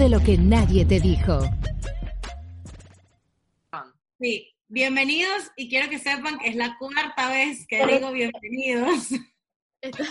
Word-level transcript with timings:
de 0.00 0.08
Lo 0.08 0.20
que 0.20 0.38
nadie 0.38 0.86
te 0.86 0.98
dijo. 0.98 1.40
Sí, 4.18 4.50
bienvenidos 4.66 5.52
y 5.56 5.68
quiero 5.68 5.90
que 5.90 5.98
sepan 5.98 6.38
que 6.38 6.48
es 6.48 6.56
la 6.56 6.78
cuarta 6.78 7.28
vez 7.28 7.66
que 7.68 7.86
digo 7.86 8.10
bienvenidos. 8.10 9.10
Esta, 9.82 10.04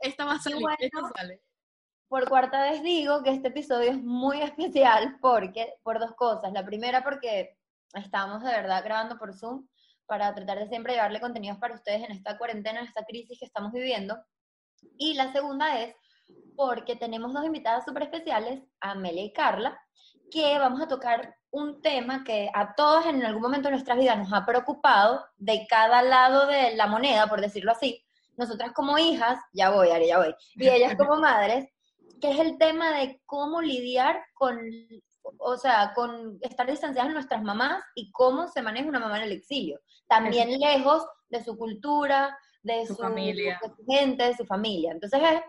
esta 0.00 0.24
va 0.26 0.34
a 0.34 0.38
salir, 0.38 0.60
Bueno. 0.60 0.76
esta 0.78 1.00
sale. 1.16 1.40
Por 2.08 2.28
cuarta 2.28 2.70
vez 2.70 2.82
digo 2.82 3.22
que 3.22 3.30
este 3.30 3.48
episodio 3.48 3.92
es 3.92 4.02
muy 4.02 4.42
especial 4.42 5.16
porque, 5.22 5.72
por 5.82 5.98
dos 5.98 6.14
cosas. 6.14 6.52
La 6.52 6.66
primera 6.66 7.02
porque 7.02 7.56
estamos 7.94 8.42
de 8.42 8.50
verdad 8.50 8.84
grabando 8.84 9.18
por 9.18 9.34
Zoom 9.34 9.66
para 10.04 10.34
tratar 10.34 10.58
de 10.58 10.68
siempre 10.68 10.92
llevarle 10.92 11.20
contenidos 11.20 11.58
para 11.58 11.74
ustedes 11.74 12.02
en 12.02 12.12
esta 12.12 12.36
cuarentena, 12.36 12.80
en 12.80 12.86
esta 12.86 13.04
crisis 13.06 13.38
que 13.38 13.46
estamos 13.46 13.72
viviendo. 13.72 14.18
Y 14.98 15.14
la 15.14 15.32
segunda 15.32 15.80
es 15.80 15.94
porque 16.56 16.96
tenemos 16.96 17.32
dos 17.32 17.44
invitadas 17.44 17.84
súper 17.84 18.04
especiales, 18.04 18.62
Amelia 18.80 19.24
y 19.24 19.32
Carla, 19.32 19.80
que 20.30 20.58
vamos 20.58 20.80
a 20.80 20.88
tocar 20.88 21.36
un 21.50 21.80
tema 21.80 22.24
que 22.24 22.50
a 22.52 22.74
todos 22.74 23.06
en 23.06 23.24
algún 23.24 23.42
momento 23.42 23.68
de 23.68 23.72
nuestras 23.72 23.98
vidas 23.98 24.18
nos 24.18 24.32
ha 24.32 24.44
preocupado 24.44 25.24
de 25.36 25.66
cada 25.68 26.02
lado 26.02 26.46
de 26.46 26.74
la 26.76 26.86
moneda, 26.86 27.26
por 27.26 27.40
decirlo 27.40 27.72
así. 27.72 28.04
Nosotras 28.36 28.72
como 28.72 28.98
hijas, 28.98 29.38
ya 29.52 29.70
voy, 29.70 29.90
Ari, 29.90 30.08
ya 30.08 30.18
voy, 30.18 30.34
y 30.56 30.68
ellas 30.68 30.94
como 30.96 31.16
madres, 31.20 31.68
que 32.20 32.30
es 32.30 32.38
el 32.40 32.58
tema 32.58 32.90
de 32.92 33.20
cómo 33.24 33.62
lidiar 33.62 34.20
con, 34.34 34.58
o 35.38 35.56
sea, 35.56 35.92
con 35.94 36.38
estar 36.42 36.66
distanciadas 36.68 37.08
de 37.08 37.14
nuestras 37.14 37.42
mamás 37.42 37.82
y 37.94 38.10
cómo 38.12 38.48
se 38.48 38.62
maneja 38.62 38.88
una 38.88 39.00
mamá 39.00 39.18
en 39.18 39.24
el 39.24 39.32
exilio. 39.32 39.80
También 40.08 40.58
lejos 40.58 41.06
de 41.28 41.42
su 41.42 41.56
cultura, 41.56 42.36
de 42.62 42.86
Su 42.86 42.94
su, 42.94 43.02
familia. 43.02 43.60
gente, 43.86 44.24
de 44.24 44.36
su 44.36 44.44
familia. 44.44 44.92
Entonces 44.92 45.20
es, 45.22 45.40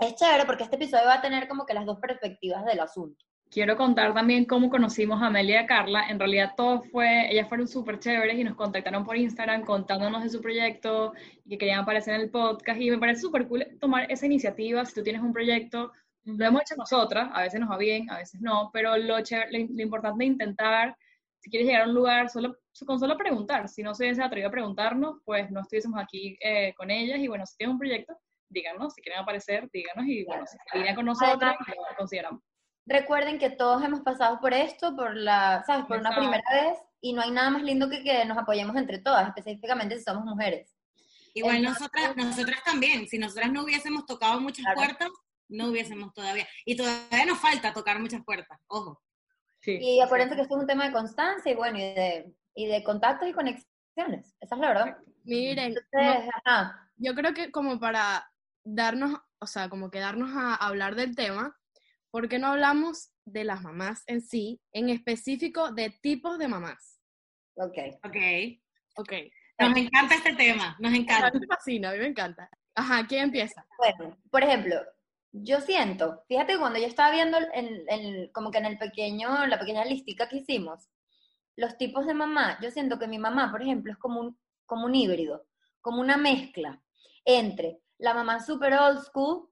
es 0.00 0.14
chévere 0.16 0.44
porque 0.44 0.64
este 0.64 0.76
episodio 0.76 1.06
va 1.06 1.14
a 1.14 1.22
tener 1.22 1.48
como 1.48 1.66
que 1.66 1.74
las 1.74 1.86
dos 1.86 1.98
perspectivas 1.98 2.64
del 2.64 2.80
asunto. 2.80 3.24
Quiero 3.50 3.76
contar 3.76 4.12
también 4.14 4.46
cómo 4.46 4.68
conocimos 4.68 5.22
a 5.22 5.26
Amelia 5.26 5.60
y 5.60 5.64
a 5.64 5.66
Carla. 5.66 6.08
En 6.08 6.18
realidad 6.18 6.54
todo 6.56 6.82
fue, 6.82 7.30
ellas 7.30 7.48
fueron 7.48 7.68
súper 7.68 8.00
chéveres 8.00 8.36
y 8.36 8.42
nos 8.42 8.56
contactaron 8.56 9.04
por 9.04 9.16
Instagram 9.16 9.62
contándonos 9.62 10.24
de 10.24 10.30
su 10.30 10.40
proyecto 10.40 11.12
y 11.44 11.50
que 11.50 11.58
querían 11.58 11.80
aparecer 11.80 12.14
en 12.14 12.22
el 12.22 12.30
podcast. 12.30 12.80
Y 12.80 12.90
me 12.90 12.98
parece 12.98 13.20
súper 13.20 13.46
cool 13.46 13.64
tomar 13.80 14.10
esa 14.10 14.26
iniciativa. 14.26 14.84
Si 14.84 14.94
tú 14.94 15.04
tienes 15.04 15.22
un 15.22 15.32
proyecto, 15.32 15.92
lo 16.24 16.44
hemos 16.44 16.62
hecho 16.62 16.74
nosotras, 16.76 17.30
a 17.32 17.42
veces 17.42 17.60
nos 17.60 17.70
va 17.70 17.76
bien, 17.76 18.10
a 18.10 18.18
veces 18.18 18.40
no, 18.40 18.70
pero 18.72 18.96
lo, 18.96 19.18
chévere- 19.20 19.50
lo, 19.52 19.82
importante 19.82 20.24
de 20.24 20.30
intentar, 20.30 20.96
si 21.38 21.48
quieres 21.48 21.68
llegar 21.68 21.82
a 21.82 21.88
un 21.88 21.94
lugar, 21.94 22.30
solo, 22.30 22.56
con 22.86 22.98
solo 22.98 23.16
preguntar. 23.16 23.68
Si 23.68 23.84
no 23.84 23.94
se 23.94 24.04
hubiesen 24.04 24.24
atrevido 24.24 24.48
a 24.48 24.52
preguntarnos, 24.52 25.18
pues 25.24 25.50
no 25.52 25.60
estuviésemos 25.60 26.00
aquí 26.02 26.36
eh, 26.40 26.74
con 26.76 26.90
ellas. 26.90 27.20
Y 27.20 27.28
bueno, 27.28 27.46
si 27.46 27.56
tienen 27.56 27.74
un 27.74 27.78
proyecto, 27.78 28.18
díganos, 28.48 28.94
si 28.94 29.02
quieren 29.02 29.22
aparecer, 29.22 29.68
díganos 29.72 30.06
y 30.06 30.24
bueno, 30.24 30.46
si 30.46 30.56
se 30.56 30.62
alinean 30.72 30.94
con 30.96 31.06
nosotras, 31.06 31.56
lo 31.66 31.96
consideramos. 31.96 32.40
Recuerden 32.86 33.38
que 33.38 33.50
todos 33.50 33.82
hemos 33.82 34.00
pasado 34.02 34.38
por 34.40 34.52
esto, 34.52 34.94
por 34.94 35.16
la, 35.16 35.62
¿sabes? 35.66 35.86
Por 35.86 35.98
una 35.98 36.14
primera 36.14 36.44
vez, 36.52 36.78
y 37.00 37.12
no 37.14 37.22
hay 37.22 37.30
nada 37.30 37.50
más 37.50 37.62
lindo 37.62 37.88
que 37.88 38.02
que 38.02 38.24
nos 38.26 38.36
apoyemos 38.36 38.76
entre 38.76 38.98
todas, 38.98 39.28
específicamente 39.28 39.96
si 39.98 40.04
somos 40.04 40.24
mujeres. 40.24 40.74
Igual 41.32 41.56
Entonces- 41.56 41.80
nosotras, 41.80 42.16
nosotras 42.16 42.62
también, 42.64 43.08
si 43.08 43.18
nosotras 43.18 43.50
no 43.50 43.64
hubiésemos 43.64 44.04
tocado 44.06 44.40
muchas 44.40 44.64
Claro. 44.64 44.76
puertas, 44.80 45.08
no 45.48 45.68
hubiésemos 45.68 46.12
todavía. 46.14 46.46
Y 46.64 46.76
todavía 46.76 47.24
nos 47.26 47.38
falta 47.40 47.72
tocar 47.72 47.98
muchas 47.98 48.22
puertas, 48.24 48.60
ojo. 48.68 49.00
Sí. 49.60 49.78
Y 49.80 50.00
acuérdense 50.00 50.36
que 50.36 50.42
esto 50.42 50.54
es 50.56 50.60
un 50.60 50.66
tema 50.66 50.84
de 50.86 50.92
constancia 50.92 51.50
y 51.50 51.54
bueno, 51.54 51.78
y 51.78 51.82
de, 51.82 52.34
y 52.54 52.66
de 52.66 52.84
contactos 52.84 53.28
y 53.28 53.32
conexiones. 53.32 54.36
Esa 54.40 54.54
es 54.54 54.60
la 54.60 54.68
verdad. 54.68 54.98
Miren, 55.24 55.74
Entonces, 55.92 56.30
ajá, 56.44 56.90
yo 56.96 57.14
creo 57.14 57.32
que 57.32 57.50
como 57.50 57.80
para 57.80 58.30
darnos, 58.64 59.20
o 59.38 59.46
sea, 59.46 59.68
como 59.68 59.90
que 59.90 60.00
darnos 60.00 60.30
a 60.34 60.54
hablar 60.54 60.94
del 60.94 61.14
tema, 61.14 61.56
¿por 62.10 62.28
qué 62.28 62.38
no 62.38 62.48
hablamos 62.48 63.10
de 63.24 63.44
las 63.44 63.62
mamás 63.62 64.02
en 64.06 64.20
sí, 64.20 64.60
en 64.72 64.88
específico 64.88 65.72
de 65.72 65.90
tipos 66.02 66.38
de 66.38 66.48
mamás? 66.48 67.00
ok. 67.56 67.78
Ok. 68.04 68.16
Ok. 68.96 69.12
Nos 69.58 69.76
encanta 69.76 70.14
este 70.16 70.34
tema, 70.34 70.76
nos 70.80 70.92
A 70.92 70.96
encanta. 70.96 71.30
mí 71.32 71.40
me 71.40 71.46
fascina, 71.46 71.90
a 71.90 71.92
mí 71.92 71.98
me 71.98 72.06
encanta. 72.06 72.48
Ajá, 72.74 73.06
¿quién 73.06 73.24
empieza? 73.24 73.64
Bueno, 73.78 74.16
por 74.30 74.42
ejemplo, 74.42 74.76
yo 75.32 75.60
siento, 75.60 76.24
fíjate 76.28 76.54
que 76.54 76.58
cuando 76.58 76.78
yo 76.80 76.86
estaba 76.86 77.12
viendo 77.12 77.38
en, 77.52 77.84
en- 77.88 78.32
como 78.32 78.50
que 78.50 78.58
en 78.58 78.66
el 78.66 78.78
pequeño, 78.78 79.46
la 79.46 79.58
pequeña 79.60 79.84
listica 79.84 80.28
que 80.28 80.38
hicimos, 80.38 80.88
los 81.56 81.76
tipos 81.78 82.06
de 82.06 82.14
mamá, 82.14 82.58
yo 82.60 82.70
siento 82.72 82.98
que 82.98 83.06
mi 83.06 83.18
mamá, 83.18 83.50
por 83.52 83.62
ejemplo, 83.62 83.92
es 83.92 83.98
como 83.98 84.20
un, 84.20 84.38
como 84.66 84.86
un 84.86 84.94
híbrido, 84.94 85.46
como 85.80 86.00
una 86.00 86.16
mezcla 86.16 86.82
entre 87.24 87.80
la 87.98 88.14
mamá 88.14 88.40
super 88.40 88.72
old 88.74 89.00
school, 89.04 89.48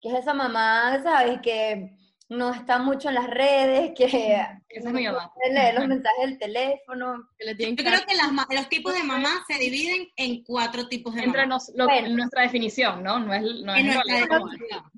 que 0.00 0.08
es 0.10 0.14
esa 0.16 0.34
mamá, 0.34 1.00
¿sabes? 1.02 1.40
Que 1.42 1.96
no 2.28 2.52
está 2.52 2.78
mucho 2.78 3.08
en 3.08 3.14
las 3.14 3.28
redes, 3.28 3.92
que 3.96 4.04
Esa 4.04 4.58
es 4.68 4.84
mi 4.92 5.06
mamá. 5.06 5.30
lee 5.48 5.74
los 5.74 5.86
mensajes 5.86 6.26
del 6.26 6.38
teléfono. 6.38 7.28
Que 7.38 7.44
le 7.46 7.54
tienen 7.54 7.76
Yo 7.76 7.84
creo 7.84 8.00
que 8.06 8.16
las 8.16 8.32
los 8.50 8.68
tipos 8.68 8.94
de 8.94 9.04
mamá 9.04 9.44
se 9.46 9.58
dividen 9.58 10.08
en 10.16 10.42
cuatro 10.42 10.88
tipos 10.88 11.14
de 11.14 11.22
Entre 11.22 11.42
mamá. 11.42 11.54
nos, 11.54 11.70
lo- 11.74 11.84
Bueno. 11.84 12.08
nuestra 12.16 12.42
definición, 12.42 13.02
¿no? 13.02 13.18
No 13.20 13.32
es, 13.32 13.42
no 13.42 13.74
es 13.74 13.84
nuestra. 13.84 14.40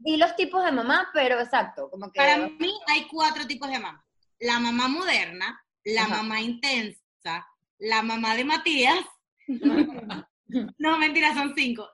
Y 0.04 0.16
los 0.16 0.34
tipos 0.36 0.64
de 0.64 0.72
mamá, 0.72 1.08
pero 1.12 1.38
exacto, 1.38 1.90
como 1.90 2.10
que... 2.10 2.18
Para 2.18 2.38
mí 2.38 2.72
hay 2.86 3.06
cuatro 3.10 3.46
tipos 3.46 3.68
de 3.70 3.78
mamá. 3.78 4.04
La 4.40 4.58
mamá 4.58 4.88
moderna, 4.88 5.60
la 5.84 6.02
Ajá. 6.04 6.16
mamá 6.22 6.40
intensa, 6.40 7.46
la 7.78 8.02
mamá 8.02 8.36
de 8.36 8.44
Matías. 8.44 9.00
no, 10.78 10.98
mentira, 10.98 11.34
son 11.34 11.52
cinco. 11.54 11.88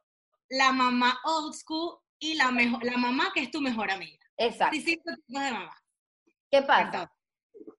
La 0.48 0.72
mamá 0.72 1.18
old 1.24 1.54
school 1.54 1.98
y 2.18 2.34
la, 2.34 2.50
mejor, 2.50 2.84
la 2.84 2.96
mamá 2.96 3.32
que 3.34 3.42
es 3.42 3.50
tu 3.50 3.60
mejor 3.60 3.90
amiga. 3.90 4.24
Exacto. 4.36 4.76
Cinco 4.76 5.12
tipos 5.14 5.14
de 5.26 5.50
mamá. 5.52 5.76
¿Qué 6.50 6.62
pasa? 6.62 6.82
Entonces, 6.82 7.14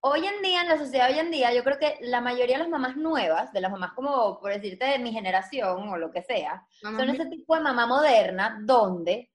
Hoy 0.01 0.25
en 0.25 0.41
día, 0.41 0.61
en 0.61 0.69
la 0.69 0.77
sociedad 0.77 1.09
hoy 1.09 1.17
en 1.17 1.31
día, 1.31 1.51
yo 1.51 1.63
creo 1.63 1.79
que 1.79 1.97
la 2.01 2.21
mayoría 2.21 2.57
de 2.57 2.63
las 2.63 2.69
mamás 2.69 2.95
nuevas, 2.95 3.51
de 3.53 3.61
las 3.61 3.71
mamás 3.71 3.93
como, 3.93 4.39
por 4.39 4.53
decirte, 4.53 4.85
de 4.85 4.99
mi 4.99 5.11
generación 5.11 5.89
o 5.89 5.97
lo 5.97 6.11
que 6.11 6.21
sea, 6.21 6.65
Mamá 6.83 6.99
son 6.99 7.09
ese 7.09 7.25
tipo 7.25 7.55
de 7.55 7.61
mamá 7.61 7.87
moderna, 7.87 8.59
donde 8.63 9.31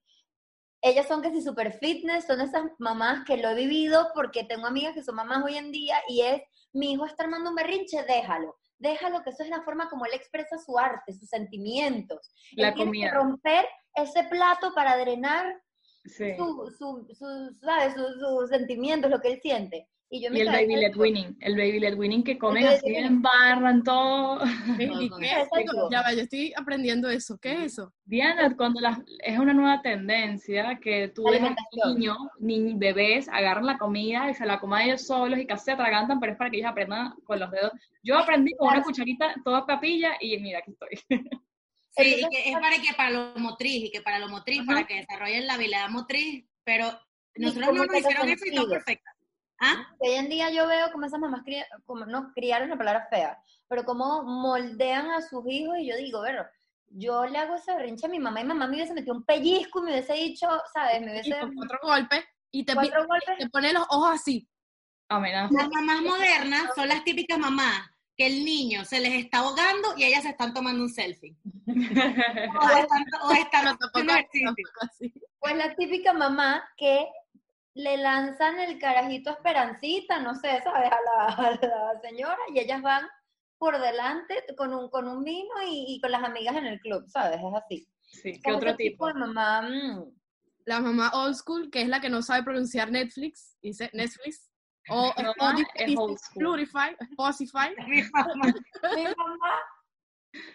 ellas 0.81 1.09
son 1.09 1.23
que 1.23 1.31
si 1.31 1.43
super 1.43 1.73
fitness, 1.73 2.27
son 2.27 2.41
esas 2.41 2.63
mamás 2.79 3.25
que 3.25 3.37
lo 3.37 3.49
he 3.49 3.55
vivido 3.55 4.13
porque 4.15 4.45
tengo 4.45 4.67
amigas 4.67 4.95
que 4.95 5.03
son 5.03 5.17
mamás 5.17 5.45
hoy 5.45 5.57
en 5.57 5.73
día 5.73 5.97
y 6.09 6.23
es, 6.23 6.43
mi 6.73 6.93
hijo 6.93 7.05
está 7.05 7.25
armando 7.25 7.51
un 7.51 7.57
berrinche, 7.57 8.05
déjalo. 8.05 8.57
Déjalo, 8.81 9.23
que 9.23 9.31
eso 9.31 9.43
es 9.45 9.49
la 9.51 9.63
forma 9.63 9.89
como 9.89 10.07
él 10.07 10.13
expresa 10.15 10.59
su 10.59 10.79
arte, 10.79 11.13
sus 11.13 11.29
sentimientos. 11.29 12.33
La 12.57 12.69
él 12.69 12.75
tiene 12.75 12.91
que 12.93 12.99
comida. 12.99 13.15
romper 13.15 13.67
ese 13.95 14.25
plato 14.25 14.73
para 14.75 14.97
drenar 14.97 15.55
Sí. 16.07 16.35
su, 16.35 16.75
su, 16.79 17.07
su, 17.15 17.55
¿sabes? 17.63 17.93
Sus 17.95 18.49
sentimientos, 18.49 19.11
lo 19.11 19.21
que 19.21 19.33
él 19.33 19.41
siente. 19.43 19.87
Y 20.13 20.21
yo 20.21 20.29
el 20.29 20.47
baby 20.47 20.75
led 20.75 20.97
winning, 20.97 21.37
el 21.41 21.57
baby 21.57 21.79
led 21.79 21.95
winning 21.97 22.25
que 22.25 22.37
comen 22.37 22.67
así 22.67 22.91
led 22.91 23.05
en 23.05 23.23
barra, 23.23 23.71
en 23.71 23.85
todo. 23.85 24.41
¿Y 24.81 25.09
Todo. 25.09 25.19
qué 25.21 25.27
es 25.27 25.33
Exacto. 25.33 25.61
eso? 25.61 25.89
Ya 25.93 26.03
va, 26.03 26.13
yo 26.13 26.23
estoy 26.23 26.53
aprendiendo 26.57 27.09
eso. 27.09 27.39
¿Qué 27.39 27.53
es 27.53 27.73
eso? 27.73 27.93
Diana, 28.05 28.57
cuando 28.57 28.81
las, 28.81 28.99
es 29.21 29.39
una 29.39 29.53
nueva 29.53 29.83
tendencia 29.83 30.81
que 30.83 31.13
tú 31.15 31.31
ves 31.31 31.41
niños, 31.87 32.19
ni 32.41 32.75
bebés, 32.75 33.29
agarran 33.29 33.67
la 33.67 33.79
comida 33.79 34.29
y 34.29 34.35
se 34.35 34.47
la 34.47 34.59
coman 34.59 34.83
ellos 34.83 35.07
solos 35.07 35.39
y 35.39 35.47
casi 35.47 35.67
se 35.67 35.73
atragantan, 35.73 36.19
pero 36.19 36.33
es 36.33 36.39
para 36.39 36.51
que 36.51 36.57
ellos 36.57 36.71
aprendan 36.71 37.13
con 37.23 37.39
los 37.39 37.49
dedos. 37.53 37.71
Yo 38.03 38.19
aprendí 38.19 38.53
con 38.57 38.69
una 38.69 38.83
cucharita 38.83 39.33
toda 39.45 39.65
papilla 39.65 40.17
y 40.21 40.37
mira, 40.39 40.59
aquí 40.59 40.73
estoy. 40.73 40.97
Sí, 41.93 42.03
y 42.03 42.15
Entonces, 42.15 42.29
que 42.31 42.51
es 42.51 42.59
para 42.59 42.77
que 42.77 42.95
para 42.97 43.11
lo 43.11 43.35
motriz 43.37 43.85
y 43.85 43.91
que 43.91 44.01
para 44.01 44.19
lo 44.19 44.29
motriz, 44.29 44.63
para 44.65 44.87
que 44.87 44.97
desarrollen 44.97 45.47
la 45.47 45.55
habilidad 45.55 45.89
motriz, 45.89 46.45
pero 46.65 46.87
nosotros 47.37 47.75
no 47.75 47.85
nos 47.85 47.97
hicieron 47.97 48.29
eso 48.29 48.45
y 48.47 48.55
todo 48.55 48.69
perfecta. 48.69 49.11
¿Ah? 49.61 49.87
Hoy 49.99 50.13
en 50.15 50.29
día 50.29 50.51
yo 50.51 50.67
veo 50.67 50.91
como 50.91 51.05
esas 51.07 51.21
mamás, 51.21 51.43
cría- 51.45 51.67
como 51.85 52.07
no 52.07 52.33
criaron 52.33 52.71
la 52.71 52.79
palabra 52.79 53.07
fea, 53.11 53.39
pero 53.69 53.85
como 53.85 54.23
moldean 54.23 55.11
a 55.11 55.21
sus 55.21 55.45
hijos 55.49 55.77
y 55.79 55.87
yo 55.91 55.97
digo, 55.97 56.21
bueno, 56.21 56.45
yo 56.93 57.27
le 57.27 57.39
hago 57.39 57.55
ese 57.57 57.75
berrinche 57.77 58.07
a 58.07 58.11
mi 58.11 58.19
mamá 58.19 58.41
y 58.41 58.45
mamá 58.45 58.67
me 58.67 58.77
hubiese 58.77 58.95
metido 58.95 59.15
un 59.15 59.25
pellizco 59.25 59.81
y 59.81 59.83
me 59.83 59.91
hubiese 59.93 60.15
dicho, 60.15 60.49
¿sabes? 60.73 61.01
Me 61.03 61.09
Y 61.09 61.11
hubiese 61.11 61.39
con 61.41 61.55
cuatro 61.55 61.79
golpes 61.83 62.25
y 62.51 62.65
te, 62.65 62.75
golpes. 62.75 62.93
te 63.39 63.49
pone 63.51 63.73
los 63.73 63.85
ojos 63.91 64.11
así. 64.15 64.49
Amenaza. 65.09 65.53
Las 65.55 65.69
mamás 65.69 66.03
modernas 66.03 66.71
son 66.75 66.89
las 66.89 67.05
típicas 67.05 67.39
mamás 67.39 67.89
que 68.17 68.27
el 68.27 68.45
niño 68.45 68.85
se 68.85 69.01
les 69.01 69.13
está 69.15 69.39
ahogando 69.39 69.95
y 69.97 70.05
ellas 70.05 70.23
se 70.23 70.31
están 70.31 70.53
tomando 70.55 70.83
un 70.83 70.89
selfie. 70.89 71.37
O 71.67 72.69
están, 72.79 73.05
o 73.23 73.33
están 73.33 73.65
No, 73.65 73.77
tampoco, 73.79 74.01
tampoco 74.07 74.81
así. 74.83 75.13
Pues 75.39 75.57
la 75.57 75.75
típica 75.75 76.13
mamá 76.13 76.63
que 76.77 77.07
le 77.75 77.97
lanzan 77.99 78.59
el 78.61 78.79
carajito 78.79 79.31
a 79.31 79.35
Esperancita, 79.35 80.19
no 80.21 80.35
sé, 80.35 80.61
¿sabes? 80.63 80.91
A 80.91 80.99
la, 81.01 81.27
a 81.35 81.51
la 81.67 82.01
señora 82.03 82.39
y 82.53 82.59
ellas 82.61 82.83
van 82.83 83.07
por 83.59 83.79
delante 83.81 84.43
con 84.57 84.73
un, 84.75 84.89
con 84.91 85.07
un 85.07 85.23
vino 85.23 85.51
y, 85.67 85.85
y 85.95 86.01
con 86.01 86.11
las 86.11 86.25
amigas 86.25 86.57
en 86.57 86.67
el 86.67 86.81
club, 86.81 87.05
¿sabes? 87.09 87.39
Es 87.39 87.55
así. 87.55 87.87
Sí, 88.01 88.33
¿qué 88.33 88.41
Como 88.43 88.57
otro 88.57 88.71
ese 88.71 88.77
tipo? 88.79 89.07
de 89.07 89.15
mamá, 89.15 89.63
mm, 89.63 90.05
La 90.65 90.81
mamá 90.81 91.11
old 91.15 91.35
school, 91.35 91.71
que 91.71 91.83
es 91.83 91.89
la 91.89 92.01
que 92.01 92.09
no 92.11 92.23
sabe 92.23 92.43
pronunciar 92.43 92.91
Netflix, 92.91 93.57
dice 93.63 93.91
Netflix. 93.93 94.51
O 94.89 95.13
Ah, 95.17 95.23
Spotify, 95.23 95.57
dice 95.85 95.93
es 95.93 95.99
old 95.99 96.19
school. 96.19 96.61
Spotify, 96.63 96.97
Spotify. 97.13 97.75
Mi 97.87 98.03
mamá. 98.11 98.55
mi 98.97 99.05
mamá 99.05 99.53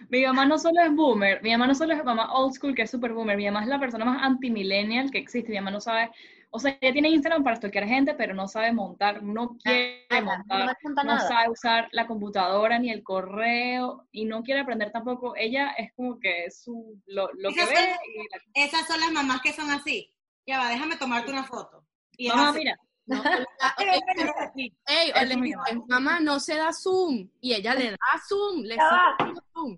Mi 0.10 0.24
mamá 0.24 0.46
no 0.46 0.58
solo 0.58 0.82
es 0.82 0.92
boomer, 0.94 1.42
mi 1.44 1.52
mamá 1.52 1.68
no 1.68 1.76
solo 1.76 1.94
es 1.94 2.04
mamá 2.04 2.32
old 2.34 2.54
school, 2.54 2.76
que 2.76 2.84
es 2.84 2.92
super 2.92 3.12
boomer, 3.14 3.36
mi 3.38 3.46
mamá 3.46 3.62
es 3.64 3.68
la 3.68 3.80
persona 3.80 4.06
más 4.06 4.22
anti-millennial 4.24 5.12
que 5.12 5.18
existe. 5.18 5.50
Mi 5.50 5.58
mamá 5.58 5.72
no 5.72 5.82
sabe, 5.82 6.12
o 6.52 6.60
sea, 6.60 6.78
ella 6.80 6.94
tiene 6.94 7.10
Instagram 7.10 7.44
para 7.44 7.56
stalkear 7.58 7.86
gente, 7.86 8.14
pero 8.14 8.34
no 8.34 8.48
sabe 8.48 8.72
montar, 8.72 9.22
no 9.24 9.58
quiere 9.58 10.06
Nada, 10.10 10.22
no 10.22 10.26
montar, 10.26 10.78
no 11.04 11.20
sabe 11.20 11.50
usar 11.50 11.90
la 11.92 12.08
computadora 12.08 12.80
ni 12.80 12.90
el 12.92 13.04
correo 13.04 14.08
y 14.12 14.26
no 14.26 14.44
quiere 14.44 14.62
aprender 14.62 14.92
tampoco. 14.92 15.36
Ella 15.36 15.72
es 15.78 15.92
como 15.94 16.20
que 16.20 16.50
su, 16.52 17.02
lo, 17.08 17.30
lo 17.34 17.50
que 17.52 17.66
ve 17.66 17.96
y 18.16 18.18
la- 18.32 18.66
Esas 18.66 18.88
son 18.88 19.00
las 19.00 19.12
mamás 19.12 19.42
que 19.42 19.52
son 19.54 19.70
así. 19.72 20.10
Ya 20.48 20.60
va, 20.60 20.70
déjame 20.70 20.96
tomarte 20.98 21.32
una 21.32 21.44
foto. 21.44 21.84
Y 22.18 22.30
mamá, 22.30 22.54
mira, 22.54 22.78
No, 23.06 23.24
le 25.26 25.36
dicen, 25.36 25.84
mamá, 25.88 26.20
no 26.20 26.40
se 26.40 26.56
da 26.56 26.74
zoom. 26.74 27.30
Y 27.40 27.54
ella 27.54 27.76
le 27.76 27.92
da 27.92 27.98
zoom, 28.28 28.64
le 28.64 28.76
dando 28.76 29.42
zoom. 29.54 29.78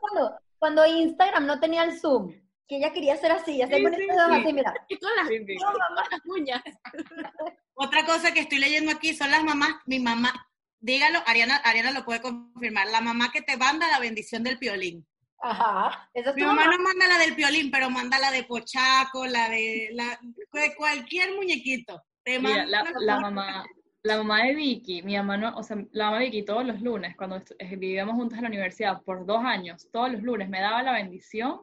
Cuando, 0.00 0.38
cuando 0.58 0.86
Instagram 0.86 1.46
no 1.46 1.60
tenía 1.60 1.84
el 1.84 1.98
zoom, 1.98 2.32
que 2.68 2.76
ella 2.76 2.92
quería 2.92 3.14
hacer 3.14 3.32
así, 3.32 3.58
ya 3.58 3.66
se 3.66 3.76
Sí, 3.76 3.84
sí, 3.84 3.92
sí. 3.96 4.08
así, 4.10 4.52
mira. 4.52 4.74
Y 4.88 4.98
con 4.98 5.10
las, 5.16 5.28
sí, 5.28 5.38
sí. 5.46 5.56
con 5.56 5.74
las 6.10 6.20
uñas. 6.24 6.62
Otra 7.74 8.04
cosa 8.06 8.32
que 8.32 8.40
estoy 8.40 8.58
leyendo 8.58 8.90
aquí 8.90 9.14
son 9.14 9.30
las 9.30 9.44
mamás, 9.44 9.74
mi 9.86 10.00
mamá, 10.00 10.32
dígalo, 10.80 11.20
Ariana, 11.26 11.56
Ariana 11.56 11.92
lo 11.92 12.04
puede 12.04 12.22
confirmar, 12.22 12.88
la 12.88 13.00
mamá 13.00 13.30
que 13.32 13.42
te 13.42 13.56
manda 13.56 13.88
la 13.90 14.00
bendición 14.00 14.42
del 14.42 14.58
piolín. 14.58 15.06
Ajá. 15.42 16.08
Esa 16.14 16.30
es 16.30 16.36
Mi 16.36 16.42
tu 16.42 16.48
mamá 16.48 16.64
mamá. 16.64 16.76
no 16.76 16.82
manda 16.84 17.06
la 17.08 17.18
del 17.18 17.34
piolín, 17.34 17.70
pero 17.70 17.90
manda 17.90 18.18
la 18.18 18.30
de 18.30 18.44
Pochaco, 18.44 19.26
la 19.26 19.48
de, 19.48 19.90
la, 19.92 20.18
de 20.52 20.74
cualquier 20.76 21.34
muñequito. 21.34 22.02
Te 22.24 22.38
Mira, 22.38 22.66
la, 22.66 22.82
manda 22.84 23.00
la 23.00 23.20
mamá, 23.20 23.66
la 24.02 24.16
mamá 24.18 24.42
de 24.44 24.54
Vicky, 24.54 25.02
mi 25.02 25.16
mamá 25.16 25.36
no, 25.36 25.56
o 25.56 25.62
sea, 25.62 25.76
la 25.92 26.06
mamá 26.06 26.18
de 26.18 26.24
Vicky 26.26 26.44
todos 26.44 26.64
los 26.64 26.80
lunes, 26.80 27.16
cuando 27.16 27.36
eh, 27.58 27.76
vivíamos 27.76 28.14
juntas 28.14 28.38
en 28.38 28.44
la 28.44 28.48
universidad 28.48 29.02
por 29.02 29.26
dos 29.26 29.44
años, 29.44 29.88
todos 29.92 30.10
los 30.12 30.22
lunes 30.22 30.48
me 30.48 30.60
daba 30.60 30.82
la 30.82 30.92
bendición 30.92 31.60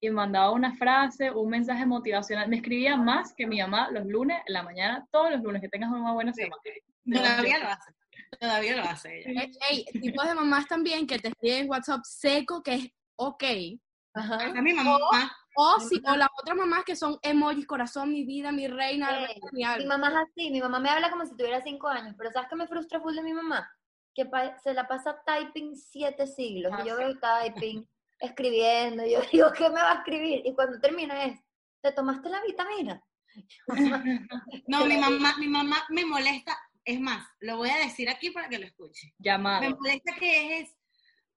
y 0.00 0.08
me 0.08 0.16
mandaba 0.16 0.50
una 0.50 0.74
frase, 0.76 1.30
un 1.30 1.48
mensaje 1.48 1.86
motivacional. 1.86 2.48
Me 2.48 2.56
escribía 2.56 2.96
más 2.96 3.32
que 3.34 3.46
mi 3.46 3.60
mamá 3.60 3.88
los 3.92 4.04
lunes, 4.06 4.38
en 4.46 4.52
la 4.52 4.62
mañana, 4.64 5.06
todos 5.12 5.30
los 5.30 5.40
lunes, 5.42 5.62
que 5.62 5.68
tengas 5.68 5.90
una 5.90 6.12
buena 6.12 6.32
Sí. 6.34 6.42
semana. 6.42 6.62
Todavía 7.04 7.58
lo 7.60 7.68
hace. 7.68 7.92
Todavía 8.40 8.76
lo 8.76 8.82
hace 8.82 9.18
ella. 9.30 9.42
Ey, 9.42 9.52
ey, 9.70 10.00
tipos 10.00 10.26
de 10.26 10.34
mamás 10.34 10.66
también 10.66 11.06
que 11.06 11.18
te 11.18 11.28
escriben 11.28 11.64
en 11.64 11.70
WhatsApp 11.70 12.00
seco, 12.04 12.62
que 12.62 12.74
es 12.74 12.88
ok. 13.16 13.44
Ajá. 14.14 14.52
Mi 14.60 14.72
mamá. 14.74 14.98
O, 15.54 15.80
si, 15.80 16.00
o 16.06 16.16
las 16.16 16.28
otras 16.40 16.56
mamás 16.56 16.84
que 16.84 16.96
son 16.96 17.18
emojis, 17.22 17.66
corazón, 17.66 18.10
mi 18.10 18.24
vida, 18.24 18.52
mi 18.52 18.68
reina, 18.68 19.10
Eh, 19.24 19.26
reina, 19.26 19.76
mi 19.76 19.82
Mi 19.82 19.86
mamá 19.88 20.08
es 20.08 20.14
así, 20.16 20.50
mi 20.50 20.60
mamá 20.60 20.78
me 20.80 20.88
habla 20.88 21.10
como 21.10 21.26
si 21.26 21.36
tuviera 21.36 21.60
cinco 21.62 21.88
años, 21.88 22.14
pero 22.16 22.30
¿sabes 22.32 22.48
qué 22.48 22.56
me 22.56 22.66
frustra 22.66 23.00
full 23.00 23.14
de 23.14 23.22
mi 23.22 23.34
mamá? 23.34 23.70
Que 24.14 24.24
pa- 24.24 24.58
se 24.60 24.72
la 24.72 24.88
pasa 24.88 25.22
typing 25.26 25.76
siete 25.76 26.26
siglos, 26.26 26.72
Ah, 26.74 26.82
y 26.82 26.88
yo 26.88 26.96
sí. 26.96 27.02
veo 27.04 27.18
typing, 27.18 27.86
escribiendo, 28.18 29.04
y 29.04 29.12
yo 29.12 29.20
digo, 29.32 29.52
¿qué 29.52 29.68
me 29.68 29.82
va 29.82 29.92
a 29.92 29.94
escribir? 29.96 30.40
Y 30.44 30.54
cuando 30.54 30.80
termina 30.80 31.24
es, 31.24 31.38
¿te 31.82 31.92
tomaste 31.92 32.28
la 32.30 32.42
vitamina? 32.42 33.02
No, 34.66 34.86
mi 34.86 34.96
mamá, 34.96 35.34
mi 35.38 35.48
mamá 35.48 35.76
me 35.90 36.04
molesta. 36.04 36.56
Es 36.84 36.98
más, 37.00 37.26
lo 37.40 37.56
voy 37.58 37.70
a 37.70 37.76
decir 37.76 38.08
aquí 38.10 38.30
para 38.30 38.48
que 38.48 38.58
lo 38.58 38.66
escuche. 38.66 39.08
Me 39.18 39.24
Llamado. 39.24 39.76
molesta 39.76 40.14
que 40.18 40.60
es, 40.60 40.74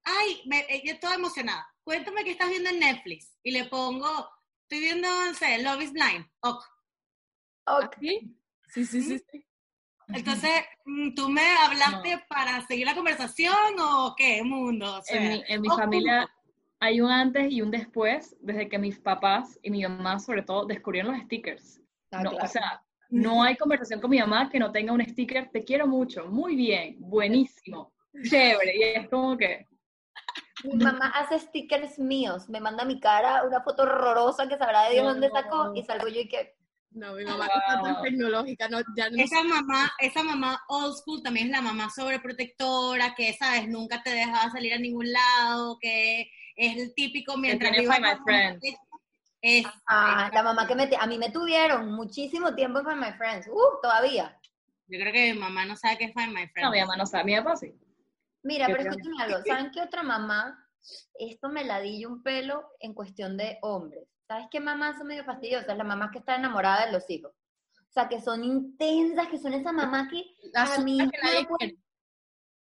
ay, 0.05 0.41
me, 0.45 0.65
ella 0.69 0.93
es 0.93 0.99
toda 0.99 1.15
emocionada. 1.15 1.67
Cuéntame 1.83 2.23
qué 2.23 2.31
estás 2.31 2.49
viendo 2.49 2.69
en 2.69 2.79
Netflix. 2.79 3.37
Y 3.43 3.51
le 3.51 3.65
pongo, 3.65 4.07
estoy 4.63 4.79
viendo, 4.79 5.07
no 5.07 5.33
sé, 5.33 5.61
Love 5.61 5.81
is 5.81 5.91
Blind. 5.91 6.25
Ok. 6.41 6.63
Ok. 7.67 7.95
¿Sí? 7.99 8.37
Sí, 8.69 8.85
sí, 8.85 9.01
sí. 9.01 9.45
Entonces, 10.09 10.51
mm, 10.85 11.13
¿tú 11.15 11.29
me 11.29 11.41
hablaste 11.41 12.23
para 12.29 12.65
seguir 12.67 12.85
la 12.85 12.95
conversación 12.95 13.55
o 13.79 14.13
qué, 14.15 14.43
mundo? 14.43 14.97
O 14.97 15.01
sea, 15.01 15.17
En 15.17 15.29
mi, 15.29 15.43
en 15.47 15.61
mi 15.61 15.67
o 15.67 15.75
familia 15.75 16.29
hay 16.79 17.01
un 17.01 17.09
antes 17.09 17.51
y 17.51 17.61
un 17.61 17.71
después, 17.71 18.35
desde 18.39 18.69
que 18.69 18.77
mis 18.77 18.99
papás 18.99 19.59
y 19.63 19.71
mi 19.71 19.81
mamá, 19.81 20.19
sobre 20.19 20.43
todo, 20.43 20.65
descubrieron 20.65 21.13
los 21.13 21.23
stickers. 21.23 21.81
Ah, 22.11 22.21
No, 22.21 22.31
claro. 22.31 22.45
O 22.45 22.47
sea, 22.47 22.83
no 23.09 23.43
hay 23.43 23.55
conversación 23.55 24.01
con 24.01 24.09
mi 24.11 24.19
mamá 24.19 24.49
que 24.49 24.59
no 24.59 24.71
tenga 24.71 24.93
un 24.93 25.03
sticker, 25.03 25.49
te 25.49 25.63
quiero 25.63 25.87
mucho, 25.87 26.27
muy 26.27 26.55
bien, 26.55 26.97
buenísimo, 26.99 27.93
chévere. 28.29 28.77
Y 28.77 28.83
es 28.83 29.09
como 29.09 29.37
que, 29.37 29.67
Mi 30.73 30.83
mamá 30.83 31.07
hace 31.15 31.39
stickers 31.39 31.99
míos, 31.99 32.49
me 32.49 32.59
manda 32.59 32.83
a 32.83 32.85
mi 32.85 32.99
cara 32.99 33.43
una 33.43 33.61
foto 33.61 33.83
horrorosa 33.83 34.47
que 34.47 34.57
sabrá 34.57 34.83
de 34.83 34.93
Dios 34.93 35.05
dónde 35.05 35.29
sacó, 35.29 35.71
y 35.75 35.83
salgo 35.83 36.07
yo 36.07 36.21
y 36.21 36.27
que, 36.27 36.55
No, 36.91 37.13
mi 37.13 37.25
mamá 37.25 37.45
está 37.47 37.81
tan 37.81 37.93
Wow. 37.95 38.03
tecnológica, 38.03 38.69
no, 38.69 38.79
ya 38.95 39.09
no 39.09 39.17
Esa 39.21 39.43
mamá, 39.43 39.91
esa 39.99 40.23
mamá 40.23 40.61
old 40.69 40.95
school 40.95 41.21
también 41.21 41.47
es 41.47 41.51
la 41.51 41.61
mamá 41.61 41.89
sobreprotectora, 41.89 43.13
que, 43.15 43.33
¿sabes? 43.33 43.67
Nunca 43.67 44.01
te 44.01 44.11
dejaba 44.11 44.49
salir 44.49 44.73
a 44.73 44.77
ningún 44.79 45.11
lado, 45.11 45.77
que 45.81 46.31
es 46.55 46.77
el 46.77 46.93
típico 46.95 47.37
mientras 47.37 47.71
tiene 47.71 47.83
viva 47.83 47.95
Find 47.95 48.23
Friends. 48.23 48.79
Es, 49.41 49.65
ah, 49.87 50.31
la 50.33 50.41
mamá 50.41 50.65
que 50.65 50.73
me, 50.73 50.89
a 50.99 51.05
mí 51.05 51.17
me 51.17 51.29
tuvieron 51.29 51.91
muchísimo 51.91 52.55
tiempo 52.55 52.79
en 52.79 52.99
My 52.99 53.11
Friends, 53.17 53.47
uh, 53.47 53.81
todavía. 53.81 54.39
yo 54.87 54.99
creo 54.99 55.11
que 55.13 55.33
mi 55.33 55.39
mamá 55.39 55.65
no 55.65 55.75
sabe 55.75 55.97
qué 55.97 56.05
es 56.05 56.13
Find 56.13 56.33
My 56.33 56.47
Friend. 56.47 56.65
no, 56.65 56.71
mi 56.71 56.79
mamá 56.79 56.95
no 56.95 57.05
sabe, 57.05 57.25
mi 57.25 57.35
papá 57.35 57.55
sí. 57.57 57.73
Mira, 58.45 58.67
pero 58.67 58.81
escúchame 58.89 59.23
algo, 59.23 59.37
¿saben 59.45 59.71
qué 59.71 59.81
otra 59.81 60.03
mamá? 60.03 60.67
Esto 61.17 61.49
me 61.49 61.63
ladilla 61.65 62.07
un 62.07 62.21
pelo 62.21 62.69
en 62.79 62.93
cuestión 62.93 63.37
de 63.37 63.57
hombres. 63.63 64.07
¿Sabes 64.27 64.47
qué 64.51 64.59
mamás 64.59 64.97
son 64.97 65.07
medio 65.07 65.23
fastidiosas? 65.23 65.75
Las 65.75 65.87
mamás 65.87 66.11
que 66.11 66.19
están 66.19 66.39
enamoradas 66.41 66.85
de 66.85 66.91
los 66.91 67.09
hijos. 67.09 67.31
O 67.33 67.91
sea, 67.91 68.07
que 68.07 68.21
son 68.21 68.43
intensas, 68.43 69.27
que 69.29 69.39
son 69.39 69.53
esas 69.53 69.73
mamás 69.73 70.09
que 70.11 70.23
la 70.53 70.63
a 70.75 70.77
mí 70.79 70.97
que 70.97 71.17
nadie. 71.23 71.77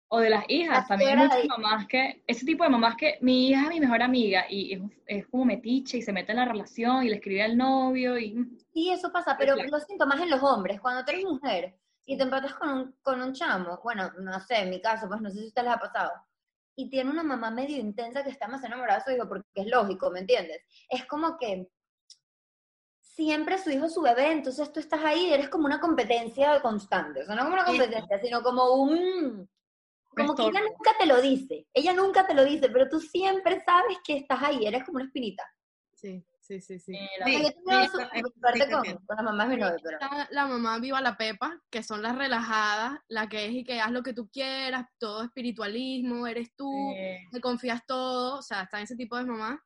O 0.08 0.20
de 0.20 0.31
las 0.31 0.44
hijas, 0.49 0.82
La 0.82 0.87
también 0.87 1.19
hay 1.19 1.25
muchas 1.26 1.43
de- 1.43 1.49
mamás 1.49 1.87
que, 1.88 2.23
ese 2.26 2.46
tipo 2.46 2.62
de 2.62 2.70
mamás 2.70 2.94
que 2.96 3.19
mi 3.20 3.49
hija 3.50 3.64
es 3.64 3.69
mi 3.69 3.81
mejor 3.81 4.02
amiga 4.02 4.46
y 4.49 4.75
es, 4.75 4.81
es 5.06 5.26
como 5.26 5.44
metiche 5.44 5.99
y 5.99 6.02
se 6.02 6.12
mete 6.12 6.31
en 6.31 6.38
la 6.38 6.44
relación 6.44 7.02
y 7.05 7.08
le 7.08 7.17
escribe 7.17 7.43
al 7.43 7.56
novio 7.56 8.17
y 8.17 8.37
Sí, 8.73 8.88
eso 8.90 9.11
pasa, 9.12 9.37
pero 9.37 9.56
lo 9.56 9.81
siento 9.81 10.06
más 10.06 10.20
en 10.20 10.31
los 10.31 10.43
hombres. 10.43 10.81
Cuando 10.81 11.05
tú 11.05 11.11
eres 11.11 11.25
mujer 11.25 11.76
y 12.06 12.17
te 12.17 12.23
empatas 12.23 12.55
con 12.55 12.69
un, 12.70 12.97
con 13.03 13.20
un 13.20 13.35
chamo, 13.35 13.81
bueno, 13.82 14.11
no 14.19 14.41
sé, 14.41 14.61
en 14.61 14.70
mi 14.70 14.81
caso, 14.81 15.08
pues 15.08 15.20
no 15.20 15.29
sé 15.29 15.38
si 15.38 15.44
a 15.44 15.49
ustedes 15.49 15.67
les 15.67 15.76
ha 15.76 15.81
pasado, 15.81 16.12
y 16.76 16.88
tiene 16.88 17.11
una 17.11 17.23
mamá 17.23 17.50
medio 17.50 17.79
intensa 17.79 18.23
que 18.23 18.31
está 18.31 18.47
más 18.47 18.62
enamorada 18.62 19.00
de 19.00 19.05
su 19.05 19.11
hijo, 19.11 19.29
porque 19.29 19.47
es 19.55 19.67
lógico, 19.67 20.11
¿me 20.11 20.20
entiendes? 20.20 20.62
Es 20.88 21.05
como 21.06 21.37
que 21.37 21.69
siempre 23.00 23.58
su 23.58 23.70
hijo 23.70 23.87
es 23.87 23.94
su 23.94 24.03
bebé, 24.03 24.31
entonces 24.31 24.70
tú 24.73 24.79
estás 24.79 25.03
ahí 25.03 25.29
y 25.29 25.32
eres 25.32 25.49
como 25.49 25.64
una 25.64 25.81
competencia 25.81 26.61
constante. 26.61 27.23
O 27.23 27.25
sea, 27.25 27.35
no 27.35 27.45
como 27.45 27.54
una 27.54 27.64
competencia, 27.64 28.19
sino 28.19 28.42
como 28.42 28.75
un... 28.75 29.49
Como 30.14 30.35
que 30.35 30.42
ella 30.42 30.61
nunca 30.61 30.92
te 30.99 31.07
lo 31.07 31.21
dice, 31.21 31.66
ella 31.75 31.92
nunca 31.92 32.26
te 32.26 32.35
lo 32.35 32.45
dice, 32.45 32.71
pero 32.71 32.88
tú 32.88 33.00
siempre 33.00 33.61
sabes 33.61 33.99
que 34.04 34.19
estás 34.19 34.42
ahí, 34.42 34.66
eres 34.66 34.85
como 34.85 34.97
una 34.97 35.07
espinita. 35.07 35.45
Sí, 35.95 36.25
sí, 36.47 36.61
sí, 36.61 36.79
sí. 36.79 36.95
eh, 36.95 37.09
la- 37.19 37.26
Sí, 37.26 37.33
sí, 37.37 37.43
sí 38.55 38.71
con, 38.71 38.83
con 39.07 39.17
las 39.17 39.25
mamás 39.25 39.49
de 39.49 39.57
novio, 39.57 39.76
pero... 39.83 39.99
Está 40.00 40.29
la 40.31 40.47
mamá 40.47 40.79
viva 40.79 41.00
la 41.00 41.17
pepa, 41.17 41.61
que 41.71 41.83
son 41.83 42.03
las 42.03 42.17
relajadas, 42.17 42.99
la 43.09 43.29
que 43.29 43.47
es 43.47 43.53
y 43.53 43.65
que 43.65 43.81
haz 43.81 43.91
lo 43.91 44.03
que 44.03 44.12
tú 44.12 44.29
quieras, 44.31 44.87
todo 44.99 45.23
espiritualismo, 45.25 46.26
eres 46.26 46.55
tú, 46.55 46.93
eh, 46.97 47.21
te 47.33 47.41
confías 47.41 47.85
todo, 47.87 48.38
o 48.38 48.43
sea, 48.43 48.62
está 48.62 48.81
ese 48.81 48.97
tipo 48.97 49.17
de 49.17 49.25
mamá. 49.25 49.62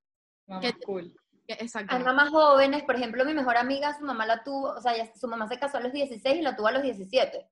mamá 0.47 0.61
¿Qué- 0.61 0.73
cool. 0.85 1.15
que- 1.47 1.55
exacto. 1.55 1.95
Hay 1.95 2.03
mamás 2.03 2.31
jóvenes, 2.31 2.83
por 2.85 2.97
ejemplo, 2.97 3.25
mi 3.25 3.35
mejor 3.35 3.57
amiga, 3.57 3.97
su 3.99 4.05
mamá 4.05 4.25
la 4.27 4.43
tuvo, 4.43 4.71
o 4.71 4.81
sea, 4.81 4.95
ella- 4.95 5.13
su 5.15 5.29
mamá 5.29 5.47
se 5.49 5.59
casó 5.59 5.77
a 5.79 5.81
los 5.81 5.93
16 5.93 6.37
y 6.39 6.43
la 6.43 6.57
tuvo 6.57 6.69
a 6.69 6.73
los 6.73 6.83
17. 6.83 7.49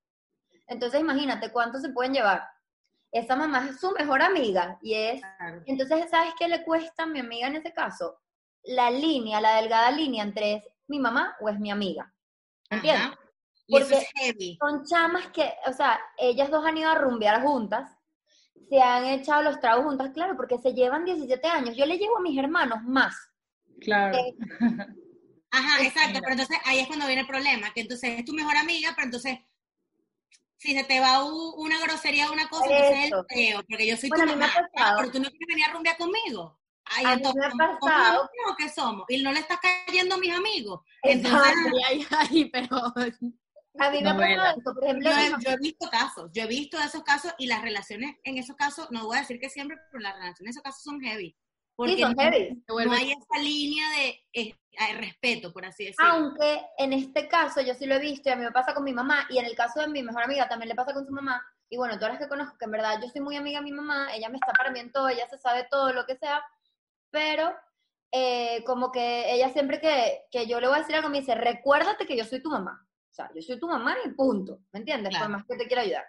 Entonces, 0.66 1.00
imagínate 1.00 1.50
cuánto 1.50 1.78
se 1.78 1.90
pueden 1.90 2.12
llevar. 2.14 2.47
Esa 3.11 3.37
mamá 3.37 3.66
es 3.70 3.80
su 3.80 3.90
mejor 3.92 4.20
amiga 4.20 4.78
y 4.82 4.92
es... 4.94 5.20
Claro. 5.20 5.62
Entonces, 5.64 6.11
¿sabes 6.11 6.35
qué 6.38 6.47
le 6.47 6.62
cuesta 6.62 7.04
a 7.04 7.06
mi 7.06 7.20
amiga 7.20 7.47
en 7.49 7.56
ese 7.56 7.73
caso? 7.73 8.20
La 8.68 8.90
línea, 8.90 9.40
la 9.40 9.56
delgada 9.56 9.90
línea 9.90 10.22
entre 10.22 10.54
es 10.54 10.64
mi 10.88 10.98
mamá 10.98 11.37
o 11.40 11.48
es 11.48 11.58
mi 11.58 11.70
amiga. 11.70 12.12
¿Entiendes? 12.70 13.06
Ajá. 13.06 13.18
Y 13.66 13.76
eso 13.76 13.88
Porque- 13.88 14.04
es 14.04 14.10
heavy. 14.14 14.58
Son 14.60 14.84
chamas 14.84 15.28
que, 15.28 15.52
o 15.66 15.72
sea, 15.72 15.98
ellas 16.18 16.50
dos 16.50 16.64
han 16.64 16.76
ido 16.76 16.90
a 16.90 16.94
rumbear 16.94 17.42
juntas, 17.42 17.90
se 18.68 18.80
han 18.80 19.06
echado 19.06 19.42
los 19.42 19.60
tragos 19.60 19.84
juntas, 19.87 20.10
claro, 20.12 20.37
porque 20.37 20.58
se 20.58 20.72
llevan 20.75 21.04
17 21.04 21.46
años. 21.48 21.76
Yo 21.76 21.87
le 21.87 21.96
llevo 21.98 22.18
a 22.18 22.20
mis 22.20 22.38
hermanos 22.38 22.82
más. 22.82 23.14
Claro. 23.80 24.16
Eh, 24.18 24.34
Ajá, 25.50 25.82
exacto, 25.82 26.18
pero 26.20 26.32
entonces 26.32 26.58
ahí 26.66 26.80
es 26.80 26.87
cuando 26.88 27.06
viene 27.06 27.22
el 27.22 27.26
problema, 27.26 27.72
que 27.72 27.80
entonces 27.80 28.18
es 28.18 28.25
tu 28.26 28.34
mejor 28.34 28.54
amiga, 28.58 28.92
pero 28.94 29.06
entonces 29.06 29.38
si 30.58 30.75
se 30.76 30.84
te 30.84 31.00
va 31.00 31.25
una 31.25 31.80
grosería 31.80 32.28
o 32.28 32.32
una 32.34 32.48
cosa, 32.50 32.66
entonces 32.66 32.98
es 32.98 33.12
el 33.12 33.25
feo, 33.28 33.64
porque 33.66 33.87
yo 33.87 33.96
soy 33.96 34.10
Bueno, 34.10 34.25
tu 34.26 34.38
mamá, 34.38 34.52
pero 34.98 35.10
tú 35.10 35.20
no 35.20 35.30
quieres 35.30 35.46
venir 35.48 35.64
a 35.66 35.72
rumbear 35.72 35.96
conmigo. 35.96 36.60
Ay, 36.97 37.04
A 37.04 37.09
mí 37.09 37.14
entonces, 37.16 37.40
me 37.40 37.47
ha 37.47 37.50
¿cómo- 37.68 37.78
cómo 37.78 37.92
pasado. 37.92 38.30
no? 38.47 38.57
¿qué 38.57 38.68
somos? 38.68 39.04
Y 39.09 39.23
no 39.23 39.33
le 39.33 39.40
estás 39.40 39.59
cayendo 39.87 40.14
a 40.14 40.18
mis 40.18 40.35
amigos. 40.35 40.80
Entonces, 41.02 41.40
Exacto. 41.52 41.76
Y 41.78 41.83
ahí, 41.85 42.07
ahí, 42.18 42.45
pero 42.50 42.76
A 43.80 43.90
mí 43.90 44.00
me 44.02 44.11
ha 44.11 44.16
pasado 44.16 44.57
eso, 44.61 44.75
por 44.75 44.85
ejemplo, 44.85 45.11
yo 45.11 45.38
yo 45.38 45.50
he 45.50 45.57
visto 45.59 45.88
casos, 45.90 46.30
yo 46.33 46.42
he 46.42 46.47
visto 46.47 46.78
esos 46.78 47.02
casos 47.04 47.33
y 47.38 47.47
las 47.47 47.62
relaciones 47.62 48.16
en 48.25 48.38
esos 48.38 48.57
casos, 48.57 48.88
no 48.90 49.04
voy 49.07 49.18
a 49.18 49.21
decir 49.21 49.38
que 49.38 49.49
siempre, 49.50 49.76
pero 49.92 50.02
las 50.02 50.14
relaciones 50.14 50.40
en 50.40 50.49
esos 50.49 50.62
casos 50.62 50.83
son 50.83 51.00
heavy. 51.00 51.37
Porque 51.76 51.95
sí, 51.95 52.00
son 52.02 52.14
no, 52.14 52.23
heavy. 52.23 52.61
no 52.68 52.92
hay 52.92 53.12
esa 53.12 53.40
línea 53.40 53.88
de 53.90 54.25
eh, 54.33 54.54
hay 54.78 54.95
respeto, 54.95 55.52
por 55.52 55.64
así 55.64 55.85
decirlo. 55.85 56.11
Aunque 56.11 56.61
en 56.76 56.92
este 56.92 57.28
caso 57.28 57.61
yo 57.61 57.73
sí 57.75 57.87
lo 57.87 57.95
he 57.95 58.00
visto 58.00 58.28
y 58.28 58.33
a 58.33 58.37
mí 58.37 58.42
me 58.45 58.50
pasa 58.50 58.75
con 58.75 58.83
mi 58.83 58.92
mamá 58.92 59.26
y 59.30 59.38
en 59.38 59.45
el 59.45 59.54
caso 59.54 59.80
de 59.80 59.87
mi 59.87 60.02
mejor 60.02 60.25
amiga 60.25 60.49
también 60.49 60.71
le 60.71 60.75
pasa 60.75 60.92
con 60.92 61.07
su 61.07 61.12
mamá, 61.12 61.40
y 61.71 61.76
bueno, 61.76 61.95
todas 61.97 62.14
las 62.14 62.18
que 62.23 62.28
conozco, 62.28 62.57
que 62.59 62.64
en 62.64 62.71
verdad 62.73 62.99
yo 63.00 63.09
soy 63.11 63.21
muy 63.21 63.37
amiga 63.37 63.61
de 63.61 63.64
mi 63.64 63.73
mamá, 63.73 64.12
ella 64.12 64.28
me 64.28 64.38
está 64.38 64.52
para 64.54 64.71
mí 64.73 64.80
en 64.80 64.90
todo, 64.90 65.09
ella 65.09 65.28
se 65.28 65.38
sabe 65.38 65.68
todo 65.71 65.92
lo 65.92 66.04
que 66.07 66.16
sea, 66.16 66.42
pero 67.10 67.52
eh, 68.12 68.62
como 68.64 68.90
que 68.90 69.32
ella 69.32 69.50
siempre 69.50 69.80
que, 69.80 70.22
que 70.30 70.46
yo 70.46 70.60
le 70.60 70.68
voy 70.68 70.76
a 70.76 70.80
decir 70.80 70.94
algo 70.96 71.10
me 71.10 71.20
dice, 71.20 71.34
recuérdate 71.34 72.06
que 72.06 72.16
yo 72.16 72.24
soy 72.24 72.42
tu 72.42 72.50
mamá. 72.50 72.86
O 73.10 73.14
sea, 73.14 73.30
yo 73.34 73.42
soy 73.42 73.58
tu 73.58 73.66
mamá 73.66 73.96
y 74.04 74.10
punto, 74.10 74.60
¿me 74.72 74.80
entiendes? 74.80 75.10
Claro. 75.10 75.24
Por 75.24 75.32
más 75.32 75.46
que 75.46 75.56
te 75.56 75.66
quiera 75.66 75.82
ayudar. 75.82 76.04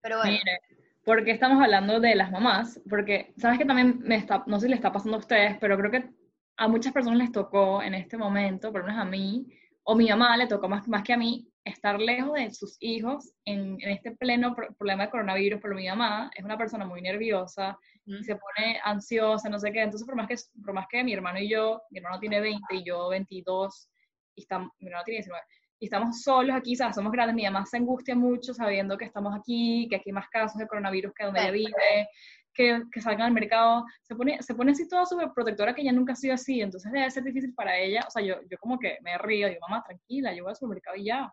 Pero 0.00 0.18
bueno, 0.18 0.32
Mire, 0.32 0.60
¿por 1.04 1.24
qué 1.24 1.32
estamos 1.32 1.62
hablando 1.62 2.00
de 2.00 2.14
las 2.14 2.30
mamás? 2.30 2.80
Porque, 2.88 3.32
¿sabes 3.36 3.58
que 3.58 3.64
también 3.64 4.00
me 4.00 4.16
está, 4.16 4.44
no 4.46 4.60
sé 4.60 4.66
si 4.66 4.70
le 4.70 4.76
está 4.76 4.92
pasando 4.92 5.16
a 5.16 5.20
ustedes, 5.20 5.56
pero 5.58 5.76
creo 5.76 5.90
que 5.90 6.10
a 6.56 6.68
muchas 6.68 6.92
personas 6.92 7.18
les 7.18 7.32
tocó 7.32 7.82
en 7.82 7.94
este 7.94 8.16
momento, 8.16 8.70
por 8.70 8.82
lo 8.82 8.88
menos 8.88 9.00
a 9.00 9.04
mí, 9.04 9.46
o 9.90 9.94
mi 9.94 10.06
mamá 10.08 10.36
le 10.36 10.46
tocó 10.46 10.68
más, 10.68 10.86
más 10.86 11.02
que 11.02 11.14
a 11.14 11.16
mí, 11.16 11.48
estar 11.64 11.98
lejos 11.98 12.34
de 12.34 12.50
sus 12.52 12.76
hijos 12.80 13.32
en, 13.46 13.78
en 13.80 13.90
este 13.90 14.10
pleno 14.10 14.54
pro- 14.54 14.74
problema 14.74 15.04
de 15.06 15.10
coronavirus, 15.10 15.60
pero 15.62 15.74
mi 15.74 15.86
mamá 15.88 16.30
es 16.36 16.44
una 16.44 16.58
persona 16.58 16.84
muy 16.84 17.00
nerviosa, 17.00 17.78
Ujú. 18.06 18.22
se 18.22 18.36
pone 18.36 18.78
ansiosa, 18.84 19.48
no 19.48 19.58
sé 19.58 19.72
qué, 19.72 19.80
entonces 19.80 20.06
por 20.06 20.14
más 20.14 20.28
que, 20.28 20.36
por 20.62 20.74
más 20.74 20.86
que 20.90 21.02
mi 21.02 21.14
hermano 21.14 21.38
y 21.38 21.48
yo, 21.48 21.80
mi 21.90 21.98
hermano 22.00 22.18
tiene 22.20 22.38
20 22.40 22.74
y 22.74 22.84
yo 22.84 23.08
22, 23.08 23.88
y 24.34 24.42
estamos, 24.42 24.70
mi 24.78 24.88
hermano 24.88 25.04
tiene 25.04 25.18
19, 25.20 25.44
y 25.80 25.84
estamos 25.86 26.22
solos 26.22 26.54
aquí, 26.56 26.76
¿sabes? 26.76 26.94
somos 26.94 27.12
grandes, 27.12 27.34
mi 27.36 27.44
mamá 27.44 27.64
se 27.64 27.78
angustia 27.78 28.14
mucho 28.14 28.52
sabiendo 28.52 28.98
que 28.98 29.06
estamos 29.06 29.34
aquí, 29.34 29.86
que 29.88 29.96
aquí 29.96 30.10
hay 30.10 30.14
más 30.14 30.28
casos 30.28 30.58
de 30.58 30.66
coronavirus 30.66 31.12
que 31.14 31.24
donde 31.24 31.40
ella 31.40 31.50
vive, 31.50 32.08
que, 32.58 32.82
que 32.90 33.00
salgan 33.00 33.28
al 33.28 33.32
mercado, 33.32 33.84
se 34.02 34.16
pone, 34.16 34.42
se 34.42 34.52
pone 34.52 34.72
así 34.72 34.88
toda 34.88 35.06
súper 35.06 35.30
protectora 35.32 35.72
que 35.72 35.82
ella 35.82 35.92
nunca 35.92 36.14
ha 36.14 36.16
sido 36.16 36.34
así, 36.34 36.60
entonces 36.60 36.90
debe 36.90 37.08
ser 37.08 37.22
difícil 37.22 37.54
para 37.54 37.78
ella, 37.78 38.04
o 38.04 38.10
sea, 38.10 38.20
yo, 38.20 38.34
yo 38.50 38.58
como 38.58 38.80
que 38.80 38.98
me 39.00 39.16
río, 39.16 39.48
digo, 39.48 39.60
mamá, 39.60 39.84
tranquila, 39.84 40.34
yo 40.34 40.42
voy 40.42 40.50
al 40.50 40.56
supermercado 40.56 40.96
y 40.96 41.04
ya, 41.04 41.32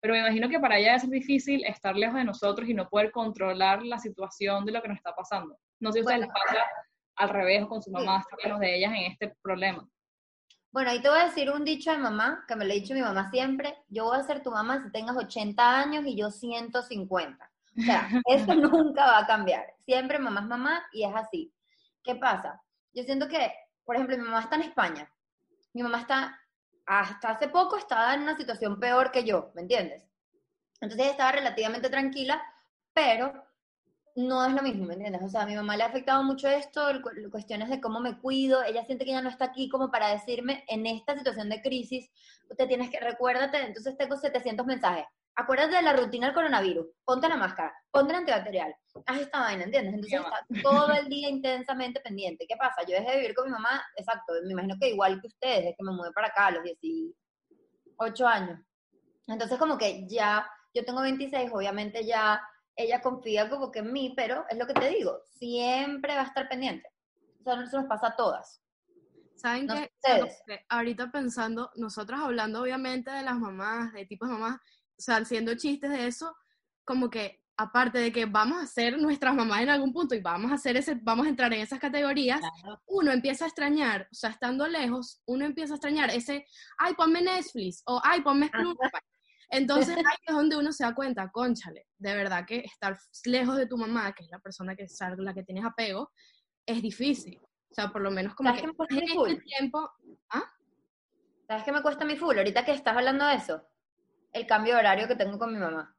pero 0.00 0.14
me 0.14 0.20
imagino 0.20 0.48
que 0.48 0.58
para 0.58 0.76
ella 0.76 0.88
debe 0.88 1.00
ser 1.00 1.10
difícil 1.10 1.64
estar 1.64 1.94
lejos 1.94 2.16
de 2.16 2.24
nosotros 2.24 2.68
y 2.68 2.74
no 2.74 2.88
poder 2.88 3.12
controlar 3.12 3.84
la 3.84 4.00
situación 4.00 4.64
de 4.64 4.72
lo 4.72 4.82
que 4.82 4.88
nos 4.88 4.96
está 4.96 5.14
pasando. 5.14 5.56
No 5.78 5.92
sé 5.92 5.98
si 5.98 6.00
ustedes 6.00 6.20
les 6.22 6.28
pasa 6.28 6.64
al 7.16 7.28
revés 7.28 7.62
o 7.62 7.68
con 7.68 7.80
su 7.80 7.92
mamá, 7.92 8.18
estar 8.18 8.38
lejos 8.42 8.58
de 8.58 8.76
ellas 8.76 8.92
en 8.94 9.12
este 9.12 9.32
problema. 9.40 9.88
Bueno, 10.72 10.90
ahí 10.90 11.00
te 11.00 11.08
voy 11.08 11.20
a 11.20 11.26
decir 11.26 11.52
un 11.52 11.64
dicho 11.64 11.92
de 11.92 11.98
mamá, 11.98 12.44
que 12.48 12.56
me 12.56 12.64
lo 12.64 12.72
ha 12.72 12.74
dicho 12.74 12.94
mi 12.94 13.00
mamá 13.00 13.30
siempre, 13.30 13.76
yo 13.88 14.06
voy 14.06 14.18
a 14.18 14.24
ser 14.24 14.42
tu 14.42 14.50
mamá 14.50 14.82
si 14.82 14.90
tengas 14.90 15.16
80 15.16 15.80
años 15.80 16.04
y 16.04 16.16
yo 16.16 16.32
150. 16.32 17.53
O 17.76 17.82
sea, 17.82 18.08
eso 18.26 18.54
nunca 18.54 19.04
va 19.04 19.18
a 19.18 19.26
cambiar. 19.26 19.66
Siempre 19.84 20.18
mamá 20.18 20.40
es 20.40 20.46
mamá 20.46 20.86
y 20.92 21.04
es 21.04 21.14
así. 21.14 21.52
¿Qué 22.02 22.16
pasa? 22.16 22.62
Yo 22.92 23.02
siento 23.02 23.28
que, 23.28 23.52
por 23.84 23.96
ejemplo, 23.96 24.16
mi 24.16 24.24
mamá 24.24 24.40
está 24.40 24.56
en 24.56 24.62
España. 24.62 25.10
Mi 25.72 25.82
mamá 25.82 26.00
está, 26.00 26.38
hasta 26.86 27.30
hace 27.30 27.48
poco 27.48 27.76
estaba 27.76 28.14
en 28.14 28.22
una 28.22 28.36
situación 28.36 28.78
peor 28.78 29.10
que 29.10 29.24
yo, 29.24 29.50
¿me 29.54 29.62
entiendes? 29.62 30.04
Entonces 30.80 31.08
estaba 31.08 31.32
relativamente 31.32 31.88
tranquila, 31.88 32.42
pero 32.92 33.44
no 34.16 34.46
es 34.46 34.52
lo 34.52 34.62
mismo, 34.62 34.86
¿me 34.86 34.94
entiendes? 34.94 35.22
O 35.22 35.28
sea, 35.28 35.42
a 35.42 35.46
mi 35.46 35.56
mamá 35.56 35.76
le 35.76 35.82
ha 35.82 35.86
afectado 35.86 36.22
mucho 36.22 36.46
esto, 36.46 36.86
cuestiones 37.30 37.68
de 37.68 37.80
cómo 37.80 38.00
me 38.00 38.18
cuido, 38.18 38.62
ella 38.62 38.84
siente 38.84 39.04
que 39.04 39.10
ella 39.10 39.22
no 39.22 39.30
está 39.30 39.46
aquí 39.46 39.68
como 39.68 39.90
para 39.90 40.08
decirme, 40.08 40.64
en 40.68 40.86
esta 40.86 41.16
situación 41.16 41.48
de 41.48 41.62
crisis, 41.62 42.10
te 42.56 42.66
tienes 42.66 42.90
que, 42.90 43.00
recuérdate, 43.00 43.60
entonces 43.60 43.96
tengo 43.96 44.16
700 44.16 44.66
mensajes, 44.66 45.06
acuérdate 45.36 45.76
de 45.76 45.82
la 45.82 45.92
rutina 45.94 46.26
del 46.26 46.34
coronavirus, 46.34 46.86
ponte 47.04 47.28
la 47.28 47.36
máscara, 47.36 47.74
ponte 47.90 48.12
el 48.12 48.20
antibacterial, 48.20 48.74
haz 49.06 49.20
esta 49.20 49.40
vaina, 49.40 49.64
¿entiendes? 49.64 49.94
Entonces 49.94 50.20
está 50.20 50.62
todo 50.62 50.92
el 50.98 51.08
día 51.08 51.28
intensamente 51.28 52.00
pendiente. 52.00 52.46
¿Qué 52.48 52.56
pasa? 52.56 52.82
Yo 52.82 52.96
dejé 52.96 53.10
de 53.10 53.16
vivir 53.18 53.34
con 53.34 53.46
mi 53.46 53.50
mamá, 53.50 53.84
exacto, 53.96 54.32
me 54.44 54.52
imagino 54.52 54.76
que 54.80 54.90
igual 54.90 55.20
que 55.20 55.28
ustedes, 55.28 55.58
desde 55.58 55.76
que 55.76 55.84
me 55.84 55.92
mudé 55.92 56.12
para 56.12 56.28
acá 56.28 56.46
a 56.46 56.50
los 56.52 56.62
18 56.64 58.26
años. 58.26 58.60
Entonces 59.26 59.58
como 59.58 59.78
que 59.78 60.06
ya, 60.08 60.48
yo 60.72 60.84
tengo 60.84 61.02
26, 61.02 61.50
obviamente 61.52 62.04
ya 62.04 62.40
ella 62.76 63.00
confía 63.00 63.48
como 63.48 63.70
que 63.70 63.80
en 63.80 63.92
mí, 63.92 64.12
pero 64.16 64.44
es 64.48 64.58
lo 64.58 64.66
que 64.66 64.74
te 64.74 64.88
digo, 64.88 65.20
siempre 65.24 66.14
va 66.14 66.22
a 66.22 66.26
estar 66.26 66.48
pendiente. 66.48 66.88
O 67.40 67.44
sea, 67.44 67.62
eso 67.62 67.80
nos 67.80 67.86
pasa 67.86 68.08
a 68.08 68.16
todas. 68.16 68.60
¿Saben 69.36 69.66
No 69.66 69.74
qué? 69.74 70.64
Ahorita 70.68 71.10
pensando, 71.10 71.70
nosotras 71.76 72.20
hablando 72.20 72.62
obviamente 72.62 73.10
de 73.10 73.22
las 73.22 73.36
mamás, 73.36 73.92
de 73.92 74.06
tipos 74.06 74.28
de 74.28 74.34
mamás, 74.34 74.58
o 74.98 75.02
sea, 75.02 75.16
haciendo 75.16 75.54
chistes 75.54 75.90
de 75.90 76.06
eso, 76.06 76.34
como 76.84 77.10
que 77.10 77.42
aparte 77.56 77.98
de 77.98 78.10
que 78.12 78.26
vamos 78.26 78.60
a 78.62 78.66
ser 78.66 78.98
nuestras 78.98 79.34
mamás 79.34 79.62
en 79.62 79.68
algún 79.70 79.92
punto 79.92 80.14
y 80.14 80.20
vamos 80.20 80.50
a 80.50 80.56
hacer 80.56 80.76
ese, 80.76 80.96
vamos 81.00 81.26
a 81.26 81.28
entrar 81.30 81.52
en 81.52 81.60
esas 81.60 81.78
categorías, 81.78 82.40
Claro. 82.40 82.82
uno 82.86 83.12
empieza 83.12 83.44
a 83.44 83.48
extrañar, 83.48 84.08
o 84.10 84.14
sea, 84.14 84.30
estando 84.30 84.66
lejos, 84.66 85.22
uno 85.26 85.44
empieza 85.44 85.74
a 85.74 85.76
extrañar 85.76 86.10
ese, 86.10 86.44
ay, 86.78 86.94
ponme 86.94 87.22
Netflix, 87.22 87.82
o 87.86 88.00
ay, 88.02 88.22
ponme 88.22 88.46
Spotify. 88.46 88.98
Entonces 89.50 89.96
ahí 90.12 90.16
es 90.26 90.34
donde 90.34 90.56
uno 90.56 90.72
se 90.72 90.82
da 90.84 90.94
cuenta, 90.94 91.30
conchale, 91.30 91.86
de 91.98 92.14
verdad 92.16 92.44
que 92.44 92.58
estar 92.58 92.98
lejos 93.24 93.56
de 93.56 93.66
tu 93.66 93.76
mamá, 93.76 94.12
que 94.12 94.24
es 94.24 94.30
la 94.30 94.40
persona 94.40 94.74
que 94.74 94.88
sal- 94.88 95.14
la 95.18 95.32
que 95.32 95.44
tienes 95.44 95.64
apego, 95.64 96.10
es 96.66 96.82
difícil. 96.82 97.40
O 97.70 97.74
sea, 97.74 97.90
por 97.92 98.02
lo 98.02 98.10
menos 98.10 98.34
como 98.34 98.48
¿Sabes 98.50 98.62
que 98.62 98.72
cuesta 98.72 98.94
en 98.96 99.04
mi 99.04 99.32
este 99.32 99.42
tiempo, 99.44 99.90
¿Sabes 101.46 101.62
qué 101.64 101.72
me 101.72 101.82
cuesta 101.82 102.04
mi 102.04 102.16
full? 102.16 102.36
Ahorita 102.38 102.64
que 102.64 102.72
estás 102.72 102.96
hablando 102.96 103.26
de 103.26 103.34
eso, 103.34 103.62
el 104.34 104.46
cambio 104.46 104.74
de 104.74 104.80
horario 104.80 105.08
que 105.08 105.16
tengo 105.16 105.38
con 105.38 105.52
mi 105.52 105.58
mamá. 105.58 105.94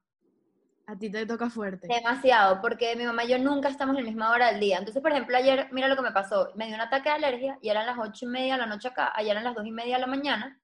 a 0.88 0.96
ti 0.98 1.10
te 1.10 1.26
toca 1.26 1.50
fuerte. 1.50 1.88
Demasiado, 1.88 2.62
porque 2.62 2.96
mi 2.96 3.06
mamá 3.06 3.24
y 3.24 3.30
yo 3.30 3.40
nunca 3.40 3.70
estamos 3.70 3.98
en 3.98 4.04
la 4.04 4.10
misma 4.12 4.30
hora 4.32 4.52
del 4.52 4.60
día. 4.60 4.78
Entonces, 4.78 5.02
por 5.02 5.12
ejemplo, 5.12 5.36
ayer, 5.36 5.68
mira 5.72 5.88
lo 5.88 5.96
que 5.96 6.04
me 6.04 6.12
pasó. 6.12 6.52
Me 6.56 6.68
dio 6.68 6.76
un 6.76 6.82
ataque 6.82 7.10
de 7.10 7.16
alergia 7.16 7.58
y 7.62 7.70
eran 7.70 7.88
las 7.88 7.98
ocho 7.98 8.26
y 8.26 8.28
media 8.28 8.54
de 8.54 8.60
la 8.60 8.66
noche 8.68 8.90
acá, 8.90 9.12
ayer 9.16 9.32
eran 9.32 9.46
las 9.46 9.56
dos 9.56 9.66
y 9.66 9.72
media 9.72 9.96
de 9.96 10.02
la 10.02 10.08
mañana. 10.08 10.60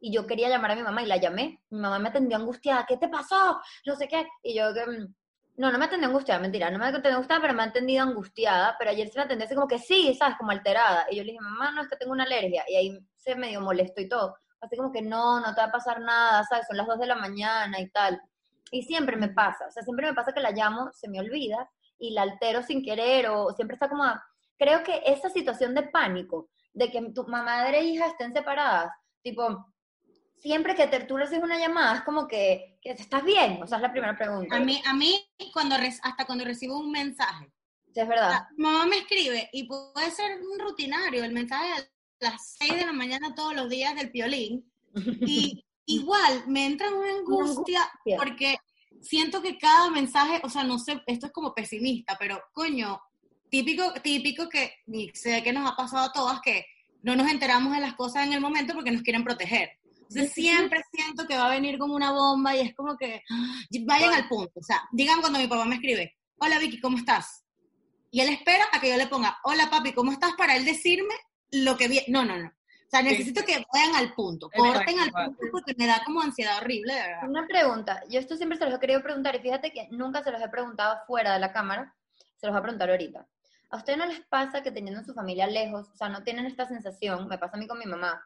Y 0.00 0.12
yo 0.12 0.26
quería 0.26 0.48
llamar 0.50 0.72
a 0.72 0.76
mi 0.76 0.82
mamá 0.82 1.02
y 1.02 1.06
la 1.06 1.16
llamé. 1.16 1.60
Mi 1.70 1.78
mamá 1.78 1.98
me 2.00 2.08
atendió 2.10 2.36
angustiada. 2.36 2.84
¿Qué 2.86 2.96
te 2.98 3.08
pasó? 3.08 3.60
No 3.86 3.94
sé 3.96 4.08
qué. 4.08 4.26
Y 4.42 4.54
yo 4.54 4.74
que... 4.74 4.84
mm, 4.84 5.14
No, 5.56 5.70
no 5.72 5.78
me 5.78 5.84
atendió 5.86 6.08
angustiada, 6.08 6.40
mentira. 6.40 6.70
No 6.70 6.78
me 6.78 6.86
atendió 6.86 7.12
angustiada, 7.12 7.40
pero 7.40 7.54
me 7.54 7.62
ha 7.62 7.66
atendido 7.66 8.02
angustiada. 8.02 8.74
Pero 8.78 8.90
ayer 8.90 9.08
se 9.08 9.18
me 9.18 9.24
atendió 9.24 9.46
así 9.46 9.54
como 9.54 9.68
que 9.68 9.78
sí, 9.78 10.12
¿sabes? 10.18 10.36
Como 10.36 10.50
alterada. 10.50 11.06
Y 11.10 11.16
yo 11.16 11.22
le 11.24 11.30
dije, 11.32 11.40
mamá, 11.40 11.70
no, 11.70 11.82
es 11.82 11.88
que 11.88 11.96
tengo 11.96 12.12
una 12.12 12.24
alergia. 12.24 12.64
Y 12.68 12.74
ahí 12.76 12.98
se 13.16 13.36
medio 13.36 13.60
molestó 13.60 14.00
y 14.02 14.08
todo. 14.08 14.36
Así 14.62 14.76
como 14.76 14.90
que 14.92 15.02
no, 15.02 15.40
no 15.40 15.54
te 15.54 15.60
va 15.60 15.66
a 15.66 15.72
pasar 15.72 16.00
nada, 16.00 16.42
¿sabes? 16.44 16.66
Son 16.68 16.76
las 16.76 16.86
dos 16.86 16.98
de 16.98 17.06
la 17.06 17.16
mañana 17.16 17.78
y 17.80 17.90
tal. 17.90 18.20
Y 18.70 18.84
siempre 18.84 19.16
me 19.16 19.28
pasa, 19.28 19.66
o 19.66 19.70
sea, 19.70 19.82
siempre 19.82 20.06
me 20.06 20.14
pasa 20.14 20.32
que 20.32 20.40
la 20.40 20.52
llamo, 20.52 20.90
se 20.94 21.08
me 21.08 21.20
olvida 21.20 21.68
y 21.98 22.12
la 22.14 22.22
altero 22.22 22.62
sin 22.62 22.82
querer 22.82 23.28
o 23.28 23.50
siempre 23.52 23.74
está 23.74 23.88
como... 23.88 24.04
a- 24.04 24.22
Creo 24.58 24.82
que 24.84 25.02
esa 25.04 25.28
situación 25.28 25.74
de 25.74 25.82
pánico, 25.82 26.48
de 26.72 26.90
que 26.90 27.02
tu 27.12 27.26
madre 27.26 27.80
e 27.80 27.84
hija 27.84 28.06
estén 28.06 28.32
separadas, 28.32 28.92
tipo, 29.22 29.66
siempre 30.36 30.74
que 30.76 30.86
te, 30.86 31.00
tú 31.00 31.16
recibes 31.16 31.42
una 31.42 31.58
llamada 31.58 31.96
es 31.96 32.02
como 32.02 32.26
que, 32.28 32.78
que 32.80 32.90
estás 32.92 33.24
bien, 33.24 33.60
o 33.62 33.66
sea, 33.66 33.78
es 33.78 33.82
la 33.82 33.90
primera 33.92 34.16
pregunta. 34.16 34.56
A 34.56 34.60
mí, 34.60 34.80
a 34.86 34.94
mí 34.94 35.20
cuando 35.52 35.76
re- 35.76 35.98
hasta 36.02 36.24
cuando 36.24 36.44
recibo 36.44 36.78
un 36.78 36.90
mensaje, 36.92 37.52
Sí, 37.94 38.00
es 38.00 38.08
verdad. 38.08 38.44
Mamá 38.56 38.86
me 38.86 38.98
escribe 38.98 39.50
y 39.52 39.64
puede 39.64 40.10
ser 40.12 40.40
un 40.40 40.58
rutinario, 40.58 41.24
el 41.24 41.32
mensaje 41.32 41.91
las 42.22 42.56
6 42.58 42.74
de 42.74 42.86
la 42.86 42.92
mañana 42.92 43.34
todos 43.34 43.54
los 43.54 43.68
días 43.68 43.94
del 43.94 44.10
piolín. 44.10 44.64
Y 45.26 45.64
igual 45.86 46.44
me 46.46 46.66
entra 46.66 46.90
una 46.90 47.10
angustia 47.10 47.82
angustia. 47.82 48.16
porque 48.16 48.56
siento 49.00 49.42
que 49.42 49.58
cada 49.58 49.90
mensaje, 49.90 50.40
o 50.44 50.48
sea, 50.48 50.64
no 50.64 50.78
sé, 50.78 51.02
esto 51.06 51.26
es 51.26 51.32
como 51.32 51.54
pesimista, 51.54 52.16
pero 52.18 52.40
coño, 52.52 53.00
típico, 53.50 53.92
típico 53.94 54.48
que 54.48 54.72
sé 55.12 55.42
que 55.42 55.52
nos 55.52 55.70
ha 55.70 55.76
pasado 55.76 56.04
a 56.04 56.12
todas 56.12 56.40
que 56.40 56.64
no 57.02 57.16
nos 57.16 57.30
enteramos 57.30 57.72
de 57.72 57.80
las 57.80 57.94
cosas 57.94 58.26
en 58.26 58.32
el 58.32 58.40
momento 58.40 58.74
porque 58.74 58.92
nos 58.92 59.02
quieren 59.02 59.24
proteger. 59.24 59.70
Entonces 59.84 60.32
siempre 60.34 60.82
siento 60.92 61.26
que 61.26 61.36
va 61.36 61.46
a 61.46 61.54
venir 61.54 61.78
como 61.78 61.94
una 61.94 62.12
bomba 62.12 62.56
y 62.56 62.60
es 62.60 62.74
como 62.74 62.96
que 62.96 63.22
¡ah! 63.28 63.64
vayan 63.80 64.14
al 64.14 64.28
punto. 64.28 64.60
O 64.60 64.62
sea, 64.62 64.82
digan 64.92 65.20
cuando 65.20 65.38
mi 65.38 65.48
papá 65.48 65.64
me 65.64 65.76
escribe, 65.76 66.16
hola 66.38 66.58
Vicky, 66.58 66.80
¿cómo 66.80 66.96
estás? 66.96 67.44
Y 68.10 68.20
él 68.20 68.28
espera 68.28 68.66
a 68.72 68.80
que 68.80 68.90
yo 68.90 68.96
le 68.96 69.06
ponga, 69.06 69.38
hola 69.44 69.70
papi, 69.70 69.92
¿cómo 69.92 70.12
estás? 70.12 70.32
Para 70.34 70.56
él 70.56 70.64
decirme 70.64 71.14
lo 71.52 71.76
que 71.76 71.88
viene. 71.88 72.06
No, 72.08 72.24
no, 72.24 72.36
no. 72.36 72.48
O 72.48 72.90
sea, 72.94 73.02
necesito 73.02 73.42
que 73.44 73.64
vayan 73.72 73.94
al 73.94 74.12
punto, 74.12 74.50
corten 74.54 74.98
al 74.98 75.10
punto 75.10 75.40
porque 75.50 75.74
me 75.78 75.86
da 75.86 76.02
como 76.04 76.20
ansiedad 76.20 76.58
horrible, 76.58 76.92
de 76.92 77.00
verdad. 77.00 77.28
Una 77.28 77.46
pregunta, 77.46 78.02
yo 78.10 78.20
esto 78.20 78.36
siempre 78.36 78.58
se 78.58 78.66
los 78.66 78.74
he 78.74 78.80
querido 78.80 79.02
preguntar 79.02 79.34
y 79.34 79.38
fíjate 79.38 79.72
que 79.72 79.88
nunca 79.90 80.22
se 80.22 80.30
los 80.30 80.42
he 80.42 80.48
preguntado 80.50 80.98
fuera 81.06 81.32
de 81.32 81.38
la 81.38 81.54
cámara, 81.54 81.94
se 82.36 82.46
los 82.46 82.52
voy 82.52 82.58
a 82.58 82.62
preguntar 82.62 82.90
ahorita. 82.90 83.26
¿A 83.70 83.76
ustedes 83.78 83.98
no 83.98 84.04
les 84.04 84.20
pasa 84.20 84.62
que 84.62 84.70
teniendo 84.70 85.02
su 85.02 85.14
familia 85.14 85.46
lejos, 85.46 85.88
o 85.88 85.96
sea, 85.96 86.10
no 86.10 86.22
tienen 86.22 86.44
esta 86.44 86.66
sensación, 86.66 87.28
me 87.28 87.38
pasa 87.38 87.56
a 87.56 87.60
mí 87.60 87.66
con 87.66 87.78
mi 87.78 87.86
mamá, 87.86 88.22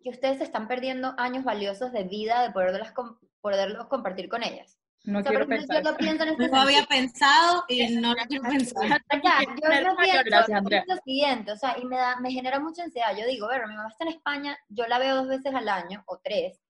que 0.00 0.10
ustedes 0.10 0.38
se 0.38 0.44
están 0.44 0.68
perdiendo 0.68 1.16
años 1.18 1.42
valiosos 1.42 1.90
de 1.90 2.04
vida 2.04 2.42
de 2.42 2.52
poderlos, 2.52 2.92
poderlos 3.40 3.88
compartir 3.88 4.28
con 4.28 4.44
ellas? 4.44 4.75
No 5.06 5.20
O 5.20 5.22
sea, 5.22 5.30
quiero 5.30 5.46
pensar. 5.46 5.82
yo 5.82 5.90
lo 5.90 5.96
pienso 5.96 6.22
en 6.24 6.28
este 6.30 6.48
No 6.48 6.56
lo 6.56 6.60
había 6.62 6.84
pensado 6.84 7.64
y 7.68 7.94
no 7.94 8.12
lo 8.12 8.24
quiero 8.24 8.42
pensar. 8.42 9.02
Ya, 9.22 9.38
yo 9.40 9.54
Tener 9.62 9.84
lo 9.84 9.96
pienso 9.96 10.22
gracias, 10.24 10.62
lo 10.64 10.96
siguiente, 11.04 11.52
o 11.52 11.56
sea, 11.56 11.78
y 11.78 11.84
me, 11.84 11.96
da, 11.96 12.16
me 12.20 12.32
genera 12.32 12.58
mucha 12.58 12.82
ansiedad. 12.82 13.16
Yo 13.16 13.24
digo, 13.24 13.46
bueno, 13.46 13.68
mi 13.68 13.76
mamá 13.76 13.88
está 13.88 14.02
en 14.02 14.10
España, 14.10 14.58
yo 14.68 14.86
la 14.88 14.98
veo 14.98 15.14
dos 15.14 15.28
veces 15.28 15.54
al 15.54 15.68
año, 15.68 16.02
o 16.06 16.18
tres, 16.18 16.60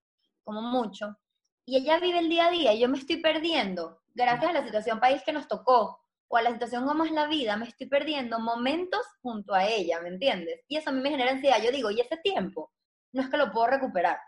como 0.44 0.60
mucho, 0.60 1.16
y 1.64 1.78
ella 1.78 1.98
vive 1.98 2.18
el 2.18 2.28
día 2.28 2.46
a 2.46 2.50
día, 2.50 2.74
y 2.74 2.80
yo 2.80 2.88
me 2.90 2.98
estoy 2.98 3.16
perdiendo, 3.16 4.02
gracias 4.14 4.50
a 4.50 4.52
la 4.52 4.64
situación 4.64 5.00
país 5.00 5.22
que 5.24 5.32
nos 5.32 5.48
tocó, 5.48 5.98
o 6.28 6.36
a 6.36 6.42
la 6.42 6.52
situación 6.52 6.86
como 6.86 7.04
es 7.04 7.12
la 7.12 7.26
vida, 7.26 7.56
me 7.56 7.66
estoy 7.66 7.86
perdiendo 7.86 8.38
momentos 8.38 9.00
junto 9.22 9.54
a 9.54 9.66
ella, 9.66 10.00
¿me 10.00 10.08
entiendes? 10.08 10.60
Y 10.68 10.76
eso 10.76 10.90
a 10.90 10.92
mí 10.92 11.00
me 11.00 11.10
genera 11.10 11.30
ansiedad. 11.30 11.62
Yo 11.62 11.70
digo, 11.70 11.90
¿y 11.90 12.00
ese 12.00 12.16
tiempo? 12.18 12.72
No 13.12 13.22
es 13.22 13.28
que 13.28 13.36
lo 13.36 13.52
puedo 13.52 13.68
recuperar. 13.68 14.18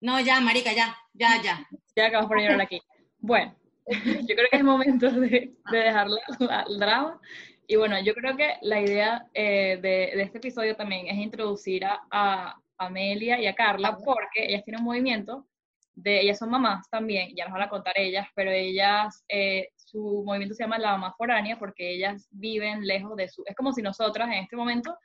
No, 0.00 0.18
ya, 0.18 0.40
marica, 0.40 0.72
ya, 0.72 0.96
ya, 1.12 1.42
ya. 1.42 1.68
Ya 1.94 2.06
acabamos 2.06 2.28
por 2.28 2.40
llorar 2.40 2.62
aquí. 2.62 2.80
Bueno, 3.20 3.54
yo 3.86 4.34
creo 4.34 4.48
que 4.50 4.56
es 4.56 4.64
momento 4.64 5.10
de, 5.10 5.54
de 5.70 5.78
dejar 5.78 6.08
la, 6.08 6.64
el 6.68 6.78
drama. 6.78 7.20
Y 7.66 7.76
bueno, 7.76 8.00
yo 8.02 8.14
creo 8.14 8.36
que 8.36 8.56
la 8.62 8.80
idea 8.80 9.26
eh, 9.32 9.78
de, 9.80 10.16
de, 10.16 10.22
este 10.22 10.38
episodio 10.38 10.74
también 10.74 11.06
es 11.06 11.16
introducir 11.16 11.84
a, 11.84 12.00
a, 12.10 12.60
Amelia 12.78 13.38
y 13.40 13.46
a 13.46 13.54
Carla, 13.54 13.98
porque 13.98 14.46
ellas 14.48 14.64
tienen 14.64 14.80
un 14.80 14.86
movimiento, 14.86 15.46
de, 15.94 16.22
ellas 16.22 16.38
son 16.38 16.50
mamás 16.50 16.88
también, 16.88 17.34
ya 17.36 17.44
nos 17.44 17.52
van 17.52 17.62
a 17.62 17.68
contar 17.68 17.92
ellas, 17.96 18.26
pero 18.34 18.50
ellas, 18.50 19.22
eh, 19.28 19.68
su 19.76 20.22
movimiento 20.24 20.54
se 20.54 20.64
llama 20.64 20.78
La 20.78 20.92
Mamá 20.92 21.14
Foránea, 21.16 21.58
porque 21.58 21.94
ellas 21.94 22.26
viven 22.30 22.86
lejos 22.86 23.14
de 23.16 23.28
su, 23.28 23.44
es 23.46 23.54
como 23.54 23.72
si 23.72 23.82
nosotras 23.82 24.28
en 24.28 24.44
este 24.44 24.56
momento 24.56 24.96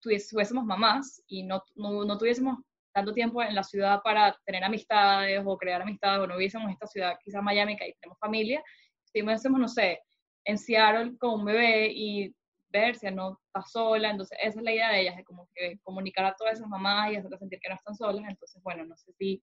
tuviésemos 0.00 0.64
mamás 0.64 1.22
y 1.28 1.42
no, 1.42 1.62
no, 1.76 2.04
no 2.04 2.16
tuviésemos 2.16 2.58
tanto 2.92 3.12
tiempo 3.12 3.42
en 3.42 3.54
la 3.54 3.62
ciudad 3.62 4.00
para 4.02 4.36
tener 4.44 4.64
amistades 4.64 5.42
o 5.44 5.56
crear 5.56 5.82
amistades, 5.82 6.20
o 6.20 6.26
no 6.26 6.36
viviésemos 6.36 6.66
en 6.66 6.72
esta 6.72 6.86
ciudad, 6.86 7.18
quizás 7.22 7.42
Miami, 7.42 7.76
que 7.76 7.84
ahí 7.84 7.94
tenemos 8.00 8.18
familia, 8.18 8.62
si 9.04 9.22
no 9.22 9.68
sé, 9.68 10.00
en 10.44 10.58
Seattle 10.58 11.16
con 11.18 11.40
un 11.40 11.44
bebé 11.44 11.90
y 11.92 12.34
ver 12.68 12.94
si 12.94 13.10
no 13.10 13.38
está 13.46 13.66
sola, 13.66 14.10
entonces 14.10 14.38
esa 14.40 14.60
es 14.60 14.64
la 14.64 14.72
idea 14.72 14.90
de 14.90 15.00
ellas, 15.00 15.16
de 15.16 15.24
como 15.24 15.48
que 15.54 15.78
comunicar 15.82 16.24
a 16.24 16.34
todas 16.34 16.54
esas 16.54 16.68
mamás 16.68 17.12
y 17.12 17.16
hacerlas 17.16 17.40
sentir 17.40 17.58
que 17.60 17.68
no 17.68 17.74
están 17.74 17.94
solas, 17.94 18.24
entonces 18.28 18.62
bueno, 18.62 18.84
no 18.84 18.96
sé 18.96 19.12
si 19.18 19.42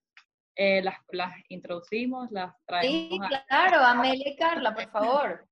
eh, 0.55 0.81
las, 0.81 0.95
las 1.11 1.33
introducimos, 1.49 2.31
las 2.31 2.55
traemos. 2.65 3.09
Sí, 3.09 3.19
claro, 3.47 3.79
Amelia 3.79 4.29
y 4.29 4.35
Carla, 4.37 4.73
por 4.73 4.89
favor. 4.89 5.47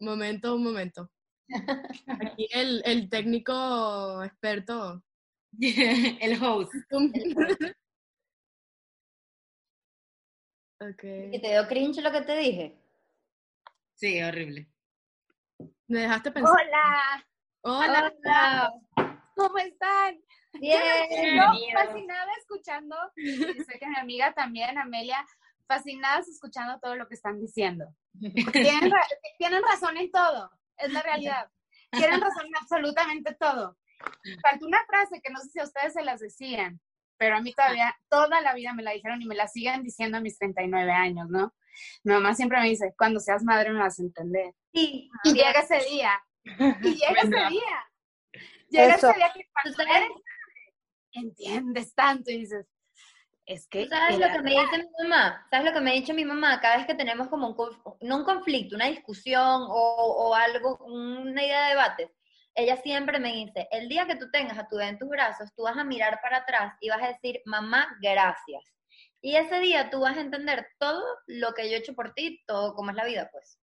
momento, 0.00 0.54
un 0.56 0.64
momento. 0.64 1.10
Aquí 2.20 2.48
el, 2.50 2.82
el 2.84 3.08
técnico 3.08 4.22
experto 4.22 5.02
el 6.20 6.42
host. 6.42 6.72
okay. 10.80 11.30
¿Y 11.32 11.40
te 11.40 11.48
dio 11.48 11.66
cringe 11.66 12.00
lo 12.00 12.12
que 12.12 12.20
te 12.20 12.36
dije? 12.36 12.78
Sí, 13.94 14.22
horrible. 14.22 14.68
Me 15.88 16.02
dejaste 16.02 16.30
pensar. 16.30 16.54
Hola. 16.54 17.26
Hola. 17.62 18.12
Hola. 18.24 18.72
¿Cómo 19.34 19.58
están? 19.58 20.20
Bien. 20.60 20.80
Yo 21.36 21.42
fascinada 21.74 22.30
escuchando, 22.38 22.96
sé 23.16 23.78
que 23.78 23.86
mi 23.88 23.96
amiga 23.96 24.32
también, 24.34 24.78
Amelia, 24.78 25.24
fascinadas 25.66 26.28
escuchando 26.28 26.78
todo 26.80 26.94
lo 26.94 27.08
que 27.08 27.14
están 27.14 27.40
diciendo. 27.40 27.86
Tienen 28.52 29.62
razón 29.62 29.96
en 29.96 30.10
todo, 30.10 30.50
es 30.76 30.92
la 30.92 31.02
realidad. 31.02 31.50
Tienen 31.90 32.20
razón 32.20 32.46
en 32.46 32.56
absolutamente 32.56 33.34
todo. 33.34 33.76
Faltó 34.42 34.66
una 34.66 34.84
frase 34.86 35.20
que 35.22 35.32
no 35.32 35.40
sé 35.40 35.48
si 35.50 35.60
a 35.60 35.64
ustedes 35.64 35.92
se 35.92 36.02
las 36.02 36.20
decían, 36.20 36.80
pero 37.16 37.36
a 37.36 37.40
mí 37.40 37.52
todavía, 37.52 37.94
toda 38.08 38.40
la 38.40 38.54
vida 38.54 38.72
me 38.72 38.82
la 38.82 38.92
dijeron 38.92 39.20
y 39.20 39.26
me 39.26 39.34
la 39.34 39.48
siguen 39.48 39.82
diciendo 39.82 40.18
a 40.18 40.20
mis 40.20 40.38
39 40.38 40.90
años, 40.92 41.28
¿no? 41.28 41.54
Mi 42.04 42.14
mamá 42.14 42.34
siempre 42.34 42.60
me 42.60 42.68
dice, 42.68 42.94
cuando 42.96 43.20
seas 43.20 43.42
madre 43.42 43.72
me 43.72 43.80
vas 43.80 43.98
a 43.98 44.02
entender. 44.02 44.54
Sí. 44.72 45.10
Y 45.24 45.32
llega 45.32 45.60
ese 45.60 45.80
día. 45.88 46.12
Y 46.44 46.94
llega 46.94 47.22
ese 47.22 47.50
día. 47.50 47.88
Llega 48.70 48.94
Eso. 48.94 49.10
ese 49.10 49.18
día 49.18 49.32
que 49.34 49.48
cuando 49.52 49.82
eres 49.82 50.08
madre, 50.08 50.08
entiendes 51.12 51.94
tanto 51.94 52.30
y 52.30 52.38
dices, 52.38 52.66
es 53.46 53.66
que... 53.66 53.88
¿Sabes 53.88 54.18
lo 54.18 54.26
que 54.26 54.42
me 54.42 54.50
dice 54.50 54.78
mi 54.78 55.08
mamá? 55.08 55.46
¿Sabes 55.50 55.66
lo 55.66 55.72
que 55.72 55.80
me 55.80 55.90
ha 55.90 55.94
dicho 55.94 56.14
mi 56.14 56.24
mamá? 56.24 56.60
Cada 56.60 56.76
vez 56.76 56.86
que 56.86 56.94
tenemos 56.94 57.28
como 57.28 57.48
un, 57.48 57.98
no 58.02 58.18
un 58.18 58.24
conflicto, 58.24 58.76
una 58.76 58.86
discusión 58.86 59.62
o, 59.68 60.28
o 60.28 60.34
algo, 60.34 60.76
una 60.84 61.42
idea 61.42 61.64
de 61.64 61.68
debate, 61.70 62.14
ella 62.58 62.76
siempre 62.76 63.20
me 63.20 63.32
dice, 63.32 63.68
el 63.70 63.88
día 63.88 64.06
que 64.06 64.16
tú 64.16 64.30
tengas 64.32 64.58
a 64.58 64.66
tu 64.66 64.76
bebé 64.76 64.90
en 64.90 64.98
tus 64.98 65.08
brazos, 65.08 65.48
tú 65.54 65.62
vas 65.62 65.76
a 65.76 65.84
mirar 65.84 66.20
para 66.20 66.38
atrás 66.38 66.74
y 66.80 66.88
vas 66.88 67.00
a 67.00 67.08
decir, 67.08 67.40
mamá, 67.44 67.86
gracias. 68.00 68.64
Y 69.20 69.36
ese 69.36 69.60
día 69.60 69.90
tú 69.90 70.00
vas 70.00 70.16
a 70.16 70.20
entender 70.20 70.66
todo 70.78 71.04
lo 71.28 71.54
que 71.54 71.70
yo 71.70 71.76
he 71.76 71.78
hecho 71.78 71.94
por 71.94 72.14
ti, 72.14 72.42
todo 72.48 72.74
cómo 72.74 72.90
es 72.90 72.96
la 72.96 73.04
vida, 73.04 73.28
pues. 73.30 73.60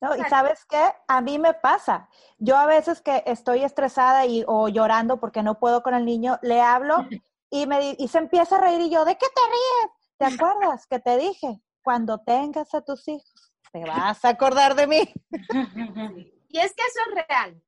No, 0.00 0.16
y 0.16 0.22
sabes 0.24 0.64
qué, 0.64 0.92
a 1.06 1.20
mí 1.20 1.38
me 1.38 1.54
pasa. 1.54 2.08
Yo 2.38 2.56
a 2.56 2.66
veces 2.66 3.00
que 3.00 3.22
estoy 3.26 3.62
estresada 3.62 4.26
y, 4.26 4.44
o 4.48 4.68
llorando 4.68 5.20
porque 5.20 5.44
no 5.44 5.60
puedo 5.60 5.84
con 5.84 5.94
el 5.94 6.04
niño, 6.04 6.40
le 6.42 6.60
hablo 6.60 7.06
y, 7.48 7.66
me, 7.68 7.94
y 7.96 8.08
se 8.08 8.18
empieza 8.18 8.56
a 8.56 8.60
reír 8.60 8.80
y 8.80 8.90
yo, 8.90 9.04
¿de 9.04 9.16
qué 9.16 9.26
te 9.26 9.42
ríes? 9.46 9.92
¿Te 10.18 10.34
acuerdas 10.34 10.88
que 10.88 10.98
te 10.98 11.16
dije? 11.16 11.60
Cuando 11.84 12.18
tengas 12.18 12.74
a 12.74 12.80
tus 12.80 13.06
hijos, 13.06 13.52
te 13.72 13.84
vas 13.84 14.24
a 14.24 14.30
acordar 14.30 14.74
de 14.74 14.86
mí. 14.88 15.14
Y 16.54 16.58
es 16.58 16.74
que 16.74 16.82
eso 16.82 17.00
es 17.08 17.26
real. 17.26 17.62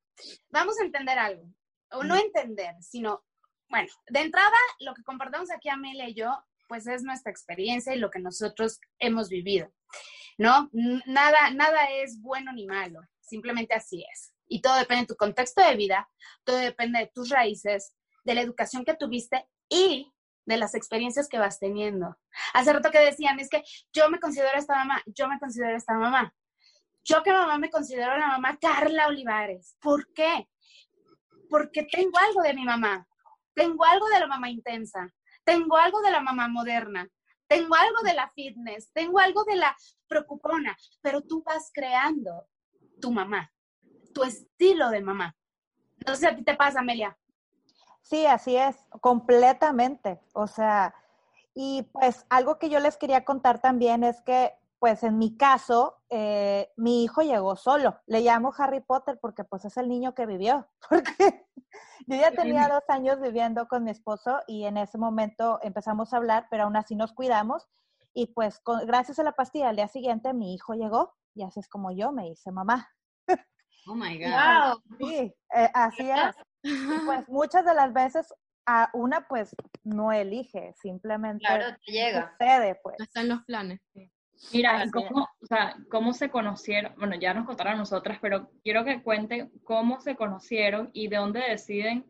Vamos 0.51 0.79
a 0.79 0.85
entender 0.85 1.19
algo. 1.19 1.45
O 1.91 2.03
no 2.03 2.17
entender, 2.17 2.75
sino, 2.81 3.25
bueno, 3.69 3.89
de 4.09 4.21
entrada, 4.21 4.57
lo 4.81 4.95
que 4.95 5.05
compartimos 5.05 5.51
aquí 5.51 5.69
Amelia 5.69 6.09
y 6.09 6.15
yo, 6.15 6.45
pues 6.69 6.87
es 6.87 7.03
nuestra 7.03 7.31
experiencia 7.31 7.95
y 7.95 7.99
lo 7.99 8.11
que 8.11 8.19
nosotros 8.19 8.81
hemos 8.99 9.29
vivido, 9.29 9.73
¿no? 10.39 10.71
Nada, 11.07 11.51
nada 11.51 11.91
es 11.91 12.21
bueno 12.21 12.53
ni 12.53 12.67
malo, 12.67 13.01
simplemente 13.21 13.75
así 13.75 14.05
es. 14.13 14.33
Y 14.47 14.61
todo 14.61 14.77
depende 14.77 15.03
de 15.03 15.09
tu 15.09 15.17
contexto 15.17 15.63
de 15.63 15.77
vida, 15.77 16.09
todo 16.43 16.57
depende 16.57 16.99
de 16.99 17.11
tus 17.15 17.29
raíces, 17.31 17.95
de 18.25 18.35
la 18.35 18.41
educación 18.41 18.85
que 18.85 18.95
tuviste 18.95 19.47
y 19.69 20.13
de 20.47 20.57
las 20.57 20.75
experiencias 20.75 21.29
que 21.29 21.39
vas 21.39 21.59
teniendo. 21.59 22.19
Hace 22.53 22.73
rato 22.73 22.91
que 22.91 22.99
decían, 22.99 23.41
es 23.41 23.49
que 23.49 23.63
yo 23.93 24.11
me 24.11 24.21
considero 24.21 24.59
esta 24.59 24.75
mamá, 24.75 25.03
yo 25.07 25.29
me 25.29 25.39
considero 25.39 25.77
esta 25.77 25.95
mamá. 25.95 26.35
Yo 27.05 27.23
que 27.23 27.33
mamá 27.33 27.59
me 27.59 27.71
considero 27.71 28.17
la 28.17 28.29
mamá 28.29 28.59
Carla 28.59 29.09
Olivares. 29.09 29.77
¿Por 29.81 30.13
qué? 30.13 30.49
Porque 31.51 31.85
tengo 31.85 32.19
algo 32.19 32.43
de 32.43 32.55
mi 32.55 32.65
mamá. 32.65 33.07
Tengo 33.55 33.85
algo 33.85 34.09
de 34.09 34.21
la 34.21 34.27
mamá 34.27 34.51
intensa. 34.51 35.13
Tengo 35.45 35.77
algo 35.77 36.01
de 36.01 36.11
la 36.11 36.21
mamá 36.21 36.49
moderna. 36.49 37.09
Tengo 37.47 37.75
algo 37.75 38.01
de 38.03 38.15
la 38.15 38.29
fitness. 38.31 38.91
Tengo 38.93 39.19
algo 39.19 39.45
de 39.45 39.57
la 39.57 39.77
preocupona. 40.09 40.77
Pero 41.03 41.21
tú 41.21 41.43
vas 41.45 41.71
creando 41.73 42.47
tu 43.01 43.13
mamá, 43.13 43.53
tu 44.15 44.25
estilo 44.25 44.89
de 44.89 45.03
mamá. 45.03 45.37
No 46.07 46.15
sé 46.15 46.21
si 46.21 46.27
a 46.27 46.37
ti 46.37 46.43
te 46.43 46.55
pasa, 46.55 46.81
Amelia. 46.81 47.17
Sí, 48.01 48.27
así 48.27 48.57
es, 48.57 48.77
completamente. 49.01 50.21
O 50.33 50.47
sea, 50.47 50.95
y 51.55 51.83
pues 51.93 52.27
algo 52.29 52.59
que 52.59 52.69
yo 52.69 52.81
les 52.81 52.97
quería 52.97 53.25
contar 53.25 53.61
también 53.61 54.05
es 54.05 54.21
que, 54.23 54.55
pues 54.85 55.03
en 55.03 55.17
mi 55.17 55.35
caso, 55.35 56.03
eh, 56.11 56.71
mi 56.77 57.05
hijo 57.05 57.23
llegó 57.23 57.57
solo. 57.57 58.03
Le 58.05 58.21
llamo 58.21 58.53
Harry 58.59 58.81
Potter 58.81 59.19
porque 59.19 59.43
pues 59.43 59.65
es 59.65 59.79
el 59.79 59.89
niño 59.89 60.15
que 60.15 60.27
vivió. 60.27 60.69
Porque 60.91 61.47
yo 62.07 62.17
ya 62.19 62.33
tenía 62.33 62.69
dos 62.69 62.83
años 62.89 63.19
viviendo 63.19 63.67
con 63.67 63.83
mi 63.85 63.91
esposo 63.93 64.41
y 64.47 64.65
en 64.67 64.77
ese 64.77 64.99
momento 64.99 65.59
empezamos 65.63 66.13
a 66.13 66.19
hablar, 66.19 66.49
pero 66.51 66.65
aún 66.65 66.77
así 66.77 66.97
nos 66.97 67.15
cuidamos. 67.15 67.67
Y 68.13 68.27
pues 68.35 68.61
con- 68.61 68.85
gracias 68.87 69.19
a 69.19 69.23
la 69.23 69.33
pastilla 69.33 69.71
al 69.71 69.77
día 69.77 69.89
siguiente 69.89 70.35
mi 70.35 70.53
hijo 70.53 70.75
llegó 70.75 71.15
y 71.35 71.45
así 71.45 71.61
es 71.61 71.69
como 71.71 71.91
yo 71.91 72.13
me 72.13 72.29
hice 72.29 72.53
mamá. 72.53 72.87
Oh 73.87 73.95
my 73.95 74.19
God. 74.19 74.33
Wow. 74.33 74.83
Sí, 74.99 75.35
eh, 75.55 75.71
así 75.73 76.11
es. 76.11 76.37
Y 76.63 76.99
pues 77.07 77.27
muchas 77.31 77.65
de 77.65 77.73
las 77.73 77.91
veces 77.95 78.35
a 78.67 78.91
una 78.93 79.27
pues 79.29 79.57
no 79.83 80.13
elige, 80.13 80.75
simplemente 80.75 81.47
Claro, 81.47 81.75
te 81.87 81.91
llega. 81.91 82.33
sucede 82.33 82.79
pues. 82.83 82.97
Está 83.01 83.23
en 83.23 83.29
los 83.31 83.43
planes. 83.45 83.81
Mira, 84.53 84.77
Así 84.83 84.89
¿y 84.89 84.91
¿cómo, 84.91 85.29
o 85.43 85.47
sea, 85.47 85.77
¿cómo 85.91 86.13
se 86.13 86.31
conocieron? 86.31 86.95
Bueno, 86.97 87.17
ya 87.17 87.35
nos 87.35 87.47
contaron 87.47 87.75
a 87.75 87.77
nosotras, 87.77 88.19
pero 88.21 88.51
quiero 88.63 88.85
que 88.85 89.03
cuenten 89.03 89.51
cómo 89.65 90.01
se 90.01 90.17
conocieron 90.17 90.91
y 90.93 91.09
de 91.09 91.17
dónde 91.17 91.41
deciden 91.41 92.07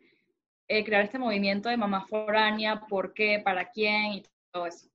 eh, 0.68 0.84
crear 0.84 1.04
este 1.04 1.18
movimiento 1.18 1.68
de 1.68 1.76
mamá 1.76 2.06
foránea, 2.06 2.80
por 2.88 3.12
qué, 3.12 3.40
para 3.44 3.70
quién 3.70 4.12
y 4.12 4.24
todo 4.50 4.66
eso. 4.66 4.88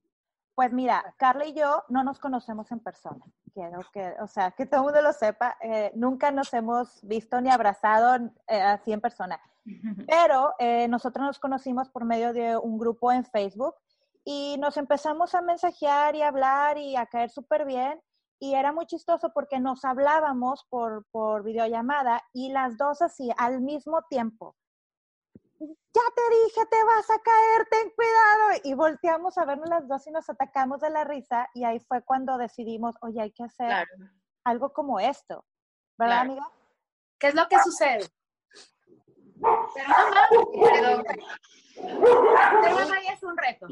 Pues 0.54 0.72
mira, 0.72 1.14
Carla 1.16 1.46
y 1.46 1.54
yo 1.54 1.84
no 1.88 2.04
nos 2.04 2.18
conocemos 2.18 2.70
en 2.70 2.80
persona. 2.80 3.24
Quiero 3.54 3.80
que, 3.92 4.14
o 4.20 4.26
sea, 4.26 4.50
que 4.50 4.66
todo 4.66 4.80
el 4.80 4.84
mundo 4.84 5.00
lo 5.00 5.12
sepa. 5.12 5.56
eh, 5.62 5.90
nunca 5.94 6.30
nos 6.30 6.52
hemos 6.52 7.00
visto 7.02 7.40
ni 7.40 7.48
abrazado 7.48 8.16
eh, 8.46 8.60
así 8.60 8.92
en 8.92 9.00
persona. 9.00 9.40
Pero 10.06 10.54
eh, 10.58 10.86
nosotros 10.88 11.24
nos 11.24 11.38
conocimos 11.38 11.88
por 11.88 12.04
medio 12.04 12.32
de 12.32 12.56
un 12.56 12.78
grupo 12.78 13.10
en 13.10 13.24
Facebook 13.24 13.74
y 14.32 14.56
nos 14.58 14.76
empezamos 14.76 15.34
a 15.34 15.40
mensajear 15.42 16.14
y 16.14 16.22
a 16.22 16.28
hablar 16.28 16.78
y 16.78 16.94
a 16.94 17.04
caer 17.06 17.30
súper 17.30 17.64
bien. 17.64 18.00
Y 18.38 18.54
era 18.54 18.72
muy 18.72 18.86
chistoso 18.86 19.32
porque 19.34 19.58
nos 19.58 19.84
hablábamos 19.84 20.64
por, 20.70 21.04
por 21.10 21.42
videollamada 21.42 22.22
y 22.32 22.52
las 22.52 22.78
dos 22.78 23.02
así 23.02 23.28
al 23.36 23.60
mismo 23.60 24.02
tiempo. 24.08 24.54
Ya 25.58 26.02
te 26.14 26.34
dije, 26.44 26.64
te 26.70 26.84
vas 26.84 27.10
a 27.10 27.18
caer, 27.18 27.66
ten 27.72 27.90
cuidado. 27.96 28.60
Y 28.62 28.74
volteamos 28.74 29.36
a 29.36 29.44
vernos 29.44 29.68
las 29.68 29.88
dos 29.88 30.06
y 30.06 30.12
nos 30.12 30.30
atacamos 30.30 30.80
de 30.80 30.90
la 30.90 31.02
risa. 31.02 31.48
Y 31.52 31.64
ahí 31.64 31.80
fue 31.80 32.02
cuando 32.04 32.38
decidimos, 32.38 32.94
oye, 33.02 33.20
hay 33.20 33.32
que 33.32 33.42
hacer 33.42 33.66
Claro. 33.66 33.90
algo 34.44 34.72
como 34.72 35.00
esto. 35.00 35.44
¿Verdad, 35.98 36.22
Claro. 36.22 36.30
amiga? 36.30 36.50
¿Qué 37.18 37.26
es 37.26 37.34
lo 37.34 37.48
que 37.48 37.58
sucede? 37.64 38.08
Mamá, 39.40 40.28
Perdón. 42.62 42.98
ya 43.04 43.12
es 43.12 43.22
un 43.24 43.36
reto. 43.36 43.66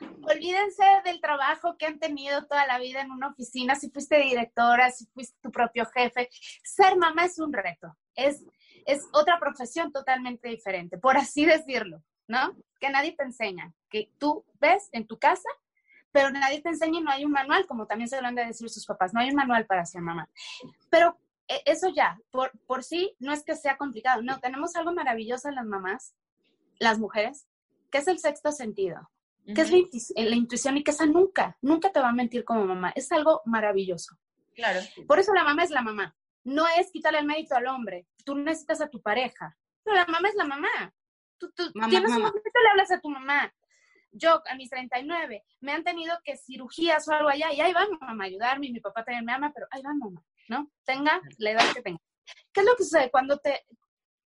Olvídense 0.00 0.84
del 1.04 1.20
trabajo 1.20 1.76
que 1.76 1.86
han 1.86 1.98
tenido 1.98 2.46
toda 2.46 2.66
la 2.66 2.78
vida 2.78 3.00
en 3.00 3.10
una 3.10 3.28
oficina, 3.28 3.74
si 3.74 3.90
fuiste 3.90 4.18
directora, 4.18 4.90
si 4.90 5.06
fuiste 5.06 5.36
tu 5.40 5.50
propio 5.50 5.84
jefe. 5.86 6.28
Ser 6.62 6.96
mamá 6.96 7.24
es 7.24 7.38
un 7.38 7.52
reto. 7.52 7.96
Es, 8.14 8.44
es 8.86 9.06
otra 9.12 9.38
profesión 9.38 9.92
totalmente 9.92 10.48
diferente, 10.48 10.98
por 10.98 11.16
así 11.16 11.44
decirlo, 11.44 12.02
¿no? 12.28 12.56
Que 12.80 12.90
nadie 12.90 13.14
te 13.16 13.24
enseña. 13.24 13.72
Que 13.88 14.10
tú 14.18 14.44
ves 14.60 14.88
en 14.92 15.06
tu 15.06 15.18
casa, 15.18 15.48
pero 16.12 16.30
nadie 16.30 16.60
te 16.60 16.68
enseña 16.68 17.00
y 17.00 17.02
no 17.02 17.10
hay 17.10 17.24
un 17.24 17.32
manual, 17.32 17.66
como 17.66 17.86
también 17.86 18.08
se 18.08 18.20
lo 18.20 18.28
han 18.28 18.34
de 18.34 18.46
decir 18.46 18.68
sus 18.68 18.86
papás, 18.86 19.12
no 19.12 19.20
hay 19.20 19.30
un 19.30 19.36
manual 19.36 19.66
para 19.66 19.86
ser 19.86 20.02
mamá. 20.02 20.28
Pero 20.90 21.18
eh, 21.48 21.62
eso 21.64 21.88
ya, 21.88 22.18
por, 22.30 22.52
por 22.66 22.84
sí, 22.84 23.16
no 23.18 23.32
es 23.32 23.42
que 23.42 23.56
sea 23.56 23.76
complicado, 23.76 24.22
no, 24.22 24.38
tenemos 24.40 24.76
algo 24.76 24.92
maravilloso 24.92 25.48
en 25.48 25.56
las 25.56 25.66
mamás, 25.66 26.14
las 26.78 26.98
mujeres, 26.98 27.46
que 27.90 27.98
es 27.98 28.08
el 28.08 28.18
sexto 28.18 28.52
sentido, 28.52 29.10
que 29.46 29.60
es 29.60 29.70
la, 29.70 29.76
intu- 29.78 30.14
la 30.28 30.36
intuición 30.36 30.76
y 30.76 30.84
que 30.84 30.90
esa 30.92 31.06
nunca, 31.06 31.56
nunca 31.60 31.90
te 31.92 32.00
va 32.00 32.08
a 32.10 32.12
mentir 32.12 32.44
como 32.44 32.64
mamá, 32.64 32.92
es 32.94 33.10
algo 33.12 33.42
maravilloso. 33.44 34.16
Claro. 34.54 34.80
Por 35.08 35.18
eso 35.18 35.32
la 35.34 35.44
mamá 35.44 35.64
es 35.64 35.70
la 35.70 35.82
mamá. 35.82 36.14
No 36.44 36.64
es 36.78 36.90
quitarle 36.90 37.18
el 37.20 37.26
mérito 37.26 37.54
al 37.54 37.66
hombre. 37.66 38.06
Tú 38.24 38.34
necesitas 38.34 38.80
a 38.80 38.88
tu 38.88 39.00
pareja. 39.00 39.56
Pero 39.84 39.96
la 39.96 40.06
mamá 40.06 40.28
es 40.28 40.34
la 40.34 40.44
mamá. 40.44 40.94
Tú, 41.38 41.50
tú 41.52 41.64
Mamá, 41.74 41.88
tienes 41.88 42.10
un 42.10 42.16
mamá. 42.18 42.28
momento 42.28 42.50
le 42.62 42.68
hablas 42.70 42.90
a 42.92 43.00
tu 43.00 43.08
mamá. 43.08 43.54
Yo, 44.12 44.42
a 44.46 44.54
mis 44.56 44.68
39, 44.68 45.42
me 45.60 45.72
han 45.72 45.82
tenido 45.84 46.14
que 46.22 46.36
cirugías 46.36 47.08
o 47.08 47.12
algo 47.12 47.30
allá, 47.30 47.50
y 47.52 47.60
ahí 47.62 47.72
va 47.72 47.86
mamá 48.00 48.24
a 48.24 48.26
ayudarme, 48.26 48.66
y 48.66 48.72
mi 48.72 48.80
papá 48.80 49.02
también 49.04 49.24
me 49.24 49.32
ama, 49.32 49.50
pero 49.54 49.66
ahí 49.70 49.80
va 49.82 49.94
mamá, 49.94 50.22
¿no? 50.48 50.70
Tenga 50.84 51.18
la 51.38 51.50
edad 51.52 51.72
que 51.74 51.80
tenga. 51.80 51.98
¿Qué 52.52 52.60
es 52.60 52.66
lo 52.66 52.76
que 52.76 52.84
sucede 52.84 53.10
cuando 53.10 53.38
te, 53.38 53.64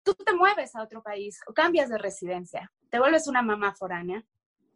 tú 0.02 0.12
te 0.14 0.32
mueves 0.34 0.74
a 0.74 0.82
otro 0.82 1.02
país 1.04 1.38
o 1.46 1.54
cambias 1.54 1.88
de 1.88 1.98
residencia, 1.98 2.72
te 2.90 2.98
vuelves 2.98 3.28
una 3.28 3.42
mamá 3.42 3.74
foránea? 3.76 4.24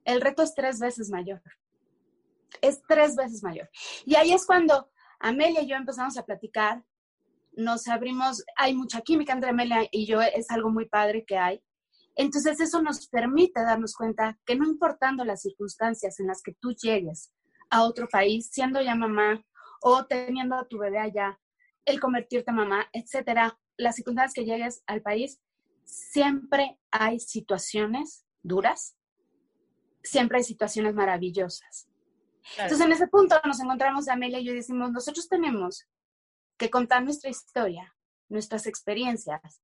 El 0.04 0.20
reto 0.20 0.42
es 0.42 0.54
tres 0.54 0.78
veces 0.78 1.10
mayor. 1.10 1.42
Es 2.60 2.82
tres 2.88 3.16
veces 3.16 3.42
mayor. 3.42 3.68
Y 4.04 4.16
ahí 4.16 4.32
es 4.32 4.46
cuando 4.46 4.90
Amelia 5.18 5.62
y 5.62 5.68
yo 5.68 5.76
empezamos 5.76 6.16
a 6.18 6.24
platicar, 6.24 6.84
nos 7.52 7.88
abrimos, 7.88 8.44
hay 8.56 8.74
mucha 8.74 9.00
química 9.00 9.32
entre 9.32 9.50
Amelia 9.50 9.86
y 9.90 10.06
yo, 10.06 10.20
es 10.22 10.50
algo 10.50 10.70
muy 10.70 10.86
padre 10.86 11.24
que 11.24 11.36
hay. 11.36 11.62
Entonces 12.16 12.60
eso 12.60 12.82
nos 12.82 13.06
permite 13.08 13.60
darnos 13.62 13.94
cuenta 13.94 14.38
que 14.44 14.56
no 14.56 14.66
importando 14.66 15.24
las 15.24 15.42
circunstancias 15.42 16.18
en 16.20 16.26
las 16.26 16.42
que 16.42 16.54
tú 16.54 16.72
llegues 16.72 17.32
a 17.70 17.84
otro 17.84 18.08
país, 18.08 18.50
siendo 18.50 18.82
ya 18.82 18.94
mamá 18.94 19.44
o 19.80 20.04
teniendo 20.04 20.56
a 20.56 20.66
tu 20.66 20.78
bebé 20.78 20.98
allá, 20.98 21.38
el 21.84 22.00
convertirte 22.00 22.52
mamá, 22.52 22.86
etcétera, 22.92 23.58
las 23.76 23.96
circunstancias 23.96 24.34
que 24.34 24.44
llegues 24.44 24.82
al 24.86 25.02
país, 25.02 25.40
siempre 25.84 26.78
hay 26.90 27.20
situaciones 27.20 28.26
duras, 28.42 28.96
siempre 30.02 30.38
hay 30.38 30.44
situaciones 30.44 30.94
maravillosas. 30.94 31.88
Entonces, 32.56 32.80
en 32.80 32.92
ese 32.92 33.06
punto 33.06 33.36
nos 33.44 33.60
encontramos 33.60 34.08
Amelia 34.08 34.40
y 34.40 34.44
yo 34.44 34.52
y 34.52 34.56
decimos, 34.56 34.90
nosotros 34.90 35.28
tenemos 35.28 35.86
que 36.56 36.70
contar 36.70 37.02
nuestra 37.02 37.30
historia, 37.30 37.94
nuestras 38.28 38.66
experiencias, 38.66 39.62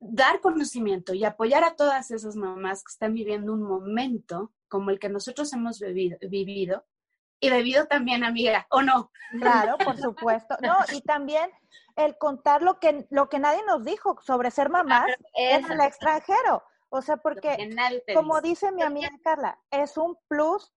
dar 0.00 0.40
conocimiento 0.40 1.14
y 1.14 1.24
apoyar 1.24 1.64
a 1.64 1.76
todas 1.76 2.10
esas 2.10 2.36
mamás 2.36 2.84
que 2.84 2.92
están 2.92 3.14
viviendo 3.14 3.52
un 3.52 3.62
momento 3.62 4.52
como 4.68 4.90
el 4.90 4.98
que 4.98 5.08
nosotros 5.08 5.52
hemos 5.52 5.78
vivido, 5.80 6.18
vivido 6.28 6.84
y 7.40 7.50
bebido 7.50 7.86
también, 7.86 8.24
amiga, 8.24 8.66
¿o 8.70 8.82
no? 8.82 9.10
Claro, 9.40 9.76
por 9.78 9.98
supuesto. 9.98 10.56
No, 10.62 10.76
y 10.92 11.00
también 11.02 11.50
el 11.96 12.16
contar 12.18 12.62
lo 12.62 12.78
que, 12.78 13.06
lo 13.10 13.28
que 13.28 13.38
nadie 13.38 13.62
nos 13.66 13.84
dijo 13.84 14.18
sobre 14.22 14.50
ser 14.50 14.70
mamás 14.70 15.10
en 15.34 15.70
el 15.70 15.80
extranjero. 15.80 16.62
O 16.96 17.02
sea, 17.02 17.16
porque 17.16 17.58
como 18.14 18.40
dice. 18.40 18.70
mi 18.70 18.82
amiga 18.82 19.10
Carla, 19.24 19.60
es 19.68 19.96
un 19.96 20.16
plus 20.28 20.72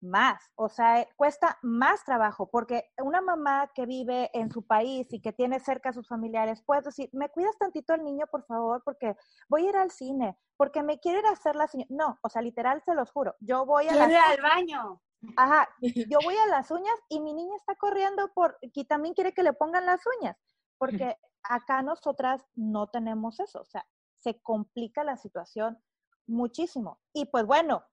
más, 0.00 0.40
o 0.54 0.70
sea, 0.70 1.06
cuesta 1.14 1.58
más 1.60 2.04
trabajo, 2.04 2.48
porque 2.50 2.90
una 2.96 3.20
mamá 3.20 3.70
que 3.74 3.84
vive 3.84 4.30
en 4.32 4.50
su 4.50 4.66
país 4.66 5.12
y 5.12 5.20
que 5.20 5.34
tiene 5.34 5.60
cerca 5.60 5.90
a 5.90 5.92
sus 5.92 6.08
familiares, 6.08 6.62
puede 6.62 6.80
decir, 6.80 7.10
¿me 7.12 7.28
cuidas 7.28 7.58
tantito 7.58 7.92
al 7.92 8.02
niño, 8.02 8.26
por 8.30 8.46
favor? 8.46 8.82
Porque 8.82 9.14
voy 9.50 9.66
a 9.66 9.68
ir 9.68 9.76
al 9.76 9.90
cine, 9.90 10.38
porque 10.56 10.82
me 10.82 11.00
quiero 11.00 11.18
ir 11.18 11.26
a 11.26 11.32
hacer 11.32 11.54
la 11.54 11.68
señora. 11.68 11.88
No, 11.90 12.18
o 12.22 12.30
sea, 12.30 12.40
literal, 12.40 12.80
se 12.86 12.94
los 12.94 13.10
juro, 13.10 13.34
yo 13.40 13.66
voy 13.66 13.88
a 13.88 13.94
las 13.94 14.10
ir 14.10 14.16
al 14.16 14.40
baño. 14.40 15.02
Ajá, 15.36 15.68
yo 16.10 16.18
voy 16.24 16.36
a 16.36 16.46
las 16.46 16.70
uñas 16.70 16.98
y 17.10 17.20
mi 17.20 17.34
niña 17.34 17.56
está 17.56 17.74
corriendo 17.74 18.32
por, 18.32 18.56
y 18.62 18.84
también 18.86 19.12
quiere 19.12 19.34
que 19.34 19.42
le 19.42 19.52
pongan 19.52 19.84
las 19.84 20.00
uñas, 20.18 20.38
porque 20.78 21.18
acá 21.42 21.82
nosotras 21.82 22.42
no 22.54 22.86
tenemos 22.86 23.38
eso, 23.38 23.60
o 23.60 23.66
sea, 23.66 23.86
se 24.28 24.40
complica 24.42 25.04
la 25.04 25.16
situación 25.16 25.78
muchísimo. 26.26 26.98
Y 27.14 27.26
pues 27.26 27.46
bueno, 27.46 27.84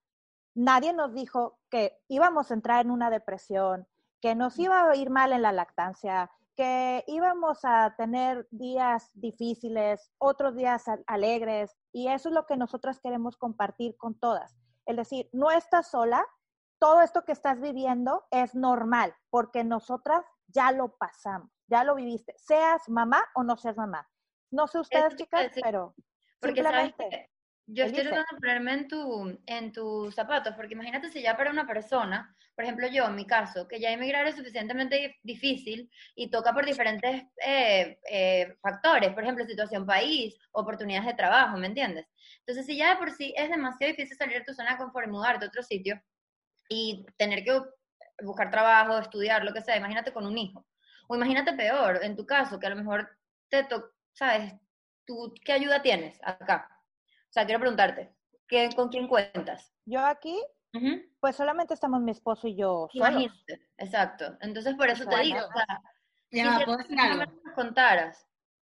nadie 0.54 0.92
nos 0.94 1.14
dijo 1.14 1.60
que 1.70 1.98
íbamos 2.10 2.52
a 2.52 2.54
entrar 2.56 2.86
en 2.86 2.92
una 2.92 3.10
depresión, 3.10 3.88
que 4.22 4.36
nos 4.36 4.60
iba 4.60 4.90
a 4.90 4.96
ir 4.96 5.10
mal 5.10 5.32
en 5.32 5.42
la 5.42 5.54
lactancia, 5.54 6.30
que 6.56 7.04
íbamos 7.08 7.60
a 7.64 7.96
tener 7.98 8.48
días 8.52 9.12
difíciles, 9.14 10.12
otros 10.18 10.56
días 10.56 10.84
alegres, 11.08 11.76
y 11.94 12.08
eso 12.08 12.30
es 12.30 12.36
lo 12.36 12.46
que 12.46 12.58
nosotras 12.58 13.00
queremos 13.00 13.38
compartir 13.38 13.96
con 13.98 14.20
todas. 14.20 14.58
Es 14.86 14.96
decir, 14.98 15.30
no 15.32 15.52
estás 15.52 15.90
sola, 15.90 16.26
todo 16.80 17.02
esto 17.02 17.24
que 17.24 17.32
estás 17.32 17.62
viviendo 17.62 18.26
es 18.32 18.56
normal, 18.56 19.16
porque 19.30 19.64
nosotras 19.64 20.26
ya 20.48 20.72
lo 20.72 20.98
pasamos, 20.98 21.50
ya 21.68 21.84
lo 21.86 21.96
viviste, 21.96 22.34
seas 22.38 22.90
mamá 22.90 23.24
o 23.36 23.44
no 23.44 23.56
seas 23.56 23.78
mamá. 23.78 24.10
No 24.52 24.68
sé 24.68 24.80
ustedes, 24.80 25.16
chicas, 25.16 25.52
pero 25.62 25.96
Porque 26.46 26.64
sabes 26.64 26.88
simplemente, 26.88 27.18
que 27.28 27.30
yo 27.68 27.86
estoy 27.86 28.02
Elise. 28.02 28.14
tratando 28.16 28.36
de 28.36 28.40
ponerme 28.42 28.74
en, 28.74 28.88
tu, 28.88 29.40
en 29.46 29.72
tus 29.72 30.16
zapatos, 30.16 30.54
porque 30.56 30.74
imagínate 30.74 31.10
si 31.10 31.22
ya 31.22 31.36
para 31.36 31.52
una 31.52 31.66
persona, 31.66 32.36
por 32.56 32.64
ejemplo 32.64 32.88
yo 32.88 33.06
en 33.06 33.16
mi 33.16 33.26
caso, 33.26 33.68
que 33.68 33.80
ya 33.80 33.92
emigrar 33.92 34.28
es 34.28 34.36
suficientemente 34.36 34.96
dif- 35.02 35.20
difícil 35.24 35.90
y 36.16 36.30
toca 36.30 36.54
por 36.54 36.66
diferentes 36.66 37.24
eh, 37.46 38.00
eh, 38.10 38.56
factores, 38.62 39.14
por 39.14 39.24
ejemplo 39.24 39.46
situación 39.46 39.86
país, 39.86 40.38
oportunidades 40.52 41.08
de 41.08 41.14
trabajo, 41.16 41.58
¿me 41.58 41.68
entiendes? 41.68 42.06
Entonces 42.40 42.66
si 42.66 42.78
ya 42.78 42.92
de 42.92 42.98
por 42.98 43.12
sí 43.12 43.34
es 43.36 43.50
demasiado 43.50 43.92
difícil 43.92 44.16
salir 44.16 44.40
de 44.40 44.46
tu 44.46 44.54
zona 44.54 44.72
de 44.74 44.78
confort 44.78 45.08
y 45.08 45.12
mudarte 45.12 45.46
a 45.46 45.48
otro 45.48 45.64
sitio 45.64 46.02
y 46.70 47.06
tener 47.18 47.44
que 47.44 47.60
buscar 48.24 48.50
trabajo, 48.50 48.98
estudiar, 49.00 49.44
lo 49.44 49.54
que 49.54 49.62
sea, 49.62 49.76
imagínate 49.78 50.14
con 50.14 50.26
un 50.26 50.38
hijo. 50.38 50.66
O 51.08 51.16
imagínate 51.16 51.54
peor, 51.54 52.00
en 52.04 52.16
tu 52.16 52.26
caso, 52.26 52.60
que 52.60 52.68
a 52.68 52.70
lo 52.70 52.76
mejor 52.78 53.10
te 53.50 53.64
toca, 53.66 53.92
¿sabes? 54.14 54.54
¿Tú 55.06 55.34
qué 55.44 55.54
ayuda 55.54 55.82
tienes 55.82 56.20
acá? 56.24 56.70
O 57.30 57.32
sea, 57.36 57.46
quiero 57.46 57.60
preguntarte, 57.60 58.16
¿qué, 58.48 58.70
¿con 58.76 58.90
quién 58.90 59.08
cuentas? 59.08 59.72
yo 59.86 60.04
aquí, 60.06 60.36
Ujú. 60.74 61.02
pues 61.20 61.36
solamente 61.36 61.74
estamos 61.74 62.02
mi 62.02 62.12
esposo 62.12 62.48
y 62.48 62.56
yo 62.56 62.88
solos. 62.92 63.10
Imagínate, 63.10 63.68
exacto. 63.78 64.38
Entonces, 64.42 64.74
por 64.76 64.90
eso 64.90 65.06
te 65.06 65.20
digo, 65.20 65.38
o 65.38 65.52
sea, 65.54 65.82
Ya 66.32 66.48
va, 66.48 66.58
quisiera 66.58 66.66
¿puedo 66.66 66.78
decir 66.80 67.00
algo? 67.00 67.24
nos 67.44 67.54
contaras. 67.54 68.28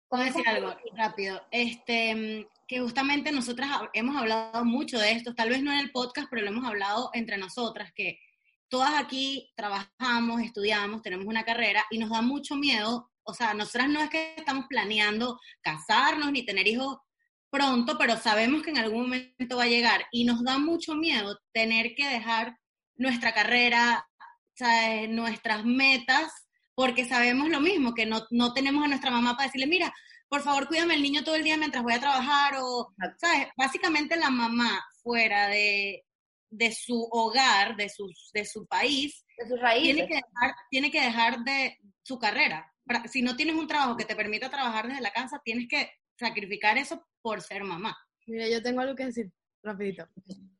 Puedo 0.08 0.24
decir 0.24 0.46
algo 0.48 0.74
rápido. 0.96 1.40
Este, 1.50 2.48
que 2.68 2.80
justamente 2.80 3.32
nosotras 3.32 3.68
hemos 3.92 4.16
hablado 4.16 4.64
mucho 4.64 4.98
de 4.98 5.12
esto, 5.12 5.34
tal 5.34 5.50
vez 5.50 5.62
no 5.62 5.72
en 5.72 5.78
el 5.78 5.92
podcast, 5.92 6.28
pero 6.30 6.42
lo 6.42 6.48
hemos 6.50 6.64
hablado 6.66 7.10
entre 7.14 7.36
nosotras, 7.38 7.92
que 7.94 8.18
todas 8.68 8.94
aquí 8.98 9.52
trabajamos, 9.56 10.40
estudiamos, 10.42 11.02
tenemos 11.02 11.26
una 11.26 11.44
carrera 11.44 11.84
y 11.90 11.98
nos 11.98 12.10
da 12.10 12.22
mucho 12.22 12.56
miedo. 12.56 13.10
O 13.24 13.34
sea, 13.34 13.54
nosotras 13.54 13.88
no 13.88 14.00
es 14.00 14.10
que 14.10 14.34
estamos 14.36 14.66
planeando 14.68 15.40
casarnos 15.60 16.30
ni 16.30 16.44
tener 16.44 16.66
hijos 16.68 16.98
pronto, 17.50 17.96
pero 17.98 18.16
sabemos 18.16 18.62
que 18.62 18.70
en 18.70 18.78
algún 18.78 19.02
momento 19.02 19.56
va 19.56 19.64
a 19.64 19.68
llegar 19.68 20.06
y 20.10 20.24
nos 20.24 20.42
da 20.42 20.58
mucho 20.58 20.94
miedo 20.94 21.38
tener 21.52 21.94
que 21.94 22.06
dejar 22.08 22.58
nuestra 22.96 23.32
carrera, 23.32 24.08
¿sabes? 24.54 25.08
nuestras 25.08 25.64
metas, 25.64 26.32
porque 26.74 27.04
sabemos 27.04 27.48
lo 27.48 27.60
mismo, 27.60 27.94
que 27.94 28.06
no, 28.06 28.26
no 28.30 28.52
tenemos 28.52 28.84
a 28.84 28.88
nuestra 28.88 29.10
mamá 29.10 29.36
para 29.36 29.46
decirle, 29.46 29.68
mira, 29.68 29.94
por 30.28 30.42
favor, 30.42 30.66
cuídame 30.66 30.94
el 30.94 31.02
niño 31.02 31.22
todo 31.22 31.36
el 31.36 31.44
día 31.44 31.56
mientras 31.56 31.84
voy 31.84 31.92
a 31.92 32.00
trabajar, 32.00 32.54
o, 32.60 32.92
¿sabes? 33.18 33.48
Básicamente 33.56 34.16
la 34.16 34.30
mamá 34.30 34.84
fuera 35.02 35.48
de, 35.48 36.04
de 36.50 36.72
su 36.72 37.08
hogar, 37.12 37.76
de, 37.76 37.88
sus, 37.88 38.30
de 38.32 38.44
su 38.44 38.66
país, 38.66 39.24
De 39.38 39.48
sus 39.48 39.60
raíces. 39.60 39.94
tiene 39.94 40.08
que, 40.08 40.14
dejar, 40.14 40.56
tiene 40.70 40.90
que 40.90 41.00
dejar 41.00 41.44
de 41.44 41.78
su 42.02 42.18
carrera. 42.18 42.73
Si 43.10 43.22
no 43.22 43.36
tienes 43.36 43.56
un 43.56 43.66
trabajo 43.66 43.96
que 43.96 44.04
te 44.04 44.16
permita 44.16 44.50
trabajar 44.50 44.88
desde 44.88 45.00
la 45.00 45.12
casa, 45.12 45.40
tienes 45.44 45.68
que 45.68 45.90
sacrificar 46.18 46.78
eso 46.78 47.04
por 47.22 47.40
ser 47.40 47.64
mamá. 47.64 47.96
Mira, 48.26 48.48
yo 48.48 48.62
tengo 48.62 48.80
algo 48.80 48.94
que 48.94 49.06
decir, 49.06 49.32
rapidito. 49.62 50.06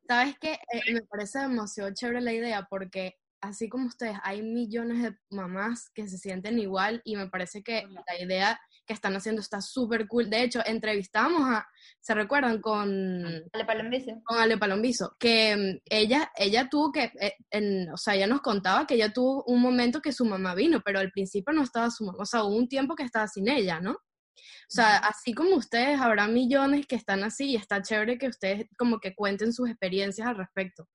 ¿Sabes 0.07 0.37
qué? 0.41 0.59
Eh, 0.73 0.93
me 0.93 1.03
parece 1.03 1.39
demasiado 1.41 1.93
chévere 1.95 2.21
la 2.21 2.33
idea 2.33 2.67
porque 2.69 3.15
así 3.41 3.69
como 3.69 3.87
ustedes, 3.87 4.17
hay 4.23 4.43
millones 4.43 5.03
de 5.03 5.17
mamás 5.31 5.91
que 5.91 6.09
se 6.09 6.19
sienten 6.19 6.59
igual 6.59 7.03
y 7.05 7.17
me 7.17 7.29
parece 7.29 7.63
que 7.63 7.87
la 8.07 8.23
idea 8.23 8.61
que 8.87 8.93
están 8.95 9.15
haciendo 9.17 9.41
está 9.41 9.61
súper 9.61 10.07
cool. 10.09 10.29
De 10.31 10.43
hecho, 10.43 10.61
entrevistamos 10.65 11.43
a, 11.49 11.67
¿se 12.01 12.15
recuerdan? 12.15 12.61
Con, 12.61 13.23
Dale 13.53 13.65
palo 13.65 13.81
en 13.81 13.91
bici. 13.91 14.13
con 14.25 14.39
Ale 14.39 14.59
Palombizo, 14.59 15.17
que 15.19 15.57
mm, 15.57 15.81
ella, 15.87 16.31
ella 16.37 16.69
tuvo 16.69 16.93
que, 16.93 17.11
eh, 17.21 17.35
en- 17.51 17.91
o 17.93 17.97
sea, 17.97 18.15
ella 18.15 18.27
nos 18.27 18.41
contaba 18.43 18.87
que 18.87 18.95
ella 18.95 19.13
tuvo 19.13 19.45
un 19.47 19.61
momento 19.61 20.01
que 20.01 20.13
su 20.13 20.25
mamá 20.25 20.55
vino, 20.55 20.81
pero 20.85 20.99
al 20.99 21.11
principio 21.11 21.53
no 21.55 21.63
estaba 21.63 21.91
su 21.91 22.05
mamá, 22.05 22.19
o 22.21 22.27
sea, 22.27 22.45
hubo 22.45 22.57
un 22.57 22.69
tiempo 22.69 22.95
que 22.95 23.05
estaba 23.05 23.27
sin 23.29 23.49
ella, 23.49 23.81
¿no? 23.81 23.93
O 23.93 24.71
sea, 24.77 24.97
así 24.97 25.33
como 25.35 25.57
ustedes, 25.57 26.01
habrá 26.01 26.27
millones 26.27 26.87
que 26.87 26.97
están 26.97 27.23
así 27.23 27.51
y 27.51 27.57
está 27.57 27.83
chévere 27.83 28.19
que 28.19 28.29
ustedes 28.29 28.67
como 28.77 28.99
que 28.99 29.15
cuenten 29.15 29.53
sus 29.53 29.69
experiencias 29.71 30.27
al 30.27 30.37
respecto. 30.37 30.89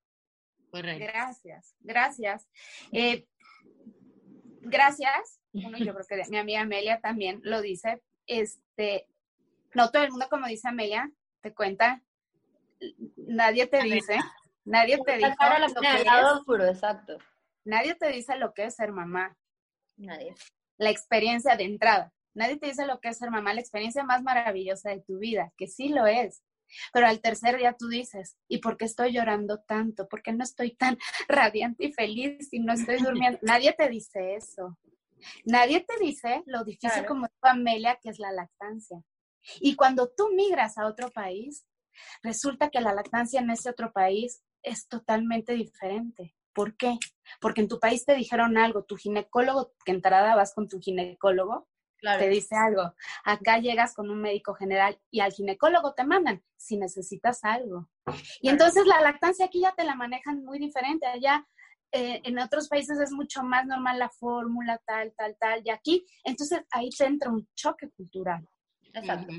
Correcto. 0.70 1.04
Gracias, 1.12 1.74
gracias. 1.80 2.48
Eh, 2.92 3.26
gracias. 4.60 5.39
Bueno, 5.52 5.78
yo 5.78 5.94
creo 5.94 6.06
que 6.06 6.30
mi 6.30 6.38
amiga 6.38 6.60
Amelia 6.60 7.00
también 7.00 7.40
lo 7.42 7.60
dice. 7.60 8.02
Este, 8.26 9.06
no 9.74 9.90
todo 9.90 10.02
el 10.04 10.10
mundo, 10.10 10.26
como 10.30 10.46
dice 10.46 10.68
Amelia, 10.68 11.10
te 11.40 11.54
cuenta. 11.54 12.02
Nadie 13.16 13.66
te 13.66 13.82
dice, 13.82 14.18
Nadie 14.64 14.98
te 15.04 15.18
la 15.18 15.30
lo 15.58 15.80
que 15.80 15.88
es. 15.88 16.70
exacto. 16.70 17.18
Nadie 17.64 17.94
te 17.94 18.08
dice 18.08 18.36
lo 18.36 18.54
que 18.54 18.64
es 18.64 18.76
ser 18.76 18.92
mamá. 18.92 19.36
Nadie. 19.96 20.34
La 20.78 20.90
experiencia 20.90 21.56
de 21.56 21.64
entrada. 21.64 22.12
Nadie 22.34 22.56
te 22.56 22.66
dice 22.66 22.86
lo 22.86 23.00
que 23.00 23.08
es 23.08 23.18
ser 23.18 23.30
mamá, 23.30 23.52
la 23.52 23.60
experiencia 23.60 24.04
más 24.04 24.22
maravillosa 24.22 24.90
de 24.90 25.00
tu 25.00 25.18
vida, 25.18 25.52
que 25.56 25.66
sí 25.66 25.88
lo 25.88 26.06
es. 26.06 26.42
Pero 26.92 27.08
al 27.08 27.20
tercer 27.20 27.58
día 27.58 27.74
tú 27.76 27.88
dices, 27.88 28.36
¿y 28.46 28.58
por 28.58 28.76
qué 28.76 28.84
estoy 28.84 29.12
llorando 29.12 29.60
tanto? 29.60 30.08
¿Por 30.08 30.22
qué 30.22 30.32
no 30.32 30.44
estoy 30.44 30.76
tan 30.76 30.96
radiante 31.28 31.86
y 31.86 31.92
feliz 31.92 32.48
y 32.52 32.60
no 32.60 32.72
estoy 32.72 33.02
durmiendo? 33.02 33.38
Nadie 33.42 33.72
te 33.72 33.88
dice 33.88 34.36
eso. 34.36 34.78
Nadie 35.44 35.80
te 35.80 35.94
dice 36.02 36.42
lo 36.46 36.64
difícil 36.64 36.90
Claro. 36.90 37.08
como 37.08 37.26
dijo 37.26 37.46
Amelia, 37.46 37.98
que 38.02 38.10
es 38.10 38.18
la 38.18 38.32
lactancia. 38.32 39.02
Y 39.60 39.74
cuando 39.76 40.08
tú 40.10 40.28
migras 40.34 40.76
a 40.78 40.86
otro 40.86 41.10
país, 41.10 41.66
resulta 42.22 42.70
que 42.70 42.80
la 42.80 42.92
lactancia 42.94 43.40
en 43.40 43.50
ese 43.50 43.70
otro 43.70 43.92
país 43.92 44.42
es 44.62 44.86
totalmente 44.88 45.54
diferente. 45.54 46.34
¿Por 46.52 46.76
qué? 46.76 46.98
Porque 47.40 47.60
en 47.60 47.68
tu 47.68 47.78
país 47.78 48.04
te 48.04 48.14
dijeron 48.14 48.58
algo, 48.58 48.84
tu 48.84 48.96
ginecólogo, 48.96 49.72
que 49.84 49.92
entrada 49.92 50.34
vas 50.34 50.52
con 50.54 50.68
tu 50.68 50.78
ginecólogo, 50.80 51.68
Claro. 51.98 52.18
te 52.18 52.28
dice 52.30 52.56
algo. 52.56 52.94
Acá 53.24 53.58
llegas 53.58 53.94
con 53.94 54.08
un 54.10 54.20
médico 54.22 54.54
general 54.54 54.98
y 55.10 55.20
al 55.20 55.32
ginecólogo 55.32 55.92
te 55.94 56.04
mandan 56.04 56.42
si 56.56 56.78
necesitas 56.78 57.44
algo. 57.44 57.88
Y 58.40 58.48
entonces 58.48 58.86
la 58.86 59.00
lactancia 59.02 59.44
aquí 59.46 59.60
ya 59.60 59.72
te 59.72 59.84
la 59.84 59.94
manejan 59.94 60.42
muy 60.44 60.58
diferente. 60.58 61.06
Allá 61.06 61.46
eh, 61.92 62.20
en 62.24 62.38
otros 62.38 62.68
países 62.68 62.98
es 63.00 63.12
mucho 63.12 63.42
más 63.42 63.66
normal 63.66 63.98
la 63.98 64.10
fórmula, 64.10 64.80
tal, 64.86 65.12
tal, 65.16 65.36
tal. 65.38 65.62
Y 65.64 65.70
aquí, 65.70 66.06
entonces 66.24 66.62
ahí 66.70 66.90
te 66.90 67.04
entra 67.04 67.30
un 67.30 67.48
choque 67.54 67.90
cultural. 67.90 68.48
Exacto. 68.92 69.32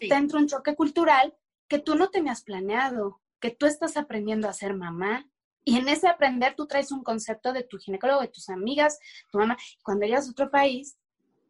Sí. 0.00 0.08
Te 0.08 0.14
entra 0.14 0.38
un 0.38 0.48
choque 0.48 0.74
cultural 0.74 1.36
que 1.68 1.78
tú 1.78 1.94
no 1.94 2.08
tenías 2.08 2.42
planeado, 2.42 3.20
que 3.40 3.50
tú 3.50 3.66
estás 3.66 3.96
aprendiendo 3.96 4.48
a 4.48 4.52
ser 4.52 4.74
mamá. 4.74 5.28
Y 5.64 5.76
en 5.76 5.88
ese 5.88 6.08
aprender 6.08 6.54
tú 6.56 6.66
traes 6.66 6.90
un 6.92 7.02
concepto 7.02 7.52
de 7.52 7.62
tu 7.62 7.78
ginecólogo, 7.78 8.22
de 8.22 8.28
tus 8.28 8.48
amigas, 8.48 8.98
tu 9.30 9.38
mamá. 9.38 9.56
Cuando 9.82 10.06
llegas 10.06 10.26
a 10.26 10.30
otro 10.30 10.50
país, 10.50 10.98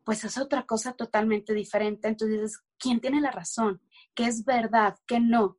pues 0.04 0.24
es 0.24 0.38
otra 0.38 0.64
cosa 0.66 0.92
totalmente 0.92 1.54
diferente. 1.54 2.08
Entonces 2.08 2.40
dices, 2.40 2.62
¿quién 2.78 3.00
tiene 3.00 3.20
la 3.20 3.30
razón? 3.30 3.80
¿Qué 4.14 4.24
es 4.24 4.44
verdad? 4.44 4.96
¿Qué 5.06 5.20
no? 5.20 5.58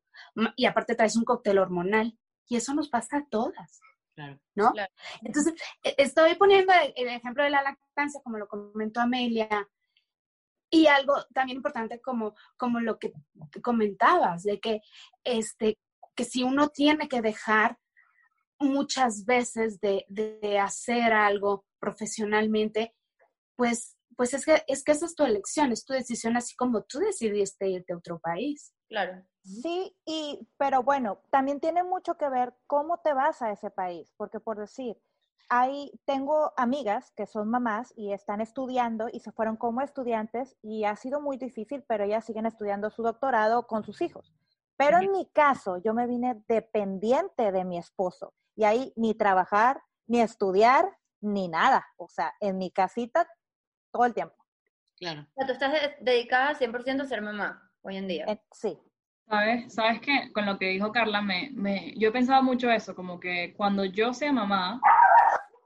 Y 0.56 0.66
aparte 0.66 0.96
traes 0.96 1.16
un 1.16 1.24
cóctel 1.24 1.58
hormonal. 1.58 2.18
Y 2.48 2.56
eso 2.56 2.74
nos 2.74 2.90
pasa 2.90 3.18
a 3.18 3.26
todas, 3.30 3.80
Claro. 4.20 4.40
¿no? 4.56 4.72
Claro. 4.74 4.94
Entonces, 5.22 5.54
e- 5.84 5.96
estoy 5.98 6.36
poniendo 6.36 6.74
el 6.74 6.94
el 6.96 7.08
ejemplo 7.08 7.44
de 7.44 7.52
la 7.52 7.64
lactancia, 7.64 8.22
como 8.22 8.38
lo 8.38 8.48
comentó 8.48 9.00
Amelia, 9.00 9.70
y 10.70 10.88
algo 10.88 11.16
también 11.34 11.58
importante 11.58 12.00
como, 12.02 12.36
como 12.58 12.80
lo 12.80 13.00
que 13.00 13.12
comentabas, 13.62 14.44
de 14.44 14.60
que, 14.60 14.82
este, 15.24 15.80
que 16.16 16.26
si 16.26 16.44
uno 16.44 16.68
tiene 16.70 17.08
que 17.08 17.22
dejar 17.22 17.78
muchas 18.60 19.26
veces 19.26 19.80
de, 19.80 20.06
de 20.10 20.60
hacer 20.60 21.14
algo 21.14 21.66
profesionalmente, 21.80 22.94
pues, 23.56 23.98
pues 24.16 24.34
es, 24.34 24.46
que, 24.46 24.64
es 24.68 24.84
que 24.84 24.92
esa 24.92 25.06
es 25.06 25.16
tu 25.16 25.24
elección, 25.24 25.72
es 25.72 25.86
tu 25.86 25.94
decisión, 25.94 26.36
así 26.36 26.56
como 26.56 26.84
tú 26.84 27.00
decidiste 27.00 27.70
irte 27.70 27.94
a 27.94 27.98
otro 27.98 28.20
país. 28.20 28.74
Claro. 28.90 29.26
Sí, 29.44 29.96
y, 30.06 30.48
pero 30.58 30.84
bueno, 30.84 31.20
también 31.30 31.60
tiene 31.60 31.84
mucho 31.84 32.18
que 32.18 32.30
ver 32.30 32.54
cómo 32.68 33.00
te 33.00 33.14
vas 33.14 33.42
a 33.42 33.52
ese 33.52 33.70
país, 33.72 34.14
porque 34.18 34.40
por 34.40 34.58
decir, 34.60 35.02
hay, 35.50 35.92
tengo 36.06 36.54
amigas 36.58 37.12
que 37.16 37.26
son 37.26 37.50
mamás 37.50 37.92
y 37.96 38.14
están 38.14 38.42
estudiando 38.42 39.08
y 39.12 39.20
se 39.22 39.32
fueron 39.32 39.58
como 39.58 39.82
estudiantes 39.82 40.56
y 40.62 40.84
ha 40.84 40.96
sido 40.96 41.22
muy 41.22 41.38
difícil, 41.38 41.84
pero 41.88 42.04
ellas 42.04 42.26
siguen 42.26 42.46
estudiando 42.46 42.90
su 42.92 43.02
doctorado 43.02 43.66
con 43.66 43.84
sus 43.84 44.02
hijos. 44.02 44.34
Pero 44.78 45.00
en 45.00 45.12
mi 45.12 45.26
caso, 45.26 45.78
yo 45.78 45.94
me 45.94 46.06
vine 46.08 46.44
dependiente 46.48 47.52
de 47.52 47.66
mi 47.66 47.78
esposo 47.78 48.34
y 48.56 48.64
ahí 48.64 48.94
ni 48.96 49.16
trabajar, 49.16 49.82
ni 50.08 50.22
estudiar, 50.22 50.98
ni 51.20 51.48
nada. 51.48 51.86
O 51.98 52.08
sea, 52.08 52.34
en 52.40 52.58
mi 52.58 52.72
casita 52.72 53.28
todo 53.92 54.06
el 54.06 54.14
tiempo. 54.14 54.36
Claro. 54.98 55.22
O 55.22 55.34
sea, 55.36 55.48
tú 55.48 55.54
estás 55.54 55.72
de- 55.74 55.98
dedicada 56.00 56.54
100% 56.56 57.02
a 57.04 57.08
ser 57.08 57.22
mamá 57.22 57.72
hoy 57.82 57.98
en 57.98 58.08
día. 58.08 58.26
Eh, 58.28 58.42
sí. 58.52 58.80
¿Sabes? 59.30 59.72
¿Sabes 59.72 60.02
qué? 60.02 60.32
Con 60.34 60.48
lo 60.48 60.58
que 60.58 60.70
dijo 60.70 60.92
Carla, 60.92 61.22
me, 61.22 61.52
me, 61.54 61.94
yo 61.96 62.10
he 62.10 62.12
pensado 62.12 62.42
mucho 62.42 62.72
eso, 62.72 62.96
como 62.96 63.20
que 63.20 63.54
cuando 63.56 63.86
yo 63.86 64.12
sea 64.12 64.34
mamá, 64.34 64.82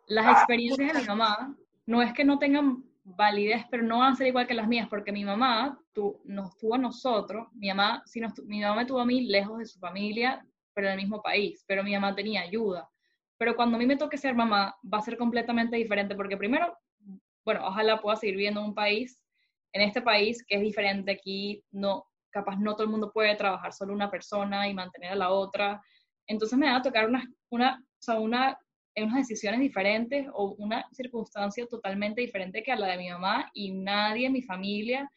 las 0.08 0.38
experiencias 0.38 0.92
de 0.92 1.00
mi 1.00 1.08
mamá 1.08 1.56
no 1.86 2.02
es 2.02 2.12
que 2.12 2.26
no 2.26 2.40
tengan 2.40 2.84
validez, 3.06 3.64
pero 3.72 3.84
no 3.84 4.00
van 4.00 4.12
a 4.12 4.16
ser 4.18 4.28
igual 4.28 4.48
que 4.48 4.54
las 4.54 4.68
mías, 4.68 4.90
porque 4.90 5.14
mi 5.14 5.24
mamá 5.24 5.80
tu, 5.94 6.20
nos 6.26 6.58
tuvo 6.58 6.76
a 6.76 6.78
nosotros, 6.78 7.48
mi 7.54 7.70
mamá, 7.70 8.04
sí 8.06 8.20
nos 8.20 8.38
mi 8.44 8.60
mamá 8.60 8.82
me 8.82 8.86
tuvo 8.86 9.00
a 9.00 9.06
mí 9.06 9.22
lejos 9.28 9.60
de 9.60 9.66
su 9.66 9.80
familia, 9.80 10.46
pero 10.74 10.88
en 10.88 10.94
el 10.94 11.00
mismo 11.00 11.22
país, 11.22 11.64
pero 11.66 11.86
mi 11.86 11.94
mamá 11.94 12.14
tenía 12.14 12.42
ayuda. 12.42 12.90
Pero 13.38 13.56
cuando 13.56 13.78
a 13.78 13.80
mí 13.80 13.86
me 13.86 13.96
toque 13.96 14.18
ser 14.18 14.36
mamá, 14.36 14.76
va 14.94 14.98
a 14.98 15.04
ser 15.04 15.18
completamente 15.18 15.78
diferente, 15.78 16.16
porque 16.16 16.36
primero, 16.36 16.78
bueno, 17.46 17.66
ojalá 17.66 18.02
pueda 18.02 18.18
seguir 18.18 18.36
viviendo 18.36 18.60
en 18.60 18.68
un 18.68 18.76
país, 18.76 19.22
en 19.72 19.84
este 19.84 20.02
país 20.02 20.44
que 20.46 20.56
es 20.56 20.62
diferente 20.62 21.14
aquí, 21.14 21.64
no, 21.72 22.06
capaz 22.34 22.58
no 22.58 22.74
todo 22.74 22.84
el 22.84 22.90
mundo 22.90 23.12
puede 23.14 23.36
trabajar 23.36 23.72
solo 23.72 23.94
una 23.94 24.10
persona 24.10 24.68
y 24.68 24.74
mantener 24.74 25.12
a 25.12 25.16
la 25.16 25.30
otra. 25.30 25.82
Entonces 26.28 26.58
me 26.58 26.70
va 26.70 26.78
a 26.78 26.82
tocar 26.82 27.08
una, 27.08 27.24
una, 27.50 27.80
o 27.80 28.02
sea, 28.02 28.20
una, 28.20 28.58
unas 28.96 29.16
decisiones 29.16 29.60
diferentes 29.60 30.28
o 30.34 30.56
una 30.58 30.86
circunstancia 30.92 31.66
totalmente 31.68 32.22
diferente 32.22 32.64
que 32.64 32.72
a 32.72 32.76
la 32.76 32.88
de 32.88 32.98
mi 32.98 33.10
mamá 33.10 33.50
y 33.54 33.72
nadie 33.72 34.26
en 34.26 34.34
mi 34.34 34.42
familia 34.42 35.10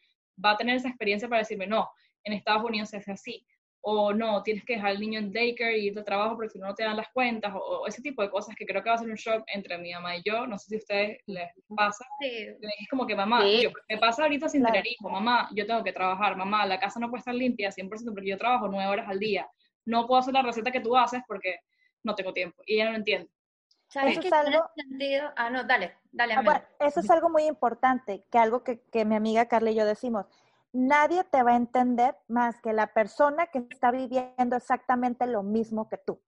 va 0.43 0.51
a 0.51 0.57
tener 0.57 0.75
esa 0.75 0.89
experiencia 0.89 1.27
para 1.27 1.39
decirme, 1.39 1.67
no, 1.67 1.89
en 2.23 2.33
Estados 2.33 2.63
Unidos 2.63 2.89
se 2.89 2.97
hace 2.97 3.11
así, 3.11 3.45
o 3.89 4.11
no, 4.13 4.43
tienes 4.43 4.65
que 4.65 4.73
dejar 4.73 4.89
al 4.89 4.99
niño 4.99 5.17
en 5.19 5.31
daycare 5.31 5.77
y 5.77 5.87
ir 5.87 5.93
de 5.95 6.03
trabajo 6.03 6.35
porque 6.35 6.49
si 6.49 6.59
no 6.59 6.67
no 6.67 6.75
te 6.75 6.83
dan 6.83 6.97
las 6.97 7.07
cuentas, 7.13 7.53
o, 7.55 7.59
o 7.59 7.87
ese 7.87 8.01
tipo 8.01 8.21
de 8.21 8.29
cosas 8.29 8.53
que 8.53 8.65
creo 8.65 8.83
que 8.83 8.89
va 8.89 8.95
a 8.95 8.97
ser 8.97 9.07
un 9.09 9.15
shock 9.15 9.45
entre 9.47 9.77
mi 9.77 9.93
mamá 9.93 10.17
y 10.17 10.23
yo, 10.25 10.45
no 10.45 10.57
sé 10.59 10.65
si 10.67 10.75
a 10.75 10.77
ustedes 10.79 11.19
les 11.25 11.49
pasa, 11.73 12.03
Sí. 12.19 12.27
es 12.59 12.89
como 12.89 13.07
que 13.07 13.15
mamá, 13.15 13.43
Sí. 13.43 13.61
yo- 13.63 13.69
me 13.87 13.97
pasa 13.97 14.23
ahorita 14.23 14.49
sin 14.49 14.59
Claro. 14.59 14.73
tener 14.73 14.87
hijo, 14.91 15.09
mamá, 15.09 15.47
yo 15.55 15.65
tengo 15.65 15.85
que 15.85 15.93
trabajar, 15.93 16.35
mamá, 16.35 16.65
la 16.65 16.77
casa 16.81 16.99
no 16.99 17.09
puede 17.09 17.19
estar 17.19 17.33
limpia 17.33 17.71
100% 17.71 18.13
porque 18.13 18.29
yo 18.29 18.37
trabajo 18.37 18.67
nueve 18.67 18.91
horas 18.91 19.07
al 19.07 19.19
día, 19.19 19.49
no 19.85 20.05
puedo 20.05 20.19
hacer 20.19 20.33
la 20.33 20.41
receta 20.41 20.69
que 20.69 20.81
tú 20.81 20.97
haces 20.97 21.21
porque 21.25 21.59
no 22.03 22.13
tengo 22.13 22.33
tiempo, 22.33 22.61
y 22.65 22.73
ella 22.75 22.85
no 22.85 22.91
lo 22.91 22.97
entiende. 22.97 23.29
¿Sabes 23.87 24.17
Eso 24.17 24.27
es 24.27 24.33
algo- 24.33 24.65
sentido? 24.75 25.31
Ah, 25.37 25.49
no, 25.49 25.63
dale, 25.63 25.93
dale, 26.11 26.33
Ah, 26.33 26.41
bueno, 26.41 26.61
eso 26.81 26.99
es 26.99 27.09
algo 27.09 27.29
muy 27.29 27.43
importante, 27.43 28.25
que 28.29 28.37
algo 28.37 28.65
que, 28.65 28.81
que 28.91 29.05
mi 29.05 29.15
amiga 29.15 29.47
Carla 29.47 29.71
y 29.71 29.75
yo 29.75 29.85
decimos, 29.85 30.25
nadie 30.77 31.23
te 31.23 31.41
va 31.41 31.53
a 31.53 31.55
entender 31.55 32.15
más 32.27 32.61
que 32.61 32.71
la 32.71 32.93
persona 32.93 33.47
que 33.47 33.65
está 33.71 33.89
viviendo 33.89 34.55
exactamente 34.55 35.25
lo 35.25 35.41
mismo 35.41 35.89
que 35.89 35.97
tú. 35.97 36.21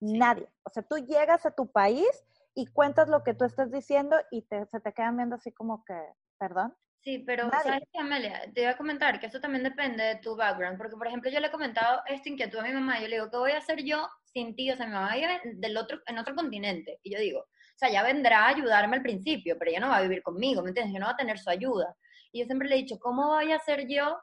Nadie. 0.00 0.48
O 0.62 0.70
sea, 0.70 0.84
tú 0.84 0.98
llegas 0.98 1.44
a 1.44 1.50
tu 1.50 1.72
país 1.72 2.08
y 2.54 2.66
cuentas 2.66 3.08
lo 3.08 3.24
que 3.24 3.34
tú 3.34 3.44
estás 3.44 3.72
diciendo 3.72 4.16
y 4.30 4.42
te, 4.42 4.66
se 4.66 4.78
te 4.78 4.92
quedan 4.92 5.16
viendo 5.16 5.34
así 5.34 5.50
como 5.52 5.84
que, 5.84 6.00
perdón. 6.38 6.76
Sí, 7.00 7.18
pero 7.26 7.48
Nadie. 7.48 7.62
¿sabes 7.62 7.82
qué, 7.92 8.00
Amelia? 8.00 8.52
Te 8.54 8.62
iba 8.62 8.70
a 8.70 8.76
comentar 8.76 9.18
que 9.18 9.26
eso 9.26 9.40
también 9.40 9.64
depende 9.64 10.04
de 10.04 10.16
tu 10.16 10.36
background, 10.36 10.78
porque 10.78 10.96
por 10.96 11.08
ejemplo 11.08 11.30
yo 11.30 11.40
le 11.40 11.48
he 11.48 11.50
comentado 11.50 12.00
esta 12.06 12.28
inquietud 12.28 12.58
a 12.58 12.64
mi 12.64 12.72
mamá, 12.72 13.00
yo 13.00 13.08
le 13.08 13.16
digo, 13.16 13.30
¿qué 13.30 13.36
voy 13.36 13.52
a 13.52 13.58
hacer 13.58 13.82
yo 13.82 14.08
sin 14.22 14.54
ti? 14.54 14.70
O 14.70 14.76
sea, 14.76 14.86
mi 14.86 14.92
mamá 14.92 15.14
vive 15.14 15.40
del 15.54 15.76
otro, 15.76 16.00
en 16.06 16.18
otro 16.18 16.36
continente, 16.36 17.00
y 17.02 17.12
yo 17.12 17.18
digo, 17.18 17.40
o 17.40 17.78
sea, 17.78 17.90
ya 17.90 18.02
vendrá 18.02 18.44
a 18.44 18.48
ayudarme 18.48 18.96
al 18.96 19.02
principio, 19.02 19.56
pero 19.58 19.70
ella 19.70 19.80
no 19.80 19.88
va 19.88 19.98
a 19.98 20.02
vivir 20.02 20.22
conmigo, 20.22 20.62
¿me 20.62 20.68
entiendes? 20.68 20.94
Yo 20.94 21.00
no 21.00 21.06
va 21.06 21.12
a 21.12 21.16
tener 21.16 21.38
su 21.38 21.50
ayuda. 21.50 21.96
Y 22.32 22.40
yo 22.40 22.46
siempre 22.46 22.68
le 22.68 22.76
he 22.76 22.78
dicho, 22.78 22.98
¿cómo 22.98 23.28
voy 23.28 23.52
a 23.52 23.56
hacer 23.56 23.86
yo 23.88 24.18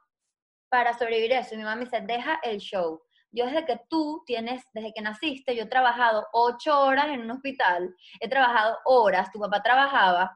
para 0.70 0.98
sobrevivir 0.98 1.34
eso? 1.34 1.54
Y 1.54 1.58
mi 1.58 1.64
mamá 1.64 1.76
me 1.76 1.86
dice, 1.86 2.02
deja 2.02 2.40
el 2.44 2.60
show. 2.60 3.02
Yo 3.32 3.46
desde 3.46 3.66
que 3.66 3.82
tú 3.90 4.24
tienes, 4.26 4.64
desde 4.74 4.94
que 4.94 5.02
naciste, 5.02 5.56
yo 5.56 5.64
he 5.64 5.68
trabajado 5.68 6.26
ocho 6.32 6.80
horas 6.80 7.08
en 7.08 7.22
un 7.22 7.32
hospital, 7.32 7.94
he 8.22 8.30
trabajado 8.30 8.78
horas, 8.86 9.32
tu 9.32 9.40
papá 9.40 9.62
trabajaba, 9.62 10.32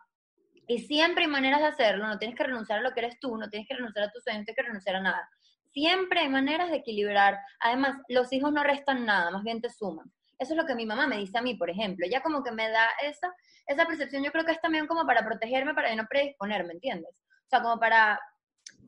y 0.70 0.78
siempre 0.80 1.24
hay 1.24 1.30
maneras 1.30 1.62
de 1.62 1.66
hacerlo, 1.66 2.06
no 2.06 2.20
tienes 2.20 2.38
que 2.38 2.44
renunciar 2.44 2.78
a 2.78 2.82
lo 2.84 2.92
que 2.92 3.00
eres 3.00 3.20
tú, 3.20 3.36
no 3.38 3.50
tienes 3.50 3.68
que 3.68 3.74
renunciar 3.74 4.06
a 4.06 4.12
tu 4.12 4.20
sueño, 4.20 4.38
no 4.38 4.46
tienes 4.46 4.56
que 4.56 4.68
renunciar 4.68 4.98
a 4.98 5.02
nada. 5.02 5.30
Siempre 5.72 6.20
hay 6.20 6.30
maneras 6.30 6.70
de 6.70 6.78
equilibrar. 6.78 7.40
Además, 7.60 8.00
los 8.08 8.32
hijos 8.32 8.54
no 8.54 8.64
restan 8.64 9.04
nada, 9.04 9.32
más 9.32 9.44
bien 9.44 9.62
te 9.62 9.70
suman. 9.72 10.12
Eso 10.38 10.54
es 10.54 10.58
lo 10.58 10.68
que 10.68 10.76
mi 10.76 10.86
mamá 10.86 11.08
me 11.08 11.18
dice 11.18 11.40
a 11.40 11.42
mí, 11.42 11.56
por 11.56 11.72
ejemplo. 11.72 12.06
Ella 12.06 12.22
como 12.22 12.44
que 12.44 12.52
me 12.52 12.70
da 12.70 12.88
esa, 13.02 13.34
esa 13.66 13.88
percepción, 13.88 14.24
yo 14.24 14.32
creo 14.32 14.46
que 14.46 14.52
es 14.52 14.62
también 14.62 14.86
como 14.86 15.08
para 15.08 15.26
protegerme, 15.26 15.74
para 15.74 15.96
no 15.96 16.06
predisponerme, 16.08 16.74
¿entiendes? 16.74 17.16
O 17.50 17.50
sea, 17.50 17.64
como 17.64 17.80
para, 17.80 18.22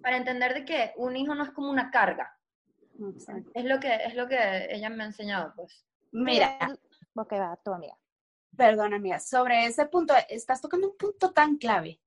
para 0.04 0.18
entender 0.18 0.54
de 0.54 0.66
que 0.66 0.94
un 0.98 1.16
hijo 1.18 1.34
no 1.34 1.44
es 1.44 1.50
como 1.50 1.72
una 1.72 1.90
carga. 1.90 2.38
Es 3.56 3.66
lo 3.66 3.80
que, 3.80 3.96
es 3.96 4.14
lo 4.14 4.28
que 4.28 4.68
ella 4.70 4.90
me 4.92 5.02
ha 5.02 5.08
enseñado, 5.08 5.52
pues. 5.56 5.84
Mira, 6.12 6.60
Ok, 7.16 7.34
va, 7.34 7.58
tu 7.58 7.74
amiga. 7.74 7.98
perdón, 8.56 8.94
amiga, 8.94 9.20
sobre 9.20 9.66
ese 9.66 9.88
punto, 9.88 10.14
estás 10.30 10.62
tocando 10.62 10.92
un 10.92 10.98
punto 10.98 11.32
tan 11.32 11.58
clave, 11.58 12.00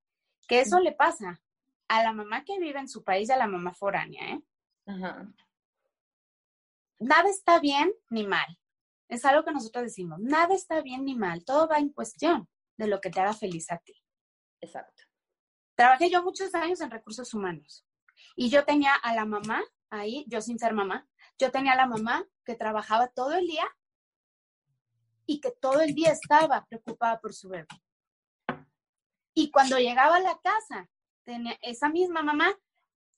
que 0.46 0.60
eso 0.60 0.78
le 0.78 0.92
pasa 0.92 1.42
a 1.88 2.02
la 2.04 2.12
mamá 2.12 2.44
que 2.44 2.60
vive 2.60 2.78
en 2.78 2.88
su 2.88 3.02
país 3.02 3.28
y 3.28 3.32
a 3.32 3.36
la 3.36 3.48
mamá 3.48 3.74
foránea, 3.74 4.34
¿eh? 4.34 4.42
Ajá. 4.86 5.26
Nada 7.00 7.28
está 7.28 7.58
bien 7.58 7.92
ni 8.10 8.24
mal. 8.26 8.46
Es 9.08 9.24
algo 9.24 9.44
que 9.44 9.52
nosotros 9.52 9.84
decimos, 9.84 10.20
nada 10.20 10.54
está 10.54 10.80
bien 10.82 11.04
ni 11.04 11.16
mal, 11.16 11.44
todo 11.44 11.66
va 11.66 11.78
en 11.78 11.88
cuestión 11.90 12.48
de 12.76 12.86
lo 12.86 13.00
que 13.00 13.10
te 13.10 13.20
haga 13.20 13.32
feliz 13.34 13.70
a 13.72 13.78
ti. 13.78 13.94
Exacto. 14.60 15.02
Trabajé 15.74 16.10
yo 16.10 16.22
muchos 16.22 16.54
años 16.54 16.80
en 16.80 16.90
recursos 16.90 17.32
humanos 17.34 17.84
y 18.36 18.48
yo 18.48 18.64
tenía 18.64 18.94
a 18.94 19.14
la 19.14 19.24
mamá 19.24 19.62
ahí, 19.90 20.24
yo 20.28 20.40
sin 20.40 20.58
ser 20.58 20.72
mamá, 20.72 21.06
yo 21.38 21.50
tenía 21.50 21.72
a 21.72 21.76
la 21.76 21.86
mamá 21.86 22.24
que 22.44 22.54
trabajaba 22.54 23.08
todo 23.08 23.32
el 23.32 23.46
día 23.46 23.66
y 25.26 25.40
que 25.40 25.50
todo 25.50 25.80
el 25.80 25.94
día 25.94 26.12
estaba 26.12 26.64
preocupada 26.66 27.20
por 27.20 27.34
su 27.34 27.48
bebé. 27.48 27.66
Y 29.34 29.50
cuando 29.50 29.78
llegaba 29.78 30.16
a 30.16 30.20
la 30.20 30.38
casa, 30.38 30.88
tenía 31.24 31.58
esa 31.60 31.88
misma 31.88 32.22
mamá 32.22 32.54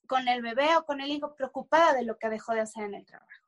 con 0.07 0.27
el 0.27 0.41
bebé 0.41 0.75
o 0.77 0.85
con 0.85 1.01
el 1.01 1.11
hijo 1.11 1.35
preocupada 1.35 1.93
de 1.93 2.03
lo 2.03 2.17
que 2.17 2.29
dejó 2.29 2.53
de 2.53 2.61
hacer 2.61 2.85
en 2.85 2.95
el 2.95 3.05
trabajo. 3.05 3.47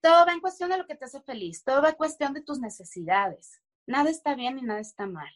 Todo 0.00 0.26
va 0.26 0.32
en 0.32 0.40
cuestión 0.40 0.70
de 0.70 0.78
lo 0.78 0.86
que 0.86 0.96
te 0.96 1.04
hace 1.04 1.20
feliz, 1.20 1.62
todo 1.62 1.82
va 1.82 1.90
en 1.90 1.94
cuestión 1.94 2.34
de 2.34 2.42
tus 2.42 2.58
necesidades. 2.58 3.62
Nada 3.86 4.10
está 4.10 4.34
bien 4.34 4.58
y 4.58 4.62
nada 4.62 4.80
está 4.80 5.06
mal. 5.06 5.30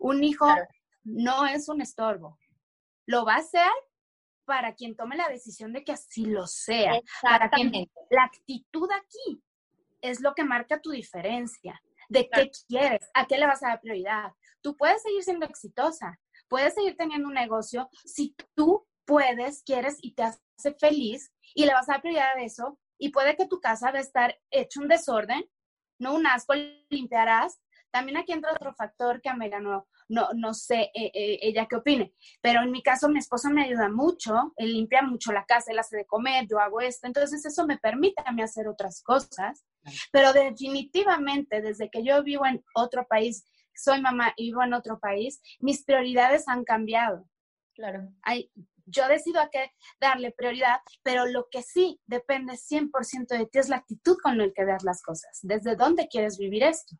Un 0.00 0.24
hijo 0.24 0.46
no 1.08 1.46
es 1.46 1.68
un 1.68 1.80
estorbo. 1.80 2.38
Lo 3.06 3.24
va 3.24 3.36
a 3.36 3.42
ser 3.42 3.70
para 4.44 4.74
quien 4.74 4.96
tome 4.96 5.16
la 5.16 5.28
decisión 5.28 5.72
de 5.72 5.84
que 5.84 5.92
así 5.92 6.24
lo 6.24 6.46
sea. 6.46 7.00
Para 7.22 7.50
quien, 7.50 7.72
la 8.10 8.24
actitud 8.24 8.88
aquí 8.92 9.42
es 10.00 10.20
lo 10.20 10.34
que 10.34 10.44
marca 10.44 10.80
tu 10.80 10.90
diferencia. 10.90 11.80
De 12.08 12.28
qué 12.30 12.50
quieres, 12.66 13.10
a 13.12 13.26
qué 13.26 13.36
le 13.36 13.46
vas 13.46 13.62
a 13.62 13.68
dar 13.68 13.80
prioridad. 13.80 14.32
Tú 14.62 14.74
puedes 14.76 15.02
seguir 15.02 15.22
siendo 15.22 15.44
exitosa, 15.44 16.18
puedes 16.48 16.74
seguir 16.74 16.96
teniendo 16.96 17.28
un 17.28 17.34
negocio 17.34 17.90
si 18.04 18.34
tú 18.54 18.86
puedes, 19.04 19.62
quieres 19.62 19.98
y 20.00 20.14
te 20.14 20.22
hace 20.22 20.74
feliz 20.80 21.30
y 21.54 21.66
le 21.66 21.74
vas 21.74 21.88
a 21.88 21.92
dar 21.92 22.00
prioridad 22.00 22.36
a 22.36 22.42
eso. 22.42 22.78
Y 22.98 23.10
puede 23.10 23.36
que 23.36 23.46
tu 23.46 23.60
casa 23.60 23.90
va 23.92 23.98
a 23.98 24.02
estar 24.02 24.38
hecho 24.50 24.80
un 24.80 24.88
desorden, 24.88 25.44
no 25.98 26.14
un 26.14 26.26
asco, 26.26 26.54
limpiarás. 26.88 27.60
También 27.90 28.16
aquí 28.16 28.32
entra 28.32 28.52
otro 28.52 28.72
factor 28.74 29.20
que 29.20 29.32
me 29.34 29.50
ganó 29.50 29.86
no, 30.08 30.28
no 30.34 30.54
sé 30.54 30.90
eh, 30.94 31.10
eh, 31.14 31.38
ella 31.42 31.66
qué 31.68 31.76
opine. 31.76 32.14
Pero 32.40 32.62
en 32.62 32.70
mi 32.70 32.82
caso, 32.82 33.08
mi 33.08 33.18
esposo 33.18 33.50
me 33.50 33.64
ayuda 33.64 33.88
mucho, 33.88 34.52
él 34.56 34.72
limpia 34.72 35.02
mucho 35.02 35.32
la 35.32 35.44
casa, 35.44 35.72
él 35.72 35.78
hace 35.78 35.96
de 35.98 36.06
comer, 36.06 36.46
yo 36.48 36.58
hago 36.58 36.80
esto, 36.80 37.06
entonces 37.06 37.44
eso 37.44 37.66
me 37.66 37.78
permite 37.78 38.22
a 38.24 38.32
mí 38.32 38.42
hacer 38.42 38.68
otras 38.68 39.02
cosas. 39.02 39.64
Pero 40.12 40.32
definitivamente, 40.32 41.60
desde 41.60 41.90
que 41.90 42.04
yo 42.04 42.22
vivo 42.22 42.46
en 42.46 42.62
otro 42.74 43.06
país, 43.06 43.44
soy 43.74 44.00
mamá 44.00 44.32
y 44.36 44.46
vivo 44.46 44.62
en 44.62 44.74
otro 44.74 44.98
país, 44.98 45.40
mis 45.60 45.84
prioridades 45.84 46.48
han 46.48 46.64
cambiado. 46.64 47.28
Claro. 47.74 48.12
Hay, 48.22 48.50
yo 48.86 49.06
decido 49.08 49.40
a 49.40 49.50
qué 49.50 49.70
darle 50.00 50.32
prioridad, 50.32 50.80
pero 51.02 51.26
lo 51.26 51.46
que 51.50 51.62
sí 51.62 52.00
depende 52.06 52.54
100% 52.54 53.28
de 53.28 53.46
ti 53.46 53.58
es 53.58 53.68
la 53.68 53.76
actitud 53.76 54.16
con 54.22 54.38
la 54.38 54.50
que 54.52 54.64
das 54.64 54.82
las 54.82 55.02
cosas. 55.02 55.38
¿Desde 55.42 55.76
dónde 55.76 56.08
quieres 56.08 56.38
vivir 56.38 56.64
esto? 56.64 56.96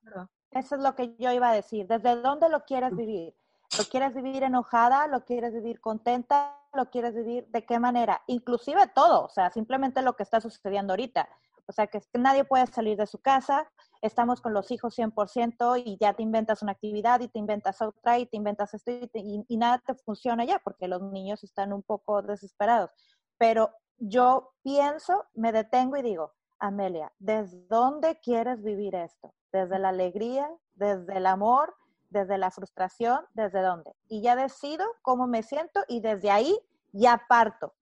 Eso 0.51 0.77
es 0.77 0.81
lo 0.81 0.95
que 0.95 1.15
yo 1.19 1.31
iba 1.33 1.51
a 1.51 1.55
decir. 1.55 1.87
¿Desde 1.87 2.17
dónde 2.17 2.49
lo 2.49 2.65
quieres 2.65 2.95
vivir? 2.95 3.35
¿Lo 3.77 3.85
quieres 3.85 4.15
vivir 4.15 4.43
enojada? 4.43 5.07
¿Lo 5.07 5.25
quieres 5.25 5.53
vivir 5.53 5.81
contenta? 5.81 6.57
¿Lo 6.73 6.91
quieres 6.91 7.15
vivir 7.15 7.47
de 7.49 7.65
qué 7.65 7.79
manera? 7.79 8.23
Inclusive 8.27 8.87
todo, 8.95 9.25
o 9.25 9.29
sea, 9.29 9.51
simplemente 9.51 10.03
lo 10.03 10.15
que 10.15 10.23
está 10.23 10.41
sucediendo 10.41 10.93
ahorita. 10.93 11.29
O 11.67 11.73
sea, 11.73 11.87
que 11.87 12.01
nadie 12.15 12.45
puede 12.45 12.67
salir 12.67 12.97
de 12.97 13.07
su 13.07 13.19
casa, 13.19 13.71
estamos 14.01 14.41
con 14.41 14.55
los 14.55 14.71
hijos 14.71 14.95
100% 14.99 15.83
y 15.85 15.99
ya 16.01 16.15
te 16.15 16.23
inventas 16.23 16.63
una 16.63 16.73
actividad 16.73 17.21
y 17.21 17.29
te 17.29 17.39
inventas 17.39 17.83
otra 17.83 18.19
y 18.19 18.25
te 18.25 18.39
inventas 18.39 18.73
esto 18.73 18.91
y, 18.91 19.45
y 19.47 19.57
nada 19.59 19.83
te 19.87 19.95
funciona 19.95 20.47
ya 20.47 20.61
porque 20.61 20.89
los 20.89 21.03
niños 21.03 21.45
están 21.45 21.75
un 21.75 21.83
poco 21.83 22.23
desesperados. 22.23 22.91
Pero 23.37 23.71
yo 23.99 24.55
pienso, 24.63 25.27
me 25.35 25.53
detengo 25.53 25.99
y 25.99 26.03
digo, 26.03 26.33
Amelia, 26.61 27.13
¿desde 27.19 27.59
dónde 27.69 28.19
quieres 28.21 28.63
vivir 28.63 28.95
esto? 28.95 29.35
¿Desde 29.53 29.79
la 29.79 29.91
alegría? 29.91 30.49
¿Desde 30.75 31.17
el 31.17 31.27
amor? 31.27 31.75
¿Desde 32.11 32.39
la 32.39 32.51
frustración? 32.51 33.21
¿Desde 33.35 33.61
dónde? 33.61 33.93
Y 34.09 34.23
ya 34.23 34.37
decido 34.37 34.85
cómo 35.03 35.27
me 35.27 35.43
siento 35.43 35.85
y 35.89 36.01
desde 36.01 36.31
ahí 36.31 36.59
ya 36.93 37.23
parto 37.29 37.75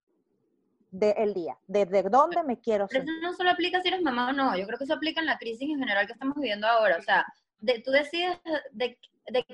del 0.91 1.35
día, 1.35 1.59
desde 1.67 2.03
dónde 2.05 2.43
me 2.43 2.61
quiero 2.61 2.89
sentir. 2.89 3.05
Pero 3.05 3.19
eso 3.19 3.27
no 3.27 3.37
solo 3.37 3.51
aplica 3.51 3.81
si 3.81 3.89
eres 3.89 4.03
mamá 4.03 4.31
o 4.31 4.33
no, 4.33 4.57
yo 4.57 4.67
creo 4.67 4.79
que 4.79 4.85
eso 4.85 4.95
aplica 4.95 5.21
en 5.21 5.27
la 5.27 5.39
crisis 5.39 5.69
en 5.69 5.79
general 5.79 6.07
que 6.07 6.13
estamos 6.13 6.37
viviendo 6.37 6.67
ahora. 6.67 6.97
O 6.99 7.03
sea, 7.03 7.27
tú 7.85 7.91
decides 7.91 8.39
de, 8.73 8.99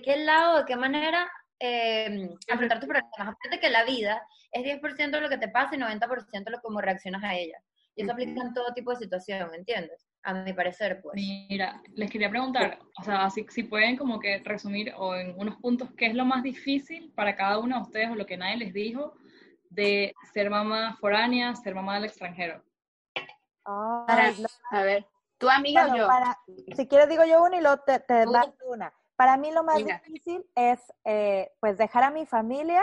qué 0.04 0.16
lado, 0.18 0.58
de 0.58 0.64
qué 0.64 0.76
manera 0.76 1.30
eh, 1.58 2.28
afrontar 2.50 2.78
tus 2.78 2.88
problemas. 2.88 3.12
Aparte 3.18 3.60
que 3.60 3.70
la 3.70 3.84
vida 3.84 4.22
es 4.52 4.64
10% 4.80 5.10
de 5.10 5.20
lo 5.20 5.28
que 5.28 5.38
te 5.38 5.48
pasa 5.48 5.74
y 5.74 5.78
90% 5.78 6.44
de 6.44 6.50
lo 6.50 6.60
cómo 6.60 6.80
reaccionas 6.80 7.24
a 7.24 7.34
ella. 7.34 7.58
Y 7.94 8.02
eso 8.02 8.12
aplica 8.12 8.42
en 8.42 8.54
todo 8.54 8.72
tipo 8.72 8.90
de 8.90 8.96
situación, 8.96 9.50
¿me 9.50 9.58
entiendes? 9.58 10.06
A 10.22 10.32
mi 10.32 10.52
parecer, 10.52 11.00
pues. 11.02 11.14
Mira, 11.14 11.82
les 11.94 12.10
quería 12.10 12.30
preguntar, 12.30 12.78
o 12.98 13.02
sea, 13.02 13.28
si, 13.28 13.44
si 13.48 13.64
pueden 13.64 13.96
como 13.96 14.18
que 14.18 14.38
resumir 14.44 14.94
o 14.96 15.14
en 15.14 15.34
unos 15.38 15.56
puntos 15.56 15.90
qué 15.96 16.06
es 16.06 16.14
lo 16.14 16.24
más 16.24 16.42
difícil 16.42 17.12
para 17.14 17.36
cada 17.36 17.58
uno 17.58 17.76
de 17.76 17.82
ustedes 17.82 18.10
o 18.10 18.14
lo 18.14 18.26
que 18.26 18.36
nadie 18.36 18.56
les 18.56 18.72
dijo 18.72 19.14
de 19.68 20.14
ser 20.32 20.50
mamá 20.50 20.96
foránea, 21.00 21.54
ser 21.54 21.74
mamá 21.74 21.94
del 21.96 22.04
extranjero. 22.04 22.62
a 23.64 24.82
ver, 24.82 25.06
tu 25.38 25.48
amiga 25.48 25.86
o 25.92 25.96
yo. 25.96 26.08
si 26.76 26.86
quieres 26.86 27.08
digo 27.08 27.24
yo 27.24 27.42
una 27.42 27.56
y 27.56 27.60
luego 27.60 27.78
te, 27.78 28.00
te 28.00 28.24
una. 28.66 28.92
Para 29.16 29.36
mí 29.36 29.50
lo 29.52 29.64
más 29.64 29.84
difícil 29.84 30.44
es 30.54 30.80
eh, 31.04 31.50
pues 31.60 31.78
dejar 31.78 32.04
a 32.04 32.10
mi 32.10 32.26
familia 32.26 32.82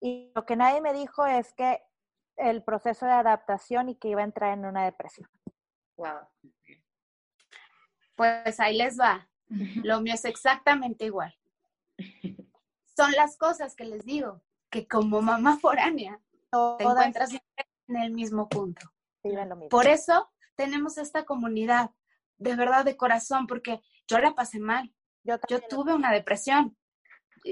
y 0.00 0.32
lo 0.34 0.44
que 0.44 0.56
nadie 0.56 0.80
me 0.80 0.92
dijo 0.92 1.26
es 1.26 1.52
que 1.54 1.82
el 2.36 2.62
proceso 2.62 3.06
de 3.06 3.12
adaptación 3.12 3.88
y 3.88 3.96
que 3.96 4.08
iba 4.08 4.20
a 4.20 4.24
entrar 4.24 4.56
en 4.56 4.64
una 4.64 4.84
depresión. 4.84 5.28
Wow. 5.96 6.28
Pues 8.14 8.60
ahí 8.60 8.76
les 8.76 8.98
va. 8.98 9.28
Lo 9.82 10.00
mío 10.00 10.14
es 10.14 10.24
exactamente 10.24 11.06
igual. 11.06 11.34
Son 12.96 13.12
las 13.12 13.36
cosas 13.36 13.74
que 13.74 13.84
les 13.84 14.04
digo, 14.04 14.42
que 14.70 14.88
como 14.88 15.22
mamá 15.22 15.58
foránea 15.58 16.20
te 16.78 16.84
encuentras 16.84 17.32
en 17.88 17.96
el 17.96 18.12
mismo 18.12 18.48
punto. 18.48 18.90
Por 19.70 19.86
eso 19.86 20.30
tenemos 20.56 20.98
esta 20.98 21.24
comunidad, 21.24 21.90
de 22.38 22.56
verdad, 22.56 22.84
de 22.84 22.96
corazón, 22.96 23.46
porque 23.46 23.80
yo 24.08 24.18
la 24.18 24.34
pasé 24.34 24.58
mal. 24.58 24.92
Yo, 25.22 25.36
yo 25.48 25.60
tuve 25.60 25.94
una 25.94 26.12
depresión. 26.12 26.76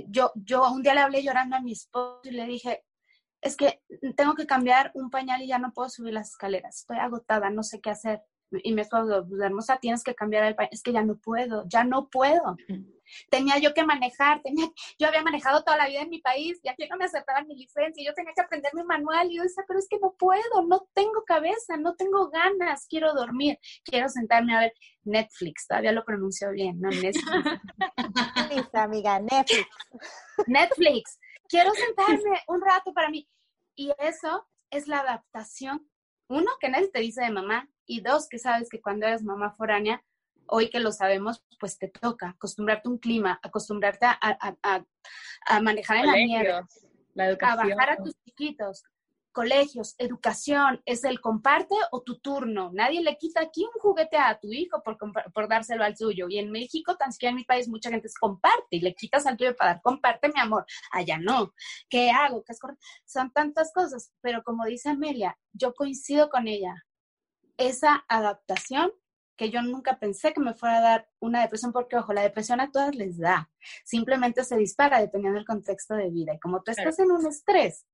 Yo, 0.09 0.33
yo 0.35 0.70
un 0.70 0.83
día 0.83 0.94
le 0.94 1.01
hablé 1.01 1.23
llorando 1.23 1.57
a 1.57 1.61
mi 1.61 1.73
esposo 1.73 2.20
y 2.25 2.31
le 2.31 2.47
dije, 2.47 2.85
es 3.44 3.57
que 3.57 3.83
tengo 4.16 4.35
que 4.35 4.46
cambiar 4.46 4.90
un 4.94 5.11
pañal 5.11 5.42
y 5.42 5.48
ya 5.48 5.59
no 5.59 5.72
puedo 5.72 5.90
subir 5.90 6.14
las 6.14 6.30
escaleras, 6.30 6.80
estoy 6.80 6.96
agotada, 6.96 7.50
no 7.50 7.62
sé 7.62 7.80
qué 7.80 7.90
hacer. 7.90 8.22
Y 8.62 8.72
me 8.72 8.83
esposo, 8.83 9.26
pues, 9.28 9.40
hermosa, 9.40 9.78
tienes 9.78 10.02
que 10.04 10.14
cambiar 10.14 10.44
el 10.44 10.54
pañal, 10.54 10.70
es 10.72 10.83
que 10.83 10.92
ya 10.92 11.02
no 11.02 11.16
puedo, 11.18 11.64
ya 11.66 11.85
no 11.85 12.09
puedo. 12.09 12.57
Tenía 13.30 13.59
yo 13.59 13.74
que 13.74 13.85
manejar, 13.85 14.40
tenía, 14.42 14.66
yo 14.98 15.09
había 15.09 15.22
manejado 15.22 15.62
toda 15.62 15.76
la 15.76 15.88
vida 15.88 16.00
en 16.00 16.09
mi 16.09 16.20
país 16.20 16.59
y 16.62 16.68
aquí 16.68 16.87
no 16.88 16.96
me 16.96 17.04
aceptaban 17.04 17.46
mi 17.46 17.57
licencia, 17.57 18.02
yo 18.04 18.14
tenía 18.14 18.33
que 18.35 18.42
aprender 18.42 18.72
mi 18.74 18.85
manual 18.85 19.30
y 19.30 19.37
yo 19.37 19.42
decía, 19.42 19.64
pero 19.68 19.78
es 19.78 19.88
que 19.88 19.98
no 19.98 20.14
puedo, 20.18 20.62
no 20.66 20.88
tengo 20.94 21.22
cabeza, 21.26 21.76
no 21.76 21.94
tengo 21.96 22.30
ganas, 22.30 22.87
quiero 22.88 23.12
dormir, 23.12 23.59
quiero 23.85 24.09
sentarme 24.09 24.57
a 24.57 24.61
ver 24.61 24.72
Netflix, 25.02 25.66
todavía 25.66 25.92
lo 25.92 26.04
pronuncio 26.04 26.50
bien, 26.52 26.80
no 26.80 26.88
Netflix. 26.88 27.24
amiga, 28.74 29.20
Netflix. 29.20 29.68
Netflix, 30.46 31.18
quiero 31.48 31.72
sentarme 31.72 32.40
un 32.48 32.61
rato 32.61 32.92
para 32.92 33.11
mí. 33.11 33.28
Y 33.76 33.92
eso 33.98 34.46
es 34.70 34.88
la 34.88 35.00
adaptación. 35.00 35.88
Uno, 36.28 36.50
que 36.61 36.68
nadie 36.68 36.88
te 36.88 37.00
dice 37.00 37.22
de 37.22 37.30
mamá. 37.30 37.68
Y 37.87 38.00
dos, 38.00 38.28
que 38.28 38.38
sabes 38.38 38.68
que 38.70 38.80
cuando 38.80 39.07
eres 39.07 39.22
mamá 39.22 39.52
foránea, 39.52 40.02
hoy 40.46 40.70
que 40.70 40.80
lo 40.80 40.92
sabemos, 40.92 41.44
pues 41.59 41.78
te 41.78 41.88
toca 41.88 42.30
acostumbrarte 42.30 42.88
a 42.88 42.92
un 42.92 42.98
clima, 42.98 43.38
acostumbrarte 43.42 44.07
a, 44.07 45.61
manejar 45.61 45.98
en 45.98 46.07
la 46.07 46.16
nieve, 46.16 46.52
a 46.52 47.57
bajar 47.57 47.90
a 47.90 47.96
tus 47.96 48.14
chiquitos, 48.24 48.85
colegios, 49.35 49.94
educación, 49.99 50.81
es 50.87 51.05
el 51.05 51.20
comparte 51.20 51.75
o 51.90 52.03
tu 52.03 52.20
turno. 52.20 52.70
Nadie 52.73 53.03
le 53.03 53.18
quita 53.18 53.42
aquí 53.42 53.64
un 53.64 53.81
juguete 53.81 54.16
a 54.16 54.38
tu 54.38 54.51
hijo 54.53 54.83
por, 54.83 54.97
por 55.33 55.49
dárselo 55.49 55.85
al 55.85 55.97
suyo. 55.97 56.27
Y 56.31 56.38
en 56.38 56.51
México, 56.51 56.97
tan 56.97 57.12
siquiera 57.12 57.31
en 57.31 57.37
mi 57.37 57.44
país, 57.44 57.68
mucha 57.68 57.90
gente 57.90 58.07
es 58.07 58.14
comparte 58.14 58.64
y 58.70 58.81
le 58.81 58.94
quitas 58.94 59.27
al 59.27 59.37
tuyo 59.37 59.55
para 59.57 59.75
dar, 59.75 59.83
comparte 59.83 60.29
mi 60.29 60.40
amor. 60.40 60.64
Allá 60.92 61.18
no. 61.18 61.53
¿Qué 61.90 62.11
hago? 62.11 62.44
¿Qué 62.44 62.53
es 62.53 62.61
Son 63.05 63.31
tantas 63.33 63.73
cosas, 63.75 64.12
pero 64.23 64.42
como 64.42 64.64
dice 64.64 64.88
Amelia, 64.88 65.37
yo 65.53 65.75
coincido 65.75 66.30
con 66.30 66.47
ella. 66.49 66.74
Esa 67.57 68.05
adaptación 68.09 68.93
que 69.37 69.51
yo 69.51 69.62
nunca 69.62 69.99
pensé 69.99 70.32
que 70.32 70.41
me 70.41 70.55
fuera 70.55 70.78
a 70.78 70.80
dar 70.80 71.09
una 71.18 71.43
depresión, 71.43 71.72
porque 71.72 71.97
ojo, 71.97 72.12
la 72.12 72.22
depresión 72.22 72.61
a 72.61 72.70
todas 72.70 72.95
les 72.95 73.18
da, 73.18 73.51
simplemente 73.85 74.45
se 74.45 74.57
dispara 74.57 75.01
dependiendo 75.01 75.39
del 75.39 75.47
contexto 75.47 75.95
de 75.95 76.11
vida. 76.11 76.35
Y 76.35 76.39
como 76.39 76.62
tú 76.62 76.70
estás 76.70 76.99
en 77.01 77.11
un 77.11 77.26
estrés, 77.26 77.85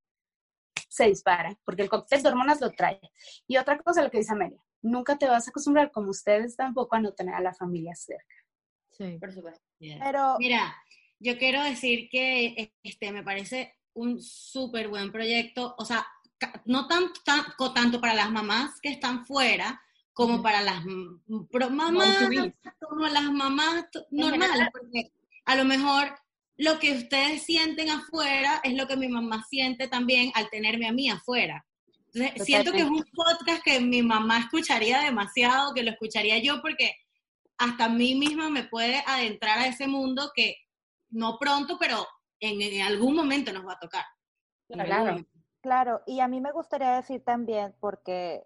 se 0.90 1.06
dispara, 1.06 1.56
porque 1.64 1.82
el 1.82 1.88
cóctel 1.88 2.22
de 2.22 2.28
hormonas 2.28 2.60
lo 2.60 2.72
trae. 2.72 3.00
Y 3.46 3.56
otra 3.56 3.78
cosa, 3.78 4.02
lo 4.02 4.10
que 4.10 4.18
dice 4.18 4.32
Amelia, 4.32 4.60
nunca 4.82 5.16
te 5.16 5.28
vas 5.28 5.46
a 5.46 5.50
acostumbrar, 5.50 5.92
como 5.92 6.10
ustedes 6.10 6.56
tampoco, 6.56 6.96
a 6.96 7.00
no 7.00 7.12
tener 7.12 7.34
a 7.34 7.40
la 7.40 7.54
familia 7.54 7.94
cerca. 7.94 8.34
Sí, 8.90 9.16
por 9.18 9.32
supuesto. 9.32 9.64
Pero, 9.78 10.36
mira, 10.38 10.76
yo 11.20 11.38
quiero 11.38 11.62
decir 11.62 12.08
que 12.10 12.74
este 12.82 13.12
me 13.12 13.22
parece 13.22 13.78
un 13.94 14.20
súper 14.20 14.88
buen 14.88 15.12
proyecto, 15.12 15.74
o 15.78 15.84
sea, 15.84 16.04
no 16.64 16.88
tanto, 16.88 17.20
tanto 17.72 18.00
para 18.00 18.14
las 18.14 18.30
mamás 18.30 18.80
que 18.80 18.90
están 18.90 19.24
fuera, 19.26 19.80
como 20.12 20.42
para 20.42 20.60
las 20.60 20.84
mamás, 20.84 22.18
como 22.80 23.06
las 23.06 23.30
mamás 23.30 23.86
normales, 24.10 24.68
porque 24.72 25.12
a 25.44 25.54
lo 25.54 25.64
mejor 25.64 26.14
lo 26.60 26.78
que 26.78 26.92
ustedes 26.92 27.42
sienten 27.42 27.88
afuera 27.88 28.60
es 28.62 28.74
lo 28.74 28.86
que 28.86 28.94
mi 28.94 29.08
mamá 29.08 29.42
siente 29.48 29.88
también 29.88 30.30
al 30.34 30.50
tenerme 30.50 30.86
a 30.86 30.92
mí 30.92 31.08
afuera. 31.08 31.64
siento 32.44 32.70
que 32.72 32.80
es 32.80 32.84
un 32.84 33.02
podcast 33.14 33.62
que 33.64 33.80
mi 33.80 34.02
mamá 34.02 34.40
escucharía 34.40 35.00
demasiado, 35.00 35.72
que 35.72 35.82
lo 35.82 35.92
escucharía 35.92 36.38
yo 36.38 36.60
porque 36.60 36.94
hasta 37.56 37.86
a 37.86 37.88
mí 37.88 38.14
misma 38.14 38.50
me 38.50 38.64
puede 38.64 39.02
adentrar 39.06 39.58
a 39.58 39.68
ese 39.68 39.86
mundo 39.86 40.32
que 40.34 40.56
no 41.08 41.38
pronto, 41.38 41.78
pero 41.80 42.06
en, 42.40 42.60
en 42.60 42.82
algún 42.82 43.16
momento 43.16 43.54
nos 43.54 43.66
va 43.66 43.72
a 43.72 43.78
tocar. 43.78 44.04
Claro. 44.68 45.24
Claro, 45.62 46.02
y 46.06 46.20
a 46.20 46.28
mí 46.28 46.40
me 46.40 46.52
gustaría 46.52 46.96
decir 46.96 47.22
también, 47.22 47.74
porque 47.80 48.42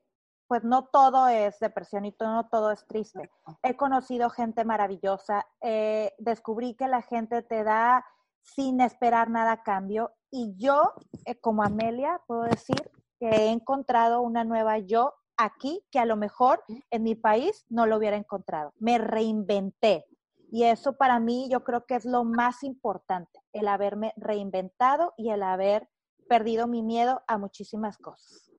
pues 0.47 0.65
no 0.65 0.87
todo 0.87 1.29
es 1.29 1.59
depresión 1.59 2.05
y 2.05 2.13
todo, 2.13 2.31
no 2.31 2.49
todo 2.49 2.71
es 2.71 2.87
triste. 2.87 3.31
He 3.63 3.77
conocido 3.77 4.31
gente 4.31 4.65
maravillosa, 4.65 5.47
eh, 5.61 6.13
descubrí 6.19 6.75
que 6.75 6.89
la 6.89 7.03
gente 7.03 7.43
te 7.43 7.65
da 7.65 8.05
sin 8.43 8.81
esperar 8.81 9.31
nada 9.31 9.53
a 9.53 9.63
cambio 9.63 10.13
y 10.31 10.55
yo, 10.57 10.93
eh, 11.25 11.39
como 11.41 11.63
Amelia, 11.63 12.21
puedo 12.27 12.43
decir 12.43 12.91
que 13.19 13.29
he 13.29 13.51
encontrado 13.51 14.21
una 14.21 14.45
nueva 14.45 14.79
yo 14.79 15.15
aquí 15.37 15.85
que 15.91 15.99
a 15.99 16.05
lo 16.05 16.17
mejor 16.17 16.63
en 16.91 17.03
mi 17.03 17.15
país 17.15 17.65
no 17.69 17.87
lo 17.87 17.97
hubiera 17.97 18.17
encontrado. 18.17 18.73
Me 18.79 18.99
reinventé. 18.99 20.07
Y 20.51 20.65
eso 20.65 20.93
para 20.97 21.19
mí 21.19 21.49
yo 21.51 21.65
creo 21.65 21.85
que 21.87 21.97
es 21.97 22.05
lo 22.05 22.23
más 22.23 22.63
importante, 22.63 23.41
el 23.53 23.67
haberme 23.67 24.13
reinventado 24.17 25.13
y 25.17 25.31
el 25.31 25.43
haber 25.43 25.89
perdido 26.29 26.67
mi 26.67 26.83
miedo 26.83 27.23
a 27.27 27.39
muchísimas 27.39 27.99
cosas. 27.99 28.54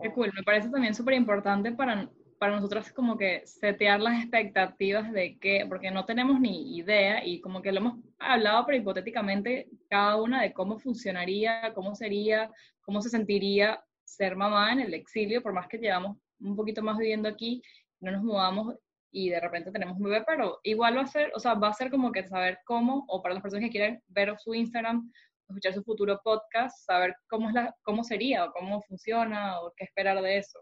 Qué 0.00 0.10
cool, 0.12 0.32
me 0.34 0.42
parece 0.42 0.68
también 0.70 0.94
súper 0.94 1.14
importante 1.14 1.72
para, 1.72 2.08
para 2.38 2.56
nosotros 2.56 2.90
como 2.92 3.16
que 3.16 3.42
setear 3.46 4.00
las 4.00 4.20
expectativas 4.20 5.12
de 5.12 5.38
que, 5.38 5.64
porque 5.68 5.90
no 5.90 6.04
tenemos 6.04 6.40
ni 6.40 6.76
idea 6.76 7.24
y 7.24 7.40
como 7.40 7.62
que 7.62 7.72
lo 7.72 7.80
hemos 7.80 7.98
hablado, 8.18 8.64
pero 8.66 8.78
hipotéticamente 8.78 9.68
cada 9.88 10.16
una 10.20 10.42
de 10.42 10.52
cómo 10.52 10.78
funcionaría, 10.78 11.72
cómo 11.74 11.94
sería, 11.94 12.50
cómo 12.80 13.00
se 13.00 13.10
sentiría 13.10 13.82
ser 14.04 14.36
mamá 14.36 14.72
en 14.72 14.80
el 14.80 14.94
exilio, 14.94 15.42
por 15.42 15.52
más 15.52 15.68
que 15.68 15.78
llevamos 15.78 16.18
un 16.40 16.56
poquito 16.56 16.82
más 16.82 16.98
viviendo 16.98 17.28
aquí, 17.28 17.62
no 18.00 18.10
nos 18.10 18.22
mudamos 18.22 18.74
y 19.12 19.28
de 19.28 19.40
repente 19.40 19.70
tenemos 19.70 19.96
un 19.98 20.04
bebé, 20.04 20.24
pero 20.26 20.58
igual 20.62 20.96
va 20.96 21.02
a 21.02 21.06
ser, 21.06 21.30
o 21.36 21.38
sea, 21.38 21.54
va 21.54 21.68
a 21.68 21.74
ser 21.74 21.90
como 21.90 22.10
que 22.10 22.26
saber 22.26 22.58
cómo, 22.64 23.04
o 23.08 23.22
para 23.22 23.34
las 23.34 23.42
personas 23.42 23.66
que 23.66 23.70
quieren 23.70 24.02
ver 24.08 24.34
su 24.38 24.54
Instagram, 24.54 25.12
escuchar 25.48 25.74
su 25.74 25.82
futuro 25.82 26.20
podcast, 26.22 26.84
saber 26.84 27.14
cómo, 27.28 27.48
es 27.48 27.54
la, 27.54 27.74
cómo 27.82 28.04
sería 28.04 28.44
o 28.44 28.52
cómo 28.52 28.82
funciona 28.82 29.60
o 29.60 29.72
qué 29.76 29.84
esperar 29.84 30.20
de 30.20 30.38
eso. 30.38 30.60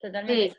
Totalmente. 0.00 0.56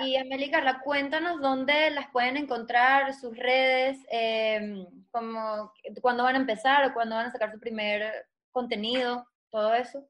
Y 0.00 0.16
Amelia 0.16 0.50
Carla, 0.50 0.80
cuéntanos 0.84 1.40
dónde 1.40 1.90
las 1.90 2.08
pueden 2.10 2.36
encontrar, 2.36 3.12
sus 3.14 3.36
redes, 3.36 3.98
eh, 4.12 4.86
como 5.10 5.72
cuándo 6.00 6.22
van 6.22 6.36
a 6.36 6.38
empezar 6.38 6.84
o 6.84 6.94
cuándo 6.94 7.16
van 7.16 7.26
a 7.26 7.32
sacar 7.32 7.50
su 7.50 7.58
primer 7.58 8.28
contenido, 8.52 9.26
todo 9.50 9.74
eso. 9.74 10.06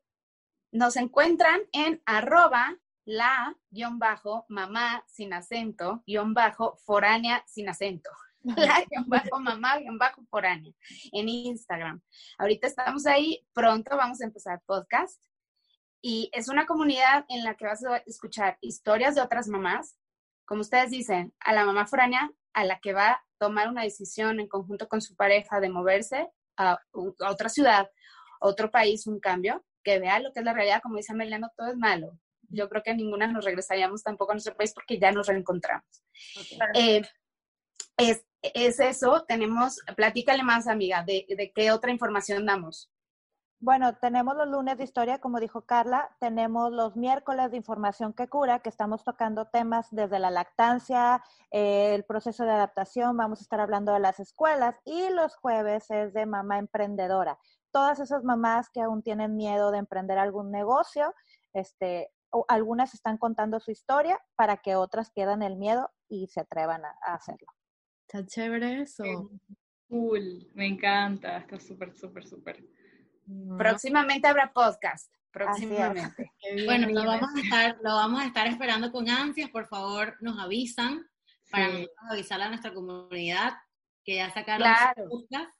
Nos 0.73 0.97
encuentran 0.97 1.61
en 1.73 2.03
arroba 2.05 2.77
la 3.07 3.57
guion 3.71 3.99
bajo 3.99 4.45
mamá 4.49 5.03
sin 5.07 5.33
acento 5.33 6.03
guion 6.07 6.35
bajo 6.35 6.77
foránea 6.85 7.43
sin 7.47 7.71
acento. 7.71 8.11
La 8.45 8.85
guion 8.89 9.09
bajo 9.09 9.41
mamá 9.41 9.79
bajo 9.99 10.23
foránea 10.31 10.73
en 11.13 11.29
Instagram. 11.29 12.01
Ahorita 12.39 12.67
estamos 12.67 13.07
ahí, 13.07 13.45
pronto 13.53 13.97
vamos 13.97 14.21
a 14.21 14.25
empezar 14.25 14.63
podcast 14.65 15.21
y 16.01 16.31
es 16.33 16.49
una 16.49 16.67
comunidad 16.67 17.25
en 17.29 17.45
la 17.45 17.57
que 17.57 17.67
vas 17.67 17.85
a 17.85 17.99
escuchar 18.07 18.57
historias 18.61 19.15
de 19.15 19.23
otras 19.23 19.49
mamás, 19.49 19.99
como 20.45 20.61
ustedes 20.61 20.91
dicen, 20.91 21.35
a 21.41 21.53
la 21.53 21.65
mamá 21.65 21.87
foránea 21.87 22.31
a 22.55 22.65
la 22.65 22.79
que 22.81 22.93
va 22.93 23.11
a 23.11 23.25
tomar 23.39 23.69
una 23.69 23.83
decisión 23.83 24.41
en 24.41 24.49
conjunto 24.49 24.89
con 24.89 25.01
su 25.01 25.15
pareja 25.17 25.61
de 25.61 25.69
moverse 25.69 26.29
a, 26.57 26.79
otra 26.93 27.49
ciudad, 27.49 27.91
a 28.41 28.47
otro 28.47 28.71
país, 28.71 29.07
un 29.07 29.21
cambio, 29.21 29.65
que 29.85 29.99
vea 29.99 30.19
lo 30.21 30.33
que 30.33 30.41
es 30.41 30.45
la 30.45 30.55
realidad, 30.55 30.81
como 30.83 30.97
dice 30.97 31.13
Amelia, 31.13 31.39
no 31.39 31.51
todo 31.57 31.69
es 31.69 31.77
malo. 31.77 32.19
Yo 32.49 32.69
creo 32.69 32.83
que 32.83 32.95
ninguna 32.95 33.27
nos 33.27 33.45
regresaríamos 33.45 34.03
tampoco 34.03 34.33
a 34.33 34.35
nuestro 34.35 34.57
país 34.57 34.73
porque 34.73 34.99
ya 34.99 35.13
nos 35.13 35.27
reencontramos. 35.27 36.03
Eh, 36.75 37.03
es, 37.97 38.25
es 38.43 38.81
eso, 38.81 39.25
tenemos, 39.27 39.81
platícale 39.97 40.43
más, 40.43 40.67
amiga, 40.67 41.03
de, 41.03 41.27
de 41.29 41.53
qué 41.53 41.71
otra 41.73 41.91
información 41.91 42.47
damos. 42.47 42.91
Bueno, 43.61 43.97
tenemos 43.97 44.37
los 44.37 44.47
lunes 44.47 44.79
de 44.79 44.85
historia, 44.85 45.19
como 45.19 45.41
dijo 45.41 45.63
Carla, 45.63 46.15
tenemos 46.21 46.71
los 46.71 46.95
miércoles 46.95 47.51
de 47.51 47.57
información 47.57 48.13
que 48.13 48.29
cura, 48.29 48.61
que 48.61 48.69
estamos 48.69 49.03
tocando 49.03 49.47
temas 49.47 49.89
desde 49.91 50.21
la 50.21 50.31
lactancia, 50.31 51.25
eh, 51.51 51.93
el 51.97 52.05
proceso 52.05 52.45
de 52.45 52.53
adaptación, 52.53 53.17
vamos 53.17 53.41
a 53.41 53.43
estar 53.43 53.59
hablando 53.59 53.93
de 53.93 53.99
las 53.99 54.21
escuelas 54.21 54.77
y 54.85 55.09
los 55.09 55.35
jueves 55.35 55.91
es 55.91 56.15
de 56.15 56.25
mamá 56.25 56.59
emprendedora. 56.59 57.37
Todas 57.73 57.99
esas 57.99 58.23
mamás 58.23 58.71
que 58.71 58.81
aún 58.81 59.03
tienen 59.03 59.35
miedo 59.35 59.73
de 59.73 59.79
emprender 59.79 60.19
algún 60.19 60.53
negocio, 60.53 61.13
este, 61.53 62.13
algunas 62.47 62.95
están 62.95 63.19
contando 63.19 63.59
su 63.59 63.73
historia 63.73 64.21
para 64.37 64.59
que 64.59 64.77
otras 64.77 65.11
quedan 65.11 65.43
el 65.43 65.57
miedo 65.57 65.91
y 66.09 66.29
se 66.29 66.41
atrevan 66.43 66.85
a 66.85 67.15
hacerlo. 67.15 67.49
Está 68.11 68.25
chévere 68.25 68.81
eso. 68.83 69.05
Cool, 69.89 70.49
me 70.55 70.67
encanta, 70.67 71.39
está 71.39 71.61
súper, 71.61 71.95
súper, 71.95 72.27
súper. 72.27 72.65
Próximamente 73.59 74.27
habrá 74.27 74.51
podcast, 74.53 75.13
próximamente. 75.31 76.31
Bueno, 76.67 76.89
lo 76.89 77.05
vamos, 77.05 77.29
a 77.37 77.41
estar, 77.41 77.77
lo 77.83 77.95
vamos 77.95 78.21
a 78.23 78.27
estar 78.27 78.47
esperando 78.47 78.91
con 78.91 79.11
ansias. 79.11 79.51
Por 79.51 79.67
favor, 79.67 80.17
nos 80.21 80.39
avisan 80.39 81.07
para 81.51 81.71
Sí. 81.71 81.89
avisarle 82.11 82.45
a 82.47 82.49
nuestra 82.49 82.73
comunidad 82.73 83.53
que 84.05 84.17
ya 84.17 84.31
sacaron 84.33 84.63
Claro. 84.67 85.03
sus 85.11 85.23
podcast. 85.29 85.51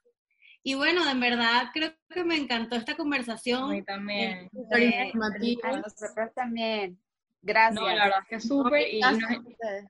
Y 0.63 0.75
bueno, 0.75 1.09
en 1.11 1.21
verdad 1.21 1.69
creo 1.75 1.93
que 2.09 2.25
me 2.25 2.37
encantó 2.37 2.77
esta 2.77 2.93
A 2.93 2.97
conversación. 2.97 3.71
mí 3.71 3.83
también. 3.85 4.49
Eh, 4.75 5.05
informativo. 5.07 5.61
A 5.65 5.73
nosotros 5.81 6.33
también. 6.35 6.99
Gracias. 7.43 7.75
No, 7.81 7.87
la 7.89 8.05
verdad 8.05 8.21
es 8.23 8.29
que 8.29 8.41
súper 8.41 8.89
y 8.95 9.01
nos, 9.01 9.15
Ustedes. 9.15 9.85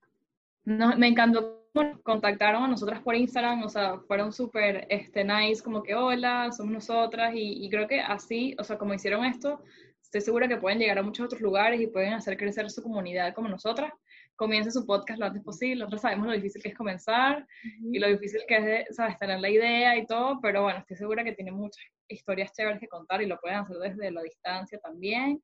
nos- 0.64 0.98
me 0.98 1.06
encantó 1.08 1.57
nos 1.74 2.00
contactaron 2.02 2.64
a 2.64 2.68
nosotras 2.68 3.00
por 3.00 3.14
Instagram, 3.14 3.62
o 3.62 3.68
sea, 3.68 3.98
fueron 4.06 4.32
súper 4.32 4.86
este, 4.90 5.24
nice, 5.24 5.62
como 5.62 5.82
que 5.82 5.94
hola, 5.94 6.50
somos 6.52 6.72
nosotras 6.72 7.34
y, 7.34 7.64
y 7.64 7.70
creo 7.70 7.86
que 7.86 8.00
así, 8.00 8.56
o 8.58 8.64
sea, 8.64 8.78
como 8.78 8.94
hicieron 8.94 9.24
esto, 9.24 9.62
estoy 10.02 10.22
segura 10.22 10.48
que 10.48 10.56
pueden 10.56 10.78
llegar 10.78 10.98
a 10.98 11.02
muchos 11.02 11.26
otros 11.26 11.42
lugares 11.42 11.80
y 11.80 11.86
pueden 11.86 12.14
hacer 12.14 12.36
crecer 12.38 12.70
su 12.70 12.82
comunidad 12.82 13.34
como 13.34 13.48
nosotras. 13.48 13.92
Comiencen 14.36 14.72
su 14.72 14.86
podcast 14.86 15.18
lo 15.18 15.26
antes 15.26 15.42
posible, 15.42 15.80
nosotros 15.80 16.02
sabemos 16.02 16.28
lo 16.28 16.32
difícil 16.32 16.62
que 16.62 16.68
es 16.68 16.74
comenzar 16.76 17.46
y 17.92 17.98
lo 17.98 18.08
difícil 18.08 18.40
que 18.46 18.56
es, 18.56 18.64
de, 18.64 18.86
¿sabes?, 18.90 19.18
tener 19.18 19.40
la 19.40 19.50
idea 19.50 19.96
y 19.96 20.06
todo, 20.06 20.38
pero 20.40 20.62
bueno, 20.62 20.78
estoy 20.78 20.96
segura 20.96 21.24
que 21.24 21.32
tienen 21.32 21.54
muchas 21.54 21.84
historias 22.06 22.52
chéveres 22.52 22.80
que 22.80 22.88
contar 22.88 23.20
y 23.20 23.26
lo 23.26 23.38
pueden 23.38 23.58
hacer 23.58 23.76
desde 23.78 24.10
la 24.10 24.22
distancia 24.22 24.78
también. 24.78 25.42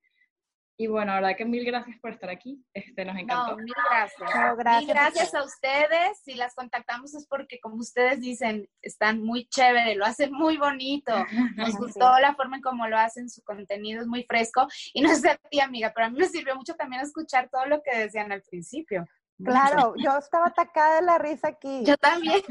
Y 0.77 0.89
bueno, 0.89 1.13
la 1.13 1.21
verdad 1.21 1.37
que 1.37 1.45
mil 1.45 1.65
gracias 1.65 1.99
por 2.01 2.11
estar 2.11 2.29
aquí, 2.31 2.61
este, 2.73 3.05
nos 3.05 3.17
encantó. 3.17 3.53
No, 3.53 3.63
mil 3.63 3.75
gracias. 3.89 4.35
No, 4.35 4.57
gracias. 4.57 4.85
Mil 4.85 4.95
gracias 4.95 5.35
a 5.35 5.45
ustedes. 5.45 6.19
Si 6.25 6.35
las 6.35 6.55
contactamos 6.55 7.15
es 7.15 7.27
porque, 7.29 7.61
como 7.61 7.77
ustedes 7.77 8.21
dicen, 8.21 8.69
están 8.83 9.23
muy 9.23 9.47
chévere, 9.47 9.95
lo 9.95 10.05
hacen 10.05 10.33
muy 10.33 10.57
bonito. 10.57 11.13
Nos 11.57 11.77
gustó 11.77 12.19
la 12.19 12.35
forma 12.35 12.57
en 12.57 12.63
cómo 12.63 12.89
lo 12.89 12.99
hacen, 12.99 13.31
su 13.31 13.43
contenido 13.43 14.01
es 14.01 14.09
muy 14.09 14.25
fresco. 14.25 14.67
Y 14.93 15.03
no 15.03 15.15
sé 15.15 15.31
a 15.31 15.37
ti, 15.37 15.61
amiga, 15.61 15.93
pero 15.95 16.09
a 16.09 16.11
mí 16.11 16.19
me 16.19 16.29
sirvió 16.29 16.57
mucho 16.57 16.75
también 16.75 17.03
escuchar 17.03 17.49
todo 17.51 17.67
lo 17.67 17.81
que 17.83 17.97
decían 17.97 18.33
al 18.33 18.43
principio. 18.43 19.07
Claro, 19.43 19.95
yo 20.05 20.17
estaba 20.19 20.47
atacada 20.47 20.97
de 20.97 21.03
la 21.03 21.19
risa 21.19 21.49
aquí. 21.49 21.85
Yo 21.85 21.97
también. 21.97 22.43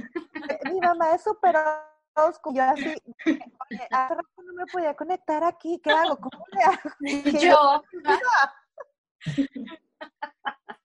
mi 0.65 0.79
mamá 0.79 1.15
es 1.15 1.23
súper 1.23 1.55
Yo 2.53 2.63
así, 2.63 2.93
oye, 3.25 3.87
hace 3.89 4.15
rato 4.15 4.41
no 4.43 4.53
me 4.53 4.65
podía 4.71 4.93
conectar 4.93 5.43
aquí, 5.43 5.79
¿qué 5.83 5.91
hago? 5.91 6.17
¿Cómo 6.17 6.45
le 6.51 6.63
hago? 6.63 6.89
Yo. 7.41 7.83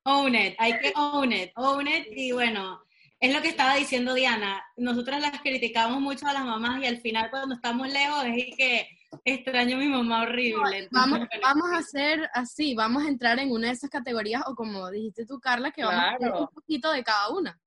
Own 0.05 0.35
it, 0.35 0.55
hay 0.59 0.79
que 0.79 0.93
own 0.97 1.33
it, 1.33 1.53
own 1.57 1.87
it. 1.87 2.07
Y 2.13 2.33
bueno, 2.33 2.83
es 3.21 3.35
lo 3.35 3.43
que 3.43 3.49
estaba 3.49 3.75
diciendo 3.75 4.15
Diana. 4.15 4.65
Nosotras 4.77 5.21
las 5.21 5.41
criticamos 5.43 6.01
mucho 6.01 6.27
a 6.27 6.33
las 6.33 6.45
mamás 6.45 6.83
y 6.83 6.87
al 6.87 6.99
final 6.99 7.31
cuando 7.31 7.57
estamos 7.57 7.89
lejos 7.89 8.25
es 8.25 8.57
que 8.57 8.89
extraño 9.25 9.77
a 9.77 9.81
mi 9.81 9.89
mamá 9.89 10.23
horrible. 10.23 10.89
Vamos, 10.91 11.19
bueno, 11.19 11.43
vamos 11.43 11.71
a 11.73 11.79
hacer 11.79 12.31
así, 12.33 12.75
vamos 12.75 13.05
a 13.05 13.09
entrar 13.09 13.39
en 13.39 13.51
una 13.51 13.67
de 13.67 13.75
esas 13.75 13.91
categorías, 13.91 14.43
o 14.47 14.55
como 14.55 14.89
dijiste 14.91 15.27
tú, 15.27 15.41
Carla, 15.41 15.73
que 15.73 15.85
vamos 15.85 16.01
a 16.01 16.11
hacer 16.11 16.33
un 16.33 16.49
poquito 16.49 16.91
de 16.91 17.03
cada 17.03 17.29
una. 17.31 17.61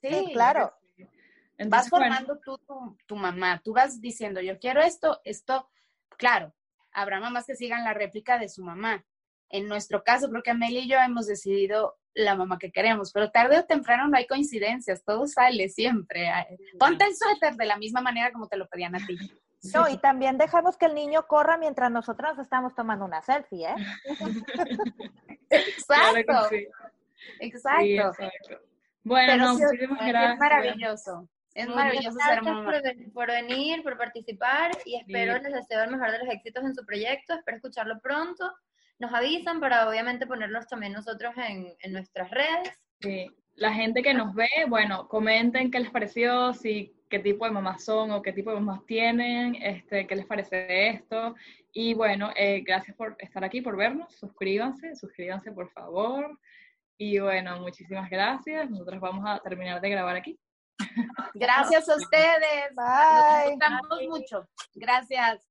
Sí, 0.00 0.30
claro. 0.32 0.72
Vas 1.66 1.90
bueno, 1.90 2.06
formando 2.06 2.38
tú 2.38 2.58
tu, 2.58 2.96
tu 3.06 3.16
mamá, 3.16 3.60
tú 3.64 3.72
vas 3.72 4.00
diciendo, 4.00 4.40
yo 4.40 4.58
quiero 4.58 4.80
esto, 4.80 5.20
esto, 5.24 5.68
claro, 6.16 6.54
habrá 6.92 7.20
mamás 7.20 7.46
que 7.46 7.56
sigan 7.56 7.84
la 7.84 7.94
réplica 7.94 8.38
de 8.38 8.48
su 8.48 8.62
mamá. 8.62 9.04
En 9.50 9.66
nuestro 9.66 10.04
caso, 10.04 10.28
creo 10.28 10.42
que 10.42 10.50
Amelia 10.50 10.80
y 10.80 10.88
yo 10.88 10.98
hemos 10.98 11.26
decidido 11.26 11.98
la 12.14 12.34
mamá 12.34 12.58
que 12.58 12.70
queremos, 12.70 13.12
pero 13.12 13.30
tarde 13.30 13.58
o 13.58 13.64
temprano 13.64 14.08
no 14.08 14.16
hay 14.16 14.26
coincidencias, 14.26 15.04
todo 15.04 15.26
sale 15.26 15.68
siempre. 15.68 16.30
Ponte 16.78 17.04
el 17.04 17.16
suéter 17.16 17.54
de 17.54 17.64
la 17.64 17.76
misma 17.76 18.00
manera 18.00 18.32
como 18.32 18.48
te 18.48 18.56
lo 18.56 18.68
pedían 18.68 18.94
a 18.94 19.06
ti. 19.06 19.16
No, 19.74 19.88
y 19.88 19.98
también 19.98 20.38
dejamos 20.38 20.76
que 20.76 20.86
el 20.86 20.94
niño 20.94 21.26
corra 21.26 21.58
mientras 21.58 21.90
nosotras 21.90 22.38
estamos 22.38 22.76
tomando 22.76 23.04
una 23.04 23.22
selfie, 23.22 23.66
¿eh? 23.66 23.74
claro 25.84 26.16
Exacto, 26.16 26.48
sí. 26.48 26.68
exacto. 27.40 27.82
Sí, 27.82 27.98
exacto. 27.98 28.64
Bueno, 29.02 29.32
Pero 29.32 29.44
no, 29.44 29.56
sí, 29.56 29.64
muchísimas 29.64 30.32
es 30.32 30.38
maravilloso, 30.38 31.28
es 31.54 31.68
maravilloso 31.68 32.18
ser 32.18 32.42
gracias 32.42 32.54
mamá. 32.54 32.64
por, 32.64 33.12
por 33.12 33.26
venir, 33.28 33.82
por 33.82 33.98
participar 33.98 34.70
y 34.84 34.96
espero 34.96 35.38
les 35.38 35.52
deseo 35.52 35.84
el 35.84 35.90
mejor 35.90 36.12
de 36.12 36.18
los 36.18 36.28
éxitos 36.28 36.64
en 36.64 36.74
su 36.74 36.84
proyecto. 36.84 37.34
Espero 37.34 37.56
escucharlo 37.56 37.98
pronto. 38.00 38.52
Nos 38.98 39.12
avisan 39.12 39.60
para 39.60 39.88
obviamente 39.88 40.26
ponerlos 40.26 40.66
también 40.66 40.92
nosotros 40.92 41.34
en, 41.36 41.74
en 41.80 41.92
nuestras 41.92 42.30
redes. 42.30 42.72
Sí. 43.00 43.30
la 43.54 43.72
gente 43.72 44.02
que 44.02 44.12
nos 44.12 44.34
ve, 44.34 44.48
bueno, 44.68 45.08
comenten 45.08 45.70
qué 45.70 45.80
les 45.80 45.90
pareció, 45.90 46.52
si 46.52 46.94
qué 47.08 47.18
tipo 47.18 47.44
de 47.44 47.50
mamás 47.50 47.84
son 47.84 48.10
o 48.10 48.22
qué 48.22 48.32
tipo 48.32 48.50
de 48.50 48.60
mamás 48.60 48.84
tienen, 48.86 49.54
este, 49.56 50.06
qué 50.06 50.16
les 50.16 50.26
parece 50.26 50.88
esto. 50.88 51.34
Y 51.72 51.94
bueno, 51.94 52.30
eh, 52.36 52.62
gracias 52.66 52.96
por 52.96 53.16
estar 53.18 53.44
aquí, 53.44 53.60
por 53.60 53.76
vernos. 53.76 54.14
Suscríbanse, 54.14 54.94
suscríbanse 54.96 55.52
por 55.52 55.70
favor. 55.70 56.38
Y 56.96 57.18
bueno, 57.20 57.60
muchísimas 57.60 58.10
gracias. 58.10 58.68
Nosotros 58.70 59.00
vamos 59.00 59.24
a 59.26 59.38
terminar 59.40 59.80
de 59.80 59.90
grabar 59.90 60.16
aquí. 60.16 60.38
Gracias 61.34 61.88
a 61.88 61.96
ustedes. 61.96 62.74
Bye. 62.74 63.56
Nos 63.56 63.80
gustamos 63.80 64.02
mucho. 64.08 64.48
Gracias. 64.74 65.47